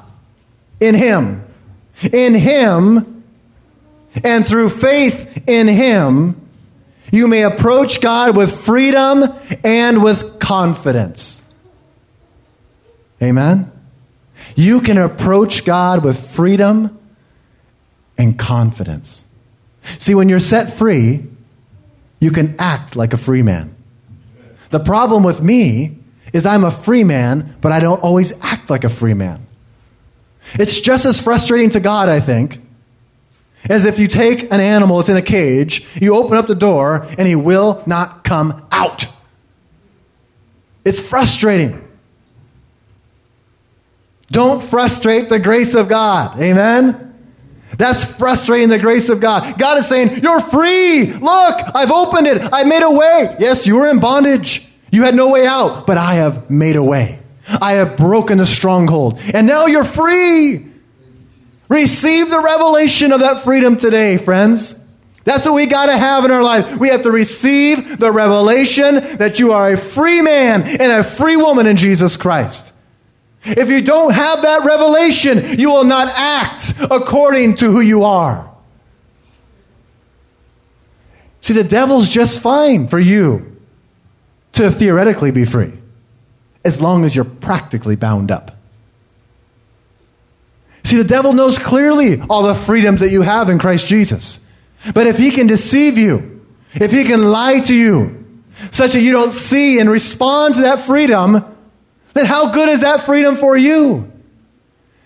In 0.79 0.95
Him. 0.95 1.43
In 2.13 2.33
Him, 2.33 3.25
and 4.23 4.47
through 4.47 4.69
faith 4.69 5.43
in 5.49 5.67
Him, 5.67 6.39
you 7.11 7.27
may 7.27 7.43
approach 7.43 7.99
God 7.99 8.37
with 8.37 8.57
freedom 8.57 9.25
and 9.61 10.01
with 10.01 10.39
confidence. 10.39 11.43
Amen? 13.21 13.69
You 14.55 14.79
can 14.79 14.97
approach 14.97 15.65
God 15.65 16.05
with 16.05 16.31
freedom 16.31 16.97
and 18.17 18.39
confidence. 18.39 19.25
See, 19.97 20.15
when 20.15 20.29
you're 20.29 20.39
set 20.39 20.77
free, 20.77 21.25
you 22.21 22.31
can 22.31 22.55
act 22.57 22.95
like 22.95 23.11
a 23.11 23.17
free 23.17 23.41
man. 23.41 23.75
The 24.69 24.79
problem 24.79 25.23
with 25.23 25.41
me 25.41 25.97
is 26.31 26.45
I'm 26.45 26.63
a 26.63 26.71
free 26.71 27.03
man, 27.03 27.57
but 27.59 27.73
I 27.73 27.81
don't 27.81 28.01
always 28.01 28.39
act 28.41 28.69
like 28.69 28.85
a 28.85 28.89
free 28.89 29.15
man. 29.15 29.45
It's 30.53 30.79
just 30.79 31.05
as 31.05 31.19
frustrating 31.19 31.71
to 31.71 31.81
God, 31.81 32.07
I 32.07 32.21
think, 32.21 32.61
as 33.65 33.85
if 33.85 33.99
you 33.99 34.07
take 34.07 34.43
an 34.43 34.61
animal 34.61 34.97
that's 34.97 35.09
in 35.09 35.17
a 35.17 35.21
cage, 35.21 35.85
you 36.01 36.15
open 36.15 36.37
up 36.37 36.47
the 36.47 36.55
door, 36.55 37.05
and 37.17 37.27
he 37.27 37.35
will 37.35 37.83
not 37.85 38.23
come 38.23 38.65
out. 38.71 39.07
It's 40.85 40.99
frustrating. 40.99 41.87
Don't 44.31 44.63
frustrate 44.63 45.29
the 45.29 45.39
grace 45.39 45.75
of 45.75 45.89
God. 45.89 46.39
Amen? 46.39 47.10
That's 47.77 48.03
frustrating 48.03 48.69
the 48.69 48.79
grace 48.79 49.09
of 49.09 49.19
God. 49.19 49.57
God 49.57 49.77
is 49.77 49.87
saying, 49.87 50.21
You're 50.23 50.41
free. 50.41 51.05
Look, 51.05 51.61
I've 51.75 51.91
opened 51.91 52.27
it. 52.27 52.49
I 52.51 52.63
made 52.63 52.83
a 52.83 52.91
way. 52.91 53.35
Yes, 53.39 53.65
you 53.65 53.77
were 53.77 53.87
in 53.87 53.99
bondage. 53.99 54.67
You 54.91 55.03
had 55.03 55.15
no 55.15 55.29
way 55.29 55.47
out, 55.47 55.87
but 55.87 55.97
I 55.97 56.15
have 56.15 56.49
made 56.49 56.75
a 56.75 56.83
way. 56.83 57.19
I 57.47 57.73
have 57.73 57.97
broken 57.97 58.37
the 58.37 58.45
stronghold. 58.45 59.19
And 59.33 59.47
now 59.47 59.65
you're 59.65 59.83
free. 59.83 60.67
Receive 61.69 62.29
the 62.29 62.39
revelation 62.39 63.13
of 63.13 63.21
that 63.21 63.43
freedom 63.43 63.77
today, 63.77 64.17
friends. 64.17 64.77
That's 65.23 65.45
what 65.45 65.53
we 65.53 65.67
got 65.67 65.85
to 65.85 65.97
have 65.97 66.25
in 66.25 66.31
our 66.31 66.43
life. 66.43 66.77
We 66.77 66.89
have 66.89 67.03
to 67.03 67.11
receive 67.11 67.99
the 67.99 68.11
revelation 68.11 68.95
that 69.17 69.39
you 69.39 69.53
are 69.53 69.71
a 69.71 69.77
free 69.77 70.21
man 70.21 70.63
and 70.63 70.91
a 70.91 71.03
free 71.03 71.37
woman 71.37 71.67
in 71.67 71.77
Jesus 71.77 72.17
Christ. 72.17 72.73
If 73.43 73.69
you 73.69 73.81
don't 73.81 74.13
have 74.13 74.43
that 74.43 74.65
revelation, 74.65 75.59
you 75.59 75.71
will 75.71 75.83
not 75.83 76.09
act 76.09 76.73
according 76.79 77.55
to 77.55 77.71
who 77.71 77.81
you 77.81 78.03
are. 78.03 78.49
See, 81.41 81.53
the 81.53 81.63
devil's 81.63 82.07
just 82.07 82.41
fine 82.41 82.87
for 82.87 82.99
you 82.99 83.59
to 84.53 84.69
theoretically 84.69 85.31
be 85.31 85.45
free, 85.45 85.73
as 86.63 86.81
long 86.81 87.03
as 87.03 87.15
you're 87.15 87.25
practically 87.25 87.95
bound 87.95 88.29
up. 88.29 88.55
See, 90.83 90.97
the 90.97 91.03
devil 91.03 91.33
knows 91.33 91.57
clearly 91.57 92.21
all 92.29 92.43
the 92.43 92.53
freedoms 92.53 93.01
that 93.01 93.09
you 93.09 93.21
have 93.23 93.49
in 93.49 93.57
Christ 93.57 93.87
Jesus. 93.87 94.45
But 94.93 95.07
if 95.07 95.17
he 95.17 95.31
can 95.31 95.47
deceive 95.47 95.97
you, 95.97 96.45
if 96.73 96.91
he 96.91 97.05
can 97.05 97.31
lie 97.31 97.59
to 97.61 97.75
you, 97.75 98.43
such 98.69 98.93
that 98.93 99.01
you 99.01 99.11
don't 99.11 99.31
see 99.31 99.79
and 99.79 99.89
respond 99.89 100.55
to 100.55 100.61
that 100.61 100.81
freedom, 100.81 101.50
then 102.13 102.25
how 102.25 102.51
good 102.51 102.69
is 102.69 102.81
that 102.81 103.01
freedom 103.01 103.35
for 103.35 103.55
you? 103.55 104.11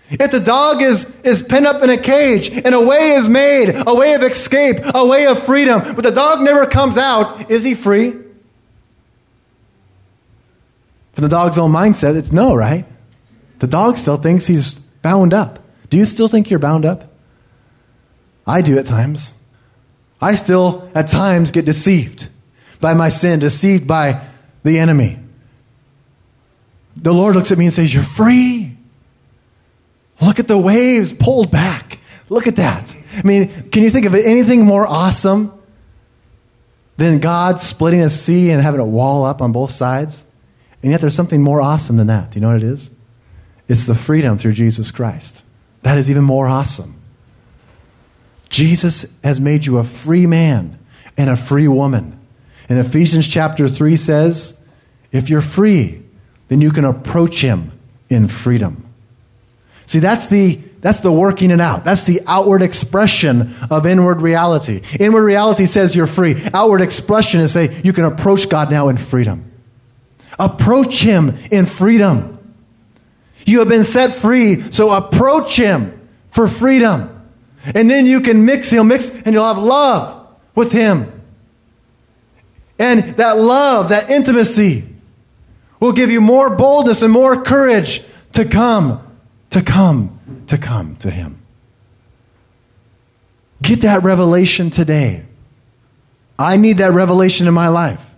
If 0.09 0.31
the 0.31 0.39
dog 0.39 0.81
is, 0.81 1.05
is 1.23 1.41
pinned 1.41 1.65
up 1.65 1.81
in 1.81 1.89
a 1.89 1.97
cage 1.97 2.49
and 2.49 2.75
a 2.75 2.81
way 2.81 3.11
is 3.11 3.27
made, 3.27 3.73
a 3.87 3.95
way 3.95 4.13
of 4.13 4.23
escape, 4.23 4.77
a 4.93 5.05
way 5.05 5.25
of 5.25 5.41
freedom, 5.43 5.81
but 5.95 6.03
the 6.03 6.11
dog 6.11 6.41
never 6.41 6.65
comes 6.67 6.97
out, 6.97 7.49
is 7.49 7.63
he 7.63 7.73
free? 7.73 8.11
From 11.13 11.21
the 11.21 11.29
dog's 11.29 11.57
own 11.57 11.71
mindset, 11.71 12.15
it's 12.15 12.31
no, 12.31 12.53
right? 12.53 12.85
The 13.59 13.67
dog 13.67 13.97
still 13.97 14.17
thinks 14.17 14.45
he's 14.45 14.75
bound 14.75 15.33
up. 15.33 15.59
Do 15.89 15.97
you 15.97 16.05
still 16.05 16.27
think 16.27 16.49
you're 16.49 16.59
bound 16.59 16.85
up? 16.85 17.11
I 18.45 18.61
do 18.61 18.77
at 18.77 18.85
times. 18.85 19.33
I 20.21 20.35
still, 20.35 20.89
at 20.93 21.07
times, 21.07 21.51
get 21.51 21.65
deceived 21.65 22.29
by 22.79 22.93
my 22.93 23.09
sin, 23.09 23.39
deceived 23.39 23.87
by 23.87 24.21
the 24.63 24.77
enemy 24.77 25.19
the 26.95 27.13
Lord 27.13 27.35
looks 27.35 27.51
at 27.51 27.57
me 27.57 27.65
and 27.65 27.73
says, 27.73 27.93
You're 27.93 28.03
free. 28.03 28.77
Look 30.21 30.39
at 30.39 30.47
the 30.47 30.57
waves 30.57 31.11
pulled 31.11 31.51
back. 31.51 31.99
Look 32.29 32.47
at 32.47 32.55
that. 32.55 32.95
I 33.17 33.21
mean, 33.23 33.69
can 33.69 33.83
you 33.83 33.89
think 33.89 34.05
of 34.05 34.15
anything 34.15 34.65
more 34.65 34.87
awesome 34.87 35.51
than 36.97 37.19
God 37.19 37.59
splitting 37.59 38.01
a 38.01 38.09
sea 38.09 38.51
and 38.51 38.61
having 38.61 38.79
a 38.79 38.85
wall 38.85 39.25
up 39.25 39.41
on 39.41 39.51
both 39.51 39.71
sides? 39.71 40.23
And 40.81 40.91
yet 40.91 41.01
there's 41.01 41.15
something 41.15 41.41
more 41.41 41.61
awesome 41.61 41.97
than 41.97 42.07
that. 42.07 42.31
Do 42.31 42.35
you 42.35 42.41
know 42.41 42.47
what 42.47 42.57
it 42.57 42.63
is? 42.63 42.89
It's 43.67 43.85
the 43.85 43.95
freedom 43.95 44.37
through 44.37 44.53
Jesus 44.53 44.91
Christ. 44.91 45.43
That 45.81 45.97
is 45.97 46.09
even 46.09 46.23
more 46.23 46.47
awesome. 46.47 47.01
Jesus 48.49 49.05
has 49.23 49.39
made 49.39 49.65
you 49.65 49.77
a 49.79 49.83
free 49.83 50.25
man 50.25 50.79
and 51.17 51.29
a 51.29 51.35
free 51.35 51.67
woman. 51.67 52.19
And 52.69 52.79
Ephesians 52.79 53.27
chapter 53.27 53.67
3 53.67 53.97
says, 53.97 54.59
if 55.11 55.29
you're 55.29 55.41
free, 55.41 56.04
then 56.47 56.61
you 56.61 56.71
can 56.71 56.85
approach 56.85 57.41
him 57.41 57.71
in 58.09 58.27
freedom. 58.27 58.85
See, 59.87 59.99
that's 59.99 60.27
the, 60.27 60.59
that's 60.81 60.99
the 60.99 61.11
working 61.11 61.51
it 61.51 61.61
out. 61.61 61.83
That's 61.83 62.03
the 62.03 62.21
outward 62.27 62.61
expression 62.61 63.53
of 63.69 63.85
inward 63.85 64.21
reality. 64.21 64.81
Inward 64.99 65.23
reality 65.23 65.65
says 65.65 65.95
you're 65.95 66.07
free. 66.07 66.35
Outward 66.53 66.81
expression 66.81 67.41
is 67.41 67.53
say 67.53 67.81
you 67.83 67.93
can 67.93 68.05
approach 68.05 68.49
God 68.49 68.71
now 68.71 68.89
in 68.89 68.97
freedom. 68.97 69.51
Approach 70.37 71.01
Him 71.01 71.35
in 71.51 71.65
freedom. 71.65 72.37
You 73.45 73.59
have 73.59 73.69
been 73.69 73.83
set 73.83 74.13
free, 74.13 74.71
so 74.71 74.91
approach 74.91 75.55
Him 75.55 76.09
for 76.31 76.47
freedom. 76.47 77.11
And 77.63 77.89
then 77.89 78.05
you 78.05 78.21
can 78.21 78.45
mix, 78.45 78.69
He'll 78.69 78.83
mix, 78.83 79.09
and 79.09 79.33
you'll 79.33 79.45
have 79.45 79.59
love 79.59 80.27
with 80.55 80.71
Him. 80.71 81.11
And 82.77 83.15
that 83.17 83.37
love, 83.37 83.89
that 83.89 84.09
intimacy, 84.09 84.85
will 85.79 85.93
give 85.93 86.11
you 86.11 86.21
more 86.21 86.55
boldness 86.55 87.01
and 87.01 87.11
more 87.11 87.41
courage 87.41 88.03
to 88.33 88.45
come, 88.45 89.01
to 89.49 89.61
come, 89.61 90.43
to 90.47 90.57
come 90.57 90.95
to 90.97 91.09
Him. 91.09 91.39
Get 93.61 93.81
that 93.81 94.03
revelation 94.03 94.69
today. 94.69 95.23
I 96.37 96.57
need 96.57 96.77
that 96.79 96.91
revelation 96.91 97.47
in 97.47 97.53
my 97.53 97.69
life. 97.69 98.13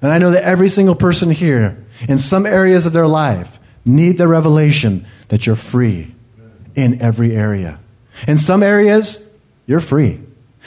And 0.00 0.12
I 0.12 0.18
know 0.18 0.30
that 0.30 0.44
every 0.44 0.68
single 0.68 0.94
person 0.94 1.30
here, 1.30 1.84
in 2.08 2.18
some 2.18 2.46
areas 2.46 2.86
of 2.86 2.92
their 2.92 3.06
life, 3.06 3.58
need 3.84 4.18
the 4.18 4.28
revelation 4.28 5.06
that 5.28 5.46
you're 5.46 5.56
free 5.56 6.14
in 6.74 7.00
every 7.00 7.34
area. 7.34 7.78
In 8.26 8.38
some 8.38 8.62
areas, 8.62 9.28
you're 9.66 9.80
free. 9.80 10.20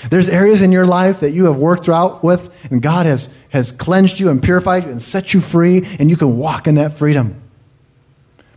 There's 0.10 0.30
areas 0.30 0.62
in 0.62 0.72
your 0.72 0.86
life 0.86 1.20
that 1.20 1.32
you 1.32 1.46
have 1.46 1.58
worked 1.58 1.90
out 1.90 2.24
with, 2.24 2.54
and 2.72 2.82
God 2.82 3.06
has, 3.06 3.30
has 3.50 3.72
cleansed 3.72 4.20
you 4.20 4.30
and 4.30 4.42
purified 4.42 4.86
you 4.86 4.92
and 4.92 5.02
set 5.02 5.34
you 5.34 5.42
free, 5.42 5.86
and 6.00 6.10
you 6.10 6.16
can 6.16 6.38
walk 6.38 6.68
in 6.68 6.76
that 6.76 6.98
freedom. 6.98 7.42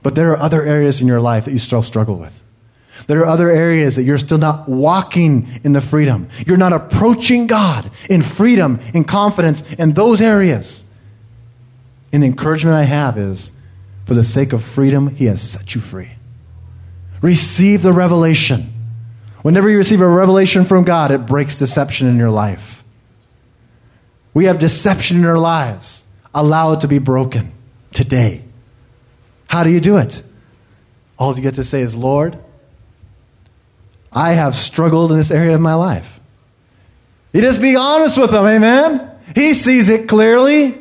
But 0.03 0.15
there 0.15 0.31
are 0.33 0.39
other 0.39 0.63
areas 0.63 1.01
in 1.01 1.09
your 1.09 1.21
life 1.21 1.45
that 1.47 1.53
you 1.53 1.59
still 1.59 1.83
struggle 1.83 2.19
with. 2.19 2.43
There 3.07 3.21
are 3.21 3.27
other 3.27 3.51
areas 3.51 3.97
that 3.97 4.05
you're 4.05 4.19
still 4.19 4.39
not 4.39 4.69
walking 4.69 5.49
in 5.65 5.73
the 5.73 5.81
freedom. 5.81 6.29
You're 6.47 6.57
not 6.57 6.73
approaching 6.73 7.47
God 7.47 7.91
in 8.09 8.23
freedom, 8.23 8.79
in 8.95 9.05
confidence, 9.05 9.63
in 9.73 9.95
those 9.95 10.21
areas. 10.21 10.85
And 12.13 12.23
the 12.23 12.27
encouragement 12.27 12.77
I 12.77 12.85
have 12.85 13.19
is 13.19 13.53
for 14.05 14.15
the 14.15 14.23
sake 14.23 14.53
of 14.53 14.63
freedom, 14.63 15.09
He 15.15 15.27
has 15.27 15.43
set 15.43 15.75
you 15.75 15.81
free. 15.81 16.11
Receive 17.21 17.83
the 17.83 17.93
revelation. 17.93 18.72
Whenever 19.43 19.69
you 19.69 19.79
receive 19.79 20.01
a 20.01 20.09
revelation 20.09 20.65
from 20.65 20.85
God, 20.85 21.11
it 21.11 21.27
breaks 21.27 21.59
deception 21.59 22.09
in 22.09 22.17
your 22.17 22.31
life. 22.31 22.83
We 24.35 24.47
have 24.47 24.59
deception 24.59 25.19
in 25.19 25.25
our 25.25 25.39
lives. 25.39 26.05
Allow 26.35 26.73
it 26.73 26.81
to 26.81 26.89
be 26.89 26.99
broken 26.99 27.53
today. 27.93 28.43
How 29.47 29.65
do 29.65 29.71
you 29.71 29.81
do 29.81 29.99
it? 29.99 30.23
All 31.19 31.35
you 31.37 31.43
get 31.43 31.55
to 31.55 31.65
say 31.65 31.83
is, 31.83 31.95
Lord, 31.95 32.39
I 34.13 34.33
have 34.33 34.55
struggled 34.55 35.11
in 35.11 35.19
this 35.19 35.31
area 35.31 35.55
of 35.55 35.61
my 35.61 35.75
life. 35.75 36.21
You 37.33 37.41
just 37.41 37.61
be 37.61 37.77
honest 37.77 38.19
with 38.19 38.33
him, 38.33 38.47
amen? 38.47 39.11
He 39.35 39.55
sees 39.55 39.89
it 39.89 40.09
clearly. 40.09 40.79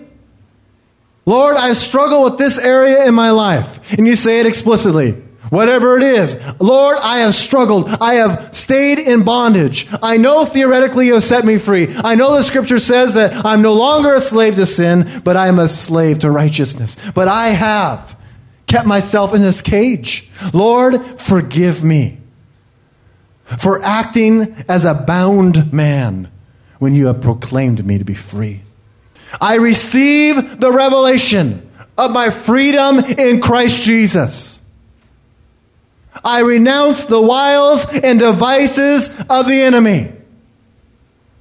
Lord, 1.26 1.55
I 1.55 1.74
struggle 1.74 2.24
with 2.24 2.38
this 2.38 2.57
area 2.57 3.05
in 3.05 3.14
my 3.14 3.32
life. 3.32 3.93
And 3.93 4.07
you 4.07 4.16
say 4.16 4.39
it 4.39 4.45
explicitly. 4.45 5.22
Whatever 5.52 5.97
it 5.97 6.04
is. 6.04 6.39
Lord, 6.62 6.97
I 7.02 7.18
have 7.18 7.36
struggled. 7.36 7.89
I 7.89 8.14
have 8.14 8.56
stayed 8.56 8.99
in 8.99 9.26
bondage. 9.26 9.86
I 10.02 10.16
know 10.16 10.45
theoretically 10.45 11.08
you 11.08 11.16
have 11.16 11.24
set 11.24 11.43
me 11.43 11.58
free. 11.58 11.93
I 11.93 12.16
know 12.16 12.38
the 12.38 12.41
scripture 12.41 12.80
says 12.80 13.16
that 13.16 13.45
I'm 13.45 13.62
no 13.62 13.74
longer 13.74 14.14
a 14.14 14.22
slave 14.22 14.56
to 14.56 14.66
sin, 14.66 15.22
but 15.26 15.36
I 15.36 15.49
am 15.49 15.60
a 15.60 15.68
slave 15.68 16.20
to 16.20 16.32
righteousness. 16.32 16.95
But 17.14 17.28
I 17.28 17.49
have 17.49 18.18
kept 18.66 18.88
myself 18.88 19.34
in 19.34 19.41
this 19.41 19.60
cage. 19.60 20.32
Lord, 20.54 21.06
forgive 21.20 21.84
me 21.84 22.20
for 23.58 23.84
acting 23.84 24.56
as 24.70 24.86
a 24.86 24.93
bound 24.93 25.74
man 25.74 26.32
when 26.80 26.95
you 26.95 27.08
have 27.08 27.20
proclaimed 27.20 27.86
me 27.86 27.97
to 27.97 28.06
be 28.06 28.14
free. 28.14 28.62
I 29.41 29.56
receive 29.56 30.62
the 30.62 30.72
revelation 30.72 31.70
of 31.97 32.12
my 32.12 32.30
freedom 32.30 32.99
in 32.99 33.41
Christ 33.41 33.84
Jesus. 33.84 34.61
I 36.24 36.41
renounce 36.41 37.05
the 37.05 37.22
wiles 37.22 37.86
and 37.89 38.20
devices 38.20 39.09
of 39.30 39.47
the 39.47 39.62
enemy. 39.62 40.12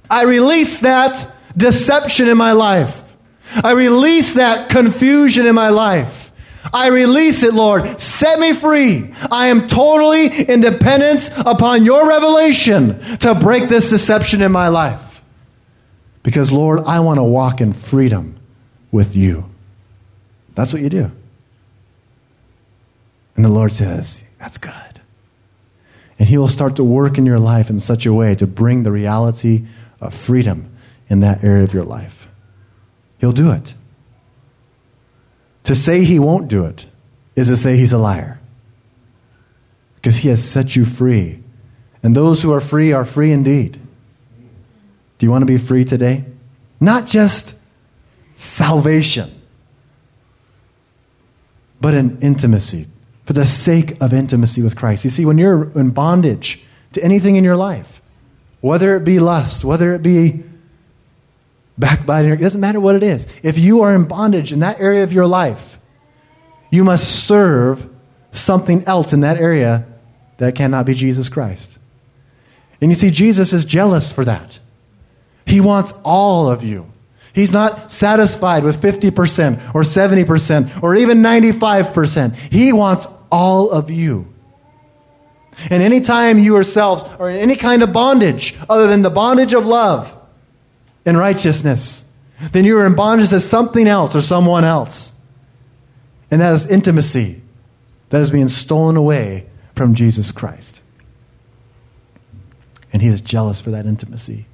I 0.09 0.23
release 0.23 0.79
that 0.81 1.27
deception 1.55 2.27
in 2.27 2.37
my 2.37 2.53
life. 2.53 3.15
I 3.63 3.71
release 3.71 4.35
that 4.35 4.69
confusion 4.69 5.45
in 5.45 5.55
my 5.55 5.69
life. 5.69 6.31
I 6.73 6.87
release 6.87 7.43
it, 7.43 7.53
Lord. 7.53 7.99
Set 7.99 8.39
me 8.39 8.53
free. 8.53 9.13
I 9.31 9.47
am 9.47 9.67
totally 9.67 10.45
independent 10.45 11.29
upon 11.37 11.83
your 11.83 12.07
revelation 12.07 12.99
to 13.17 13.35
break 13.35 13.67
this 13.67 13.89
deception 13.89 14.41
in 14.41 14.51
my 14.51 14.69
life. 14.69 15.21
Because, 16.23 16.51
Lord, 16.51 16.81
I 16.85 16.99
want 16.99 17.17
to 17.17 17.23
walk 17.23 17.61
in 17.61 17.73
freedom 17.73 18.39
with 18.91 19.15
you. 19.15 19.49
That's 20.55 20.71
what 20.71 20.81
you 20.81 20.89
do. 20.89 21.11
And 23.35 23.43
the 23.43 23.49
Lord 23.49 23.71
says, 23.71 24.23
That's 24.41 24.57
good. 24.57 25.01
And 26.19 26.27
He 26.27 26.37
will 26.37 26.49
start 26.49 26.75
to 26.75 26.83
work 26.83 27.17
in 27.17 27.25
your 27.25 27.39
life 27.39 27.69
in 27.69 27.79
such 27.79 28.05
a 28.05 28.13
way 28.13 28.35
to 28.35 28.45
bring 28.45 28.83
the 28.83 28.91
reality 28.91 29.65
of 30.01 30.13
freedom 30.13 30.69
in 31.09 31.21
that 31.21 31.43
area 31.43 31.63
of 31.63 31.73
your 31.73 31.83
life. 31.83 32.27
He'll 33.19 33.31
do 33.31 33.51
it. 33.51 33.75
To 35.65 35.75
say 35.75 36.03
he 36.03 36.19
won't 36.19 36.47
do 36.47 36.65
it 36.65 36.87
is 37.35 37.47
to 37.47 37.55
say 37.55 37.77
he's 37.77 37.93
a 37.93 37.97
liar. 37.97 38.39
Because 39.95 40.17
he 40.17 40.29
has 40.29 40.43
set 40.43 40.75
you 40.75 40.85
free. 40.85 41.43
And 42.01 42.15
those 42.15 42.41
who 42.41 42.51
are 42.51 42.61
free 42.61 42.91
are 42.93 43.05
free 43.05 43.31
indeed. 43.31 43.79
Do 45.19 45.25
you 45.27 45.31
want 45.31 45.43
to 45.43 45.45
be 45.45 45.59
free 45.59 45.85
today? 45.85 46.25
Not 46.79 47.05
just 47.05 47.53
salvation, 48.35 49.29
but 51.79 51.93
an 51.93 52.17
intimacy, 52.21 52.87
for 53.25 53.33
the 53.33 53.45
sake 53.45 54.01
of 54.01 54.13
intimacy 54.13 54.61
with 54.61 54.75
Christ. 54.75 55.03
You 55.03 55.09
see, 55.09 55.25
when 55.25 55.37
you're 55.37 55.71
in 55.77 55.91
bondage 55.91 56.63
to 56.93 57.03
anything 57.03 57.35
in 57.35 57.43
your 57.43 57.55
life, 57.55 58.01
whether 58.61 58.95
it 58.95 59.03
be 59.03 59.19
lust, 59.19 59.63
whether 59.63 59.93
it 59.95 60.03
be 60.03 60.43
backbiting, 61.77 62.31
it 62.31 62.37
doesn't 62.37 62.61
matter 62.61 62.79
what 62.79 62.95
it 62.95 63.03
is. 63.03 63.27
If 63.43 63.57
you 63.57 63.81
are 63.81 63.93
in 63.93 64.05
bondage 64.05 64.51
in 64.51 64.59
that 64.59 64.79
area 64.79 65.03
of 65.03 65.13
your 65.13 65.27
life, 65.27 65.79
you 66.69 66.83
must 66.83 67.25
serve 67.27 67.89
something 68.31 68.83
else 68.85 69.13
in 69.13 69.21
that 69.21 69.37
area 69.37 69.85
that 70.37 70.55
cannot 70.55 70.85
be 70.85 70.93
Jesus 70.93 71.29
Christ. 71.29 71.77
And 72.79 72.89
you 72.89 72.95
see, 72.95 73.11
Jesus 73.11 73.53
is 73.53 73.65
jealous 73.65 74.11
for 74.11 74.25
that. 74.25 74.59
He 75.45 75.61
wants 75.61 75.93
all 76.03 76.49
of 76.49 76.63
you. 76.63 76.90
He's 77.33 77.53
not 77.53 77.91
satisfied 77.91 78.63
with 78.63 78.81
50% 78.81 79.73
or 79.73 79.83
70% 79.83 80.83
or 80.83 80.95
even 80.95 81.19
95%. 81.19 82.35
He 82.35 82.73
wants 82.73 83.07
all 83.31 83.71
of 83.71 83.89
you. 83.89 84.27
And 85.69 85.83
anytime 85.83 86.39
you 86.39 86.55
yourselves 86.55 87.03
are 87.19 87.29
in 87.29 87.39
any 87.39 87.55
kind 87.55 87.83
of 87.83 87.93
bondage 87.93 88.55
other 88.69 88.87
than 88.87 89.01
the 89.01 89.09
bondage 89.09 89.53
of 89.53 89.65
love, 89.65 90.17
and 91.05 91.17
righteousness, 91.17 92.05
then 92.51 92.65
you 92.65 92.77
are 92.77 92.85
in 92.85 92.95
bondage 92.95 93.29
to 93.29 93.39
something 93.39 93.87
else 93.87 94.15
or 94.15 94.21
someone 94.21 94.63
else. 94.63 95.11
And 96.29 96.41
that 96.41 96.53
is 96.53 96.65
intimacy 96.65 97.41
that 98.09 98.21
is 98.21 98.31
being 98.31 98.49
stolen 98.49 98.97
away 98.97 99.47
from 99.75 99.95
Jesus 99.95 100.31
Christ. 100.31 100.81
And 102.93 103.01
he 103.01 103.07
is 103.07 103.21
jealous 103.21 103.61
for 103.61 103.71
that 103.71 103.85
intimacy. 103.85 104.45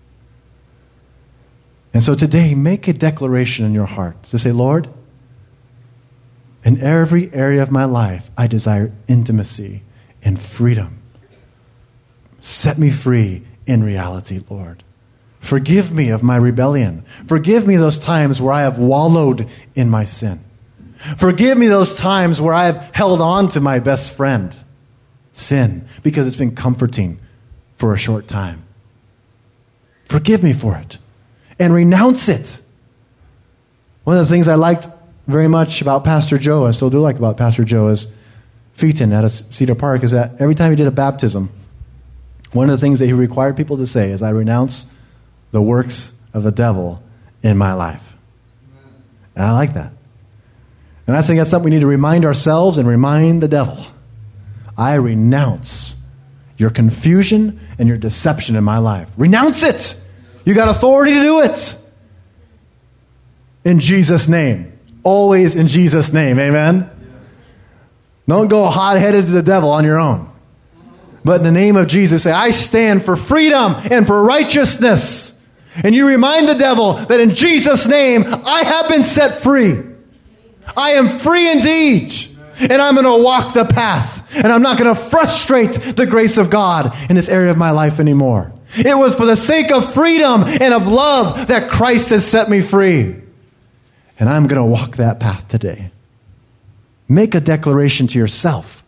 And 1.98 2.04
so 2.04 2.14
today, 2.14 2.54
make 2.54 2.88
a 2.88 2.94
declaration 2.94 3.66
in 3.66 3.74
your 3.74 3.88
heart 3.88 4.22
to 4.26 4.38
say, 4.38 4.52
Lord, 4.52 4.88
in 6.64 6.80
every 6.80 7.34
area 7.34 7.64
of 7.64 7.72
my 7.72 7.86
life, 7.86 8.30
I 8.38 8.46
desire 8.46 8.92
intimacy 9.08 9.82
and 10.22 10.40
freedom. 10.40 11.02
Set 12.40 12.78
me 12.78 12.92
free 12.92 13.48
in 13.66 13.84
reality, 13.84 14.44
Lord. 14.48 14.84
Forgive 15.40 15.92
me 15.92 16.10
of 16.10 16.22
my 16.22 16.36
rebellion. 16.36 17.04
Forgive 17.26 17.66
me 17.66 17.78
those 17.78 17.98
times 17.98 18.40
where 18.40 18.54
I 18.54 18.62
have 18.62 18.78
wallowed 18.78 19.50
in 19.74 19.90
my 19.90 20.06
sin. 20.06 20.44
Forgive 21.18 21.58
me 21.58 21.66
those 21.66 21.96
times 21.96 22.40
where 22.40 22.54
I 22.54 22.66
have 22.66 22.92
held 22.94 23.22
on 23.22 23.50
to 23.50 23.60
my 23.60 23.80
best 23.80 24.16
friend, 24.16 24.56
sin, 25.34 25.88
because 26.04 26.28
it's 26.28 26.36
been 26.36 26.56
comforting 26.56 27.18
for 27.76 27.92
a 27.92 27.98
short 27.98 28.28
time. 28.28 28.66
Forgive 30.06 30.44
me 30.44 30.54
for 30.54 30.78
it 30.78 31.00
and 31.60 31.74
renounce 31.74 32.30
it. 32.30 32.62
One 34.04 34.18
of 34.18 34.26
the 34.26 34.34
things 34.34 34.48
I 34.48 34.56
liked 34.56 34.88
very 35.28 35.48
much 35.48 35.82
about 35.82 36.04
Pastor 36.04 36.38
Joe, 36.38 36.66
I 36.66 36.72
still 36.72 36.90
do 36.90 37.00
like 37.00 37.18
about 37.18 37.38
Pastor 37.38 37.64
Joe, 37.64 37.90
is 37.90 38.14
Fuiten 38.76 39.12
at 39.12 39.30
Cedar 39.30 39.76
Park, 39.76 40.04
is 40.04 40.12
that 40.12 40.40
every 40.40 40.56
time 40.56 40.72
he 40.72 40.76
did 40.76 40.88
a 40.88 40.92
baptism, 40.92 41.50
one 42.54 42.70
of 42.70 42.80
the 42.80 42.86
things 42.86 43.00
that 43.00 43.08
he 43.08 43.14
required 43.14 43.58
people 43.58 43.78
to 43.78 43.88
say 43.88 44.12
is, 44.12 44.22
I 44.22 44.30
renounce 44.30 44.88
the 45.52 45.62
works 45.62 46.14
of 46.34 46.44
the 46.44 46.52
devil 46.52 47.04
in 47.44 47.58
my 47.58 47.74
life. 47.74 48.16
And 49.36 49.46
I 49.46 49.52
like 49.52 49.74
that. 49.74 49.92
And 51.06 51.16
I 51.16 51.22
think 51.22 51.38
that's 51.40 51.50
something 51.50 51.66
we 51.66 51.76
need 51.76 51.82
to 51.82 51.88
remind 51.88 52.26
ourselves 52.26 52.78
and 52.78 52.88
remind 52.88 53.42
the 53.42 53.48
devil. 53.48 53.78
I 54.78 54.96
renounce 54.96 55.96
your 56.58 56.70
confusion 56.70 57.60
and 57.78 57.88
your 57.88 57.98
deception 57.98 58.56
in 58.56 58.64
my 58.64 58.78
life. 58.78 59.12
Renounce 59.18 59.64
it. 59.64 60.02
You 60.48 60.54
got 60.54 60.70
authority 60.70 61.14
to 61.14 61.20
do 61.20 61.42
it. 61.42 61.78
In 63.66 63.82
Jesus' 63.82 64.30
name. 64.30 64.80
Always 65.04 65.58
in 65.58 65.68
Jesus' 65.68 66.14
name. 66.14 66.40
Amen. 66.40 66.90
Don't 68.30 68.48
go 68.48 68.70
hot 68.70 68.98
headed 68.98 69.26
to 69.26 69.32
the 69.34 69.44
devil 69.44 69.72
on 69.72 69.84
your 69.84 70.00
own. 70.00 70.32
But 71.26 71.42
in 71.42 71.44
the 71.44 71.52
name 71.52 71.76
of 71.76 71.90
Jesus, 71.90 72.24
say, 72.24 72.32
I 72.32 72.52
stand 72.52 73.04
for 73.04 73.18
freedom 73.18 73.76
and 73.92 74.08
for 74.08 74.24
righteousness. 74.24 75.38
And 75.84 75.94
you 75.94 76.08
remind 76.08 76.48
the 76.48 76.56
devil 76.56 76.94
that 76.94 77.20
in 77.20 77.36
Jesus' 77.36 77.86
name, 77.86 78.24
I 78.26 78.64
have 78.64 78.88
been 78.88 79.04
set 79.04 79.42
free. 79.44 79.84
I 80.78 80.92
am 80.92 81.10
free 81.10 81.52
indeed. 81.52 82.14
And 82.58 82.82
I'm 82.82 82.96
going 82.96 83.06
to 83.06 83.22
walk 83.22 83.54
the 83.54 83.66
path. 83.66 84.34
And 84.34 84.48
I'm 84.48 84.62
not 84.62 84.80
going 84.80 84.96
to 84.96 85.02
frustrate 85.02 85.74
the 85.74 86.06
grace 86.06 86.38
of 86.38 86.50
God 86.50 86.96
in 87.10 87.18
this 87.18 87.28
area 87.28 87.52
of 87.52 87.58
my 87.58 87.72
life 87.72 88.00
anymore. 88.00 88.54
It 88.76 88.98
was 88.98 89.16
for 89.16 89.26
the 89.26 89.36
sake 89.36 89.72
of 89.72 89.94
freedom 89.94 90.44
and 90.44 90.74
of 90.74 90.88
love 90.88 91.48
that 91.48 91.70
Christ 91.70 92.10
has 92.10 92.26
set 92.28 92.50
me 92.50 92.62
free. 92.62 93.16
And 94.20 94.30
I'm 94.30 94.48
going 94.48 94.62
to 94.62 94.66
walk 94.66 94.98
that 94.98 95.20
path 95.20 95.48
today. 95.48 95.92
Make 97.08 97.36
a 97.36 97.40
declaration 97.40 98.08
to 98.08 98.20
yourself. 98.20 98.84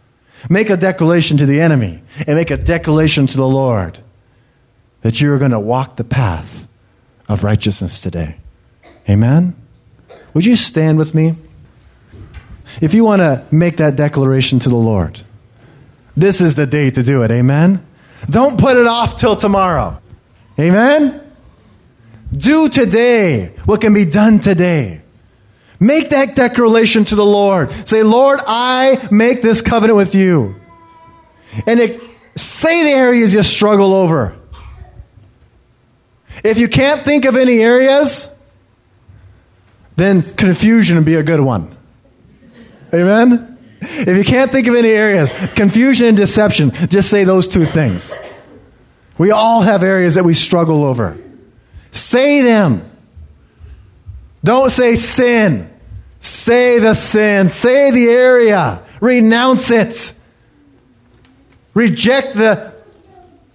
Make 0.50 0.70
a 0.70 0.78
declaration 0.78 1.38
to 1.38 1.46
the 1.46 1.62
enemy. 1.62 2.02
And 2.28 2.36
make 2.36 2.52
a 2.52 2.58
declaration 2.58 3.28
to 3.28 3.38
the 3.38 3.48
Lord 3.48 4.00
that 5.02 5.22
you're 5.22 5.40
going 5.40 5.52
to 5.52 5.60
walk 5.60 5.96
the 5.96 6.04
path 6.04 6.68
of 7.28 7.44
righteousness 7.44 8.02
today. 8.02 8.38
Amen? 9.10 9.56
Would 10.34 10.46
you 10.46 10.56
stand 10.56 10.98
with 10.98 11.16
me? 11.16 11.36
If 12.82 12.94
you 12.94 13.04
want 13.04 13.22
to 13.22 13.46
make 13.52 13.78
that 13.78 13.96
declaration 13.96 14.60
to 14.60 14.70
the 14.70 14.76
Lord, 14.76 15.22
this 16.16 16.42
is 16.42 16.56
the 16.56 16.68
day 16.68 16.92
to 16.92 17.02
do 17.02 17.24
it. 17.24 17.32
Amen? 17.32 17.86
Don't 18.28 18.60
put 18.60 18.78
it 18.78 18.88
off 18.88 19.16
till 19.16 19.36
tomorrow. 19.36 20.02
Amen? 20.60 21.22
Do 22.32 22.70
today 22.70 23.54
what 23.66 23.82
can 23.82 23.94
be 23.94 24.06
done 24.06 24.40
today. 24.40 25.02
Make 25.80 26.10
that 26.10 26.36
declaration 26.36 27.06
to 27.06 27.16
the 27.16 27.26
Lord. 27.26 27.72
Say, 27.88 28.04
Lord, 28.04 28.40
I 28.46 29.08
make 29.12 29.42
this 29.42 29.62
covenant 29.62 29.96
with 29.96 30.14
you. 30.14 30.60
And 31.66 31.80
it, 31.80 32.02
say 32.36 32.84
the 32.84 32.92
areas 32.92 33.34
you 33.34 33.44
struggle 33.44 33.94
over. 33.94 34.36
If 36.44 36.58
you 36.58 36.68
can't 36.68 37.02
think 37.02 37.26
of 37.26 37.36
any 37.36 37.60
areas, 37.60 38.30
then 39.96 40.22
confusion 40.22 40.98
would 40.98 41.06
be 41.06 41.16
a 41.16 41.24
good 41.24 41.42
one. 41.42 41.76
Amen? 42.94 43.49
If 43.82 44.18
you 44.18 44.24
can't 44.24 44.52
think 44.52 44.68
of 44.68 44.76
any 44.76 44.90
areas, 44.90 45.32
confusion 45.56 46.08
and 46.08 46.18
deception, 46.18 46.72
just 46.90 47.10
say 47.10 47.24
those 47.24 47.48
two 47.48 47.66
things. 47.66 48.16
We 49.18 49.32
all 49.32 49.62
have 49.62 49.84
areas 49.84 50.16
that 50.16 50.24
we 50.24 50.34
struggle 50.34 50.84
over. 50.84 51.18
Say 51.92 52.42
them. 52.42 52.90
Don't 54.44 54.70
say 54.70 54.96
sin. 54.96 55.70
Say 56.20 56.80
the 56.80 56.94
sin. 56.94 57.50
Say 57.50 57.92
the 57.92 58.08
area. 58.10 58.84
Renounce 59.02 59.72
it. 59.72 60.14
Reject 61.74 62.36
the, 62.36 62.74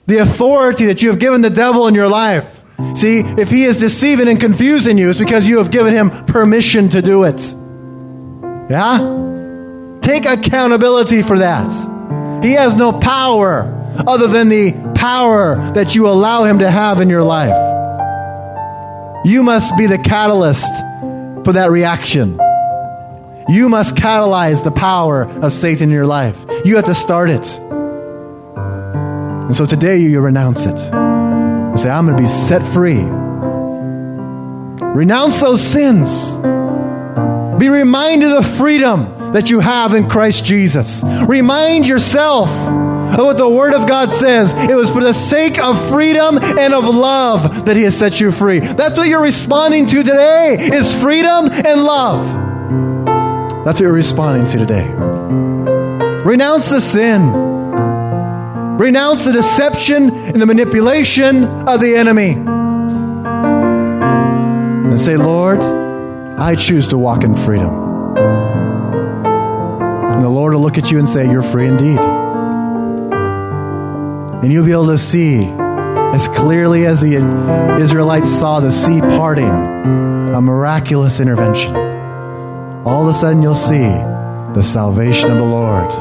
the 0.07 0.19
authority 0.19 0.87
that 0.87 1.03
you 1.03 1.11
have 1.11 1.19
given 1.19 1.41
the 1.41 1.51
devil 1.51 1.89
in 1.89 1.95
your 1.95 2.09
life. 2.09 2.63
See, 2.95 3.21
if 3.21 3.51
he 3.51 3.65
is 3.65 3.77
deceiving 3.77 4.29
and 4.29 4.41
confusing 4.41 4.99
you, 4.99 5.11
it's 5.11 5.19
because 5.19 5.47
you 5.47 5.59
have 5.59 5.71
given 5.71 5.95
him 5.95 6.11
permission 6.11 6.89
to 6.91 7.03
do 7.03 7.25
it. 7.25 7.55
Yeah? 8.71 9.34
Take 10.05 10.27
accountability 10.27 11.23
for 11.23 11.39
that. 11.39 11.73
He 12.45 12.53
has 12.53 12.77
no 12.77 12.93
power 12.93 13.71
other 14.07 14.29
than 14.29 14.49
the 14.49 14.73
power 14.95 15.57
that 15.73 15.95
you 15.95 16.09
allow 16.09 16.45
him 16.45 16.61
to 16.61 16.71
have 16.71 17.01
in 17.01 17.09
your 17.09 17.23
life. 17.25 17.57
You 19.25 19.43
must 19.43 19.77
be 19.77 19.87
the 19.87 19.99
catalyst 19.99 20.73
for 21.45 21.55
that 21.55 21.71
reaction. 21.71 22.39
You 23.49 23.69
must 23.69 23.97
catalyze 23.97 24.63
the 24.63 24.71
power 24.71 25.25
of 25.25 25.53
Satan 25.53 25.89
in 25.89 25.95
your 25.95 26.07
life. 26.07 26.45
You 26.65 26.77
have 26.77 26.85
to 26.85 26.95
start 26.95 27.31
it. 27.31 27.59
And 28.57 29.57
so 29.57 29.67
today 29.67 29.99
you 29.99 30.21
renounce 30.21 30.67
it 30.67 30.79
say, 31.79 31.91
I'm 31.91 32.07
going 32.07 32.17
to 32.17 32.23
be 32.23 32.29
set 32.29 32.65
free. 32.67 33.03
Renounce 34.95 35.41
those 35.41 35.61
sins. 35.61 36.37
Be 37.59 37.69
reminded 37.69 38.33
of 38.33 38.47
freedom 38.47 39.14
that 39.35 39.51
you 39.51 39.59
have 39.59 39.95
in 39.95 40.09
Christ 40.09 40.45
Jesus. 40.45 41.03
Remind 41.27 41.89
yourself 41.89 42.49
of 42.49 43.19
what 43.19 43.37
the 43.37 43.49
Word 43.49 43.75
of 43.75 43.89
God 43.89 44.13
says. 44.13 44.55
It 44.55 44.77
was 44.77 44.93
for 44.93 45.03
the 45.03 45.13
sake 45.13 45.59
of 45.59 45.89
freedom 45.89 46.39
and 46.39 46.73
of 46.73 46.85
love 46.85 47.67
that 47.67 47.75
He 47.77 47.83
has 47.83 47.99
set 47.99 48.21
you 48.21 48.31
free. 48.31 48.61
That's 48.61 48.97
what 48.97 49.09
you're 49.09 49.21
responding 49.21 49.87
to 49.87 50.05
today 50.05 50.57
is 50.61 50.95
freedom 51.01 51.51
and 51.51 51.83
love. 51.83 52.33
That's 53.65 53.81
what 53.81 53.81
you're 53.81 53.93
responding 53.93 54.47
to 54.47 54.59
today. 54.59 54.89
Renounce 56.25 56.71
the 56.71 56.81
sin. 56.81 57.33
Renounce 58.79 59.25
the 59.25 59.33
deception 59.33 60.15
and 60.15 60.41
the 60.41 60.47
manipulation 60.47 61.45
of 61.45 61.81
the 61.81 61.97
enemy. 61.97 62.35
And 64.91 65.01
say, 65.01 65.17
Lord, 65.17 65.59
I 65.61 66.55
choose 66.55 66.87
to 66.89 66.99
walk 66.99 67.25
in 67.25 67.35
freedom. 67.35 67.84
The 70.25 70.31
Lord 70.31 70.55
will 70.55 70.63
look 70.63 70.79
at 70.79 70.91
you 70.91 70.99
and 70.99 71.07
say, 71.07 71.31
You're 71.31 71.43
free 71.43 71.67
indeed. 71.67 71.99
And 74.41 74.51
you'll 74.51 74.65
be 74.65 74.73
able 74.73 74.87
to 74.87 74.97
see 74.97 75.45
as 75.45 76.29
clearly 76.29 76.87
as 76.87 77.03
the 77.03 77.17
Israelites 77.79 78.31
saw 78.31 78.59
the 78.61 78.71
sea 78.71 79.03
parting, 79.03 79.45
a 79.45 80.41
miraculous 80.41 81.21
intervention. 81.21 81.77
All 82.87 83.03
of 83.03 83.09
a 83.09 83.13
sudden, 83.13 83.43
you'll 83.43 83.55
see 83.55 83.85
the 84.55 84.63
salvation 84.63 85.31
of 85.31 85.37
the 85.37 85.45
Lord 85.45 85.93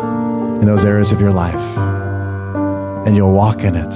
in 0.62 0.68
those 0.68 0.86
areas 0.86 1.12
of 1.12 1.20
your 1.20 1.34
life 1.34 1.78
and 3.06 3.18
you'll 3.18 3.34
walk 3.34 3.66
in 3.66 3.76
it. 3.76 3.94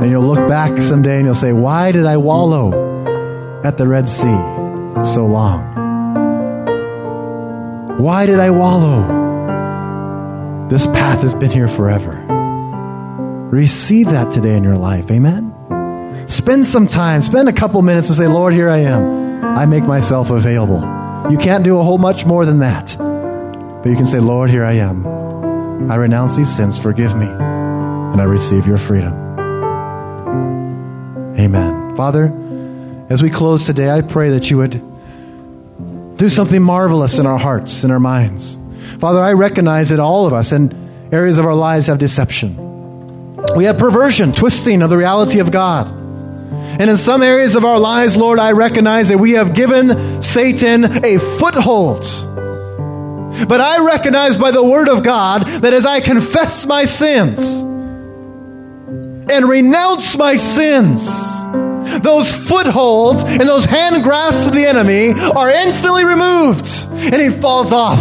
And 0.00 0.10
you'll 0.10 0.24
look 0.24 0.48
back 0.48 0.80
someday 0.80 1.16
and 1.16 1.26
you'll 1.26 1.34
say, 1.34 1.52
Why 1.52 1.92
did 1.92 2.06
I 2.06 2.16
wallow 2.16 2.72
at 3.64 3.76
the 3.76 3.86
Red 3.86 4.08
Sea 4.08 5.04
so 5.04 5.26
long? 5.26 5.77
Why 7.98 8.26
did 8.26 8.38
I 8.38 8.50
wallow? 8.50 9.16
This 10.70 10.86
path 10.86 11.22
has 11.22 11.34
been 11.34 11.50
here 11.50 11.66
forever. 11.66 12.14
Receive 13.50 14.10
that 14.10 14.30
today 14.30 14.56
in 14.56 14.62
your 14.62 14.76
life. 14.76 15.10
Amen. 15.10 15.52
Spend 16.28 16.64
some 16.64 16.86
time, 16.86 17.22
spend 17.22 17.48
a 17.48 17.52
couple 17.52 17.82
minutes 17.82 18.06
and 18.08 18.16
say, 18.16 18.28
Lord, 18.28 18.54
here 18.54 18.68
I 18.68 18.78
am. 18.78 19.44
I 19.44 19.66
make 19.66 19.82
myself 19.82 20.30
available. 20.30 20.80
You 21.28 21.38
can't 21.38 21.64
do 21.64 21.80
a 21.80 21.82
whole 21.82 21.98
much 21.98 22.24
more 22.24 22.44
than 22.44 22.60
that. 22.60 22.96
But 22.96 23.88
you 23.88 23.96
can 23.96 24.06
say, 24.06 24.20
Lord, 24.20 24.48
here 24.48 24.64
I 24.64 24.74
am. 24.74 25.90
I 25.90 25.96
renounce 25.96 26.36
these 26.36 26.54
sins, 26.54 26.78
forgive 26.78 27.16
me, 27.16 27.26
and 27.26 28.20
I 28.20 28.24
receive 28.24 28.64
your 28.64 28.78
freedom. 28.78 29.12
Amen. 31.36 31.96
Father, 31.96 32.32
as 33.10 33.24
we 33.24 33.30
close 33.30 33.66
today, 33.66 33.90
I 33.90 34.02
pray 34.02 34.30
that 34.30 34.50
you 34.52 34.58
would 34.58 34.87
do 36.18 36.28
something 36.28 36.62
marvelous 36.62 37.18
in 37.18 37.26
our 37.26 37.38
hearts, 37.38 37.84
in 37.84 37.90
our 37.90 37.98
minds. 37.98 38.58
Father, 38.98 39.20
I 39.20 39.32
recognize 39.32 39.88
that 39.88 40.00
all 40.00 40.26
of 40.26 40.34
us 40.34 40.52
in 40.52 41.08
areas 41.10 41.38
of 41.38 41.46
our 41.46 41.54
lives 41.54 41.86
have 41.86 41.98
deception. 41.98 42.56
We 43.56 43.64
have 43.64 43.78
perversion, 43.78 44.32
twisting 44.32 44.82
of 44.82 44.90
the 44.90 44.98
reality 44.98 45.38
of 45.38 45.50
God. 45.50 45.90
And 45.90 46.90
in 46.90 46.96
some 46.96 47.22
areas 47.22 47.56
of 47.56 47.64
our 47.64 47.78
lives, 47.78 48.16
Lord, 48.16 48.38
I 48.38 48.52
recognize 48.52 49.08
that 49.08 49.18
we 49.18 49.32
have 49.32 49.54
given 49.54 50.20
Satan 50.22 50.84
a 50.84 51.18
foothold 51.18 52.04
but 53.46 53.60
I 53.60 53.84
recognize 53.84 54.36
by 54.36 54.50
the 54.50 54.62
Word 54.62 54.88
of 54.88 55.02
God 55.02 55.46
that 55.46 55.72
as 55.72 55.86
I 55.86 56.00
confess 56.00 56.66
my 56.66 56.84
sins 56.84 57.56
and 59.30 59.48
renounce 59.48 60.16
my 60.16 60.36
sins, 60.36 61.08
those 62.02 62.34
footholds 62.34 63.22
and 63.22 63.48
those 63.48 63.64
hand 63.64 64.02
grasps 64.02 64.46
of 64.46 64.54
the 64.54 64.66
enemy 64.66 65.12
are 65.12 65.50
instantly 65.50 66.04
removed 66.04 66.66
and 66.90 67.20
he 67.20 67.30
falls 67.30 67.72
off. 67.72 68.00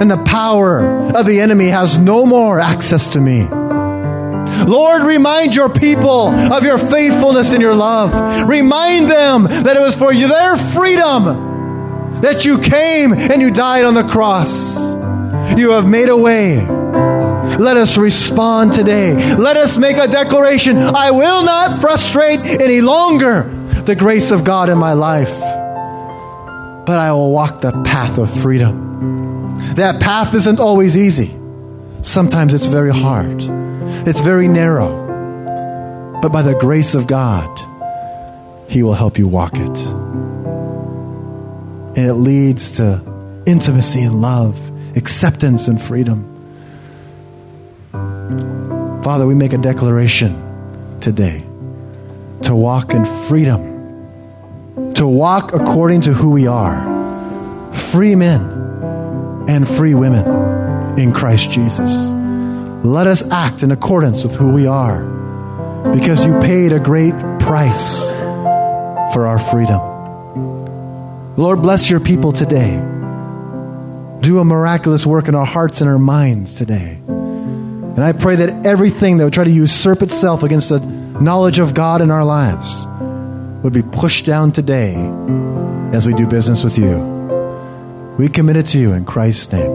And 0.00 0.10
the 0.10 0.22
power 0.24 1.10
of 1.16 1.26
the 1.26 1.40
enemy 1.40 1.68
has 1.68 1.98
no 1.98 2.26
more 2.26 2.60
access 2.60 3.10
to 3.10 3.20
me. 3.20 3.46
Lord, 4.64 5.02
remind 5.02 5.54
your 5.54 5.68
people 5.68 6.28
of 6.28 6.64
your 6.64 6.78
faithfulness 6.78 7.52
and 7.52 7.60
your 7.60 7.74
love. 7.74 8.48
Remind 8.48 9.10
them 9.10 9.44
that 9.44 9.76
it 9.76 9.80
was 9.80 9.96
for 9.96 10.14
their 10.14 10.56
freedom 10.56 12.20
that 12.20 12.44
you 12.44 12.58
came 12.58 13.12
and 13.12 13.42
you 13.42 13.50
died 13.50 13.84
on 13.84 13.94
the 13.94 14.04
cross. 14.04 14.78
You 15.58 15.72
have 15.72 15.86
made 15.86 16.08
a 16.08 16.16
way. 16.16 16.64
Let 17.58 17.76
us 17.76 17.96
respond 17.96 18.72
today. 18.72 19.36
Let 19.36 19.56
us 19.56 19.78
make 19.78 19.96
a 19.96 20.06
declaration. 20.06 20.78
I 20.78 21.10
will 21.10 21.44
not 21.44 21.80
frustrate 21.80 22.40
any 22.40 22.80
longer 22.80 23.42
the 23.84 23.94
grace 23.94 24.30
of 24.30 24.44
God 24.44 24.68
in 24.68 24.78
my 24.78 24.92
life, 24.92 25.38
but 26.86 26.98
I 26.98 27.12
will 27.12 27.30
walk 27.32 27.60
the 27.60 27.72
path 27.84 28.18
of 28.18 28.30
freedom. 28.42 29.54
That 29.74 30.00
path 30.00 30.34
isn't 30.34 30.60
always 30.60 30.96
easy. 30.96 31.34
Sometimes 32.02 32.54
it's 32.54 32.66
very 32.66 32.92
hard, 32.92 33.42
it's 34.06 34.20
very 34.20 34.48
narrow. 34.48 35.00
But 36.20 36.30
by 36.30 36.42
the 36.42 36.54
grace 36.54 36.94
of 36.94 37.06
God, 37.06 37.50
He 38.68 38.82
will 38.82 38.94
help 38.94 39.18
you 39.18 39.28
walk 39.28 39.54
it. 39.54 39.78
And 41.94 42.06
it 42.06 42.14
leads 42.14 42.72
to 42.72 43.02
intimacy 43.44 44.02
and 44.02 44.22
love, 44.22 44.58
acceptance 44.96 45.68
and 45.68 45.80
freedom. 45.80 46.31
Father, 49.02 49.26
we 49.26 49.34
make 49.34 49.52
a 49.52 49.58
declaration 49.58 50.98
today 51.00 51.44
to 52.42 52.54
walk 52.54 52.94
in 52.94 53.04
freedom, 53.04 54.92
to 54.94 55.06
walk 55.06 55.52
according 55.52 56.02
to 56.02 56.12
who 56.12 56.30
we 56.30 56.46
are 56.46 56.92
free 57.72 58.14
men 58.14 58.40
and 59.48 59.68
free 59.68 59.94
women 59.94 60.98
in 60.98 61.12
Christ 61.12 61.50
Jesus. 61.50 62.10
Let 62.84 63.06
us 63.06 63.22
act 63.22 63.62
in 63.62 63.70
accordance 63.70 64.22
with 64.22 64.34
who 64.34 64.52
we 64.52 64.66
are 64.66 65.02
because 65.94 66.24
you 66.24 66.38
paid 66.40 66.72
a 66.72 66.80
great 66.80 67.14
price 67.40 68.10
for 69.12 69.26
our 69.26 69.38
freedom. 69.38 69.80
Lord, 71.36 71.62
bless 71.62 71.90
your 71.90 72.00
people 72.00 72.32
today. 72.32 72.76
Do 74.20 74.38
a 74.38 74.44
miraculous 74.44 75.04
work 75.04 75.28
in 75.28 75.34
our 75.34 75.46
hearts 75.46 75.80
and 75.80 75.90
our 75.90 75.98
minds 75.98 76.54
today. 76.54 76.98
And 77.94 78.02
I 78.02 78.12
pray 78.12 78.36
that 78.36 78.66
everything 78.66 79.18
that 79.18 79.24
would 79.24 79.34
try 79.34 79.44
to 79.44 79.50
usurp 79.50 80.02
itself 80.02 80.42
against 80.42 80.70
the 80.70 80.78
knowledge 80.78 81.58
of 81.58 81.74
God 81.74 82.00
in 82.00 82.10
our 82.10 82.24
lives 82.24 82.86
would 83.62 83.72
be 83.72 83.82
pushed 83.82 84.24
down 84.24 84.50
today 84.52 84.94
as 85.92 86.06
we 86.06 86.14
do 86.14 86.26
business 86.26 86.64
with 86.64 86.78
you. 86.78 86.98
We 88.18 88.28
commit 88.28 88.56
it 88.56 88.66
to 88.68 88.78
you 88.78 88.92
in 88.92 89.04
Christ's 89.04 89.52
name. 89.52 89.70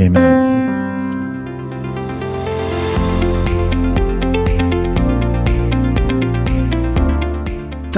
Amen. 0.00 0.49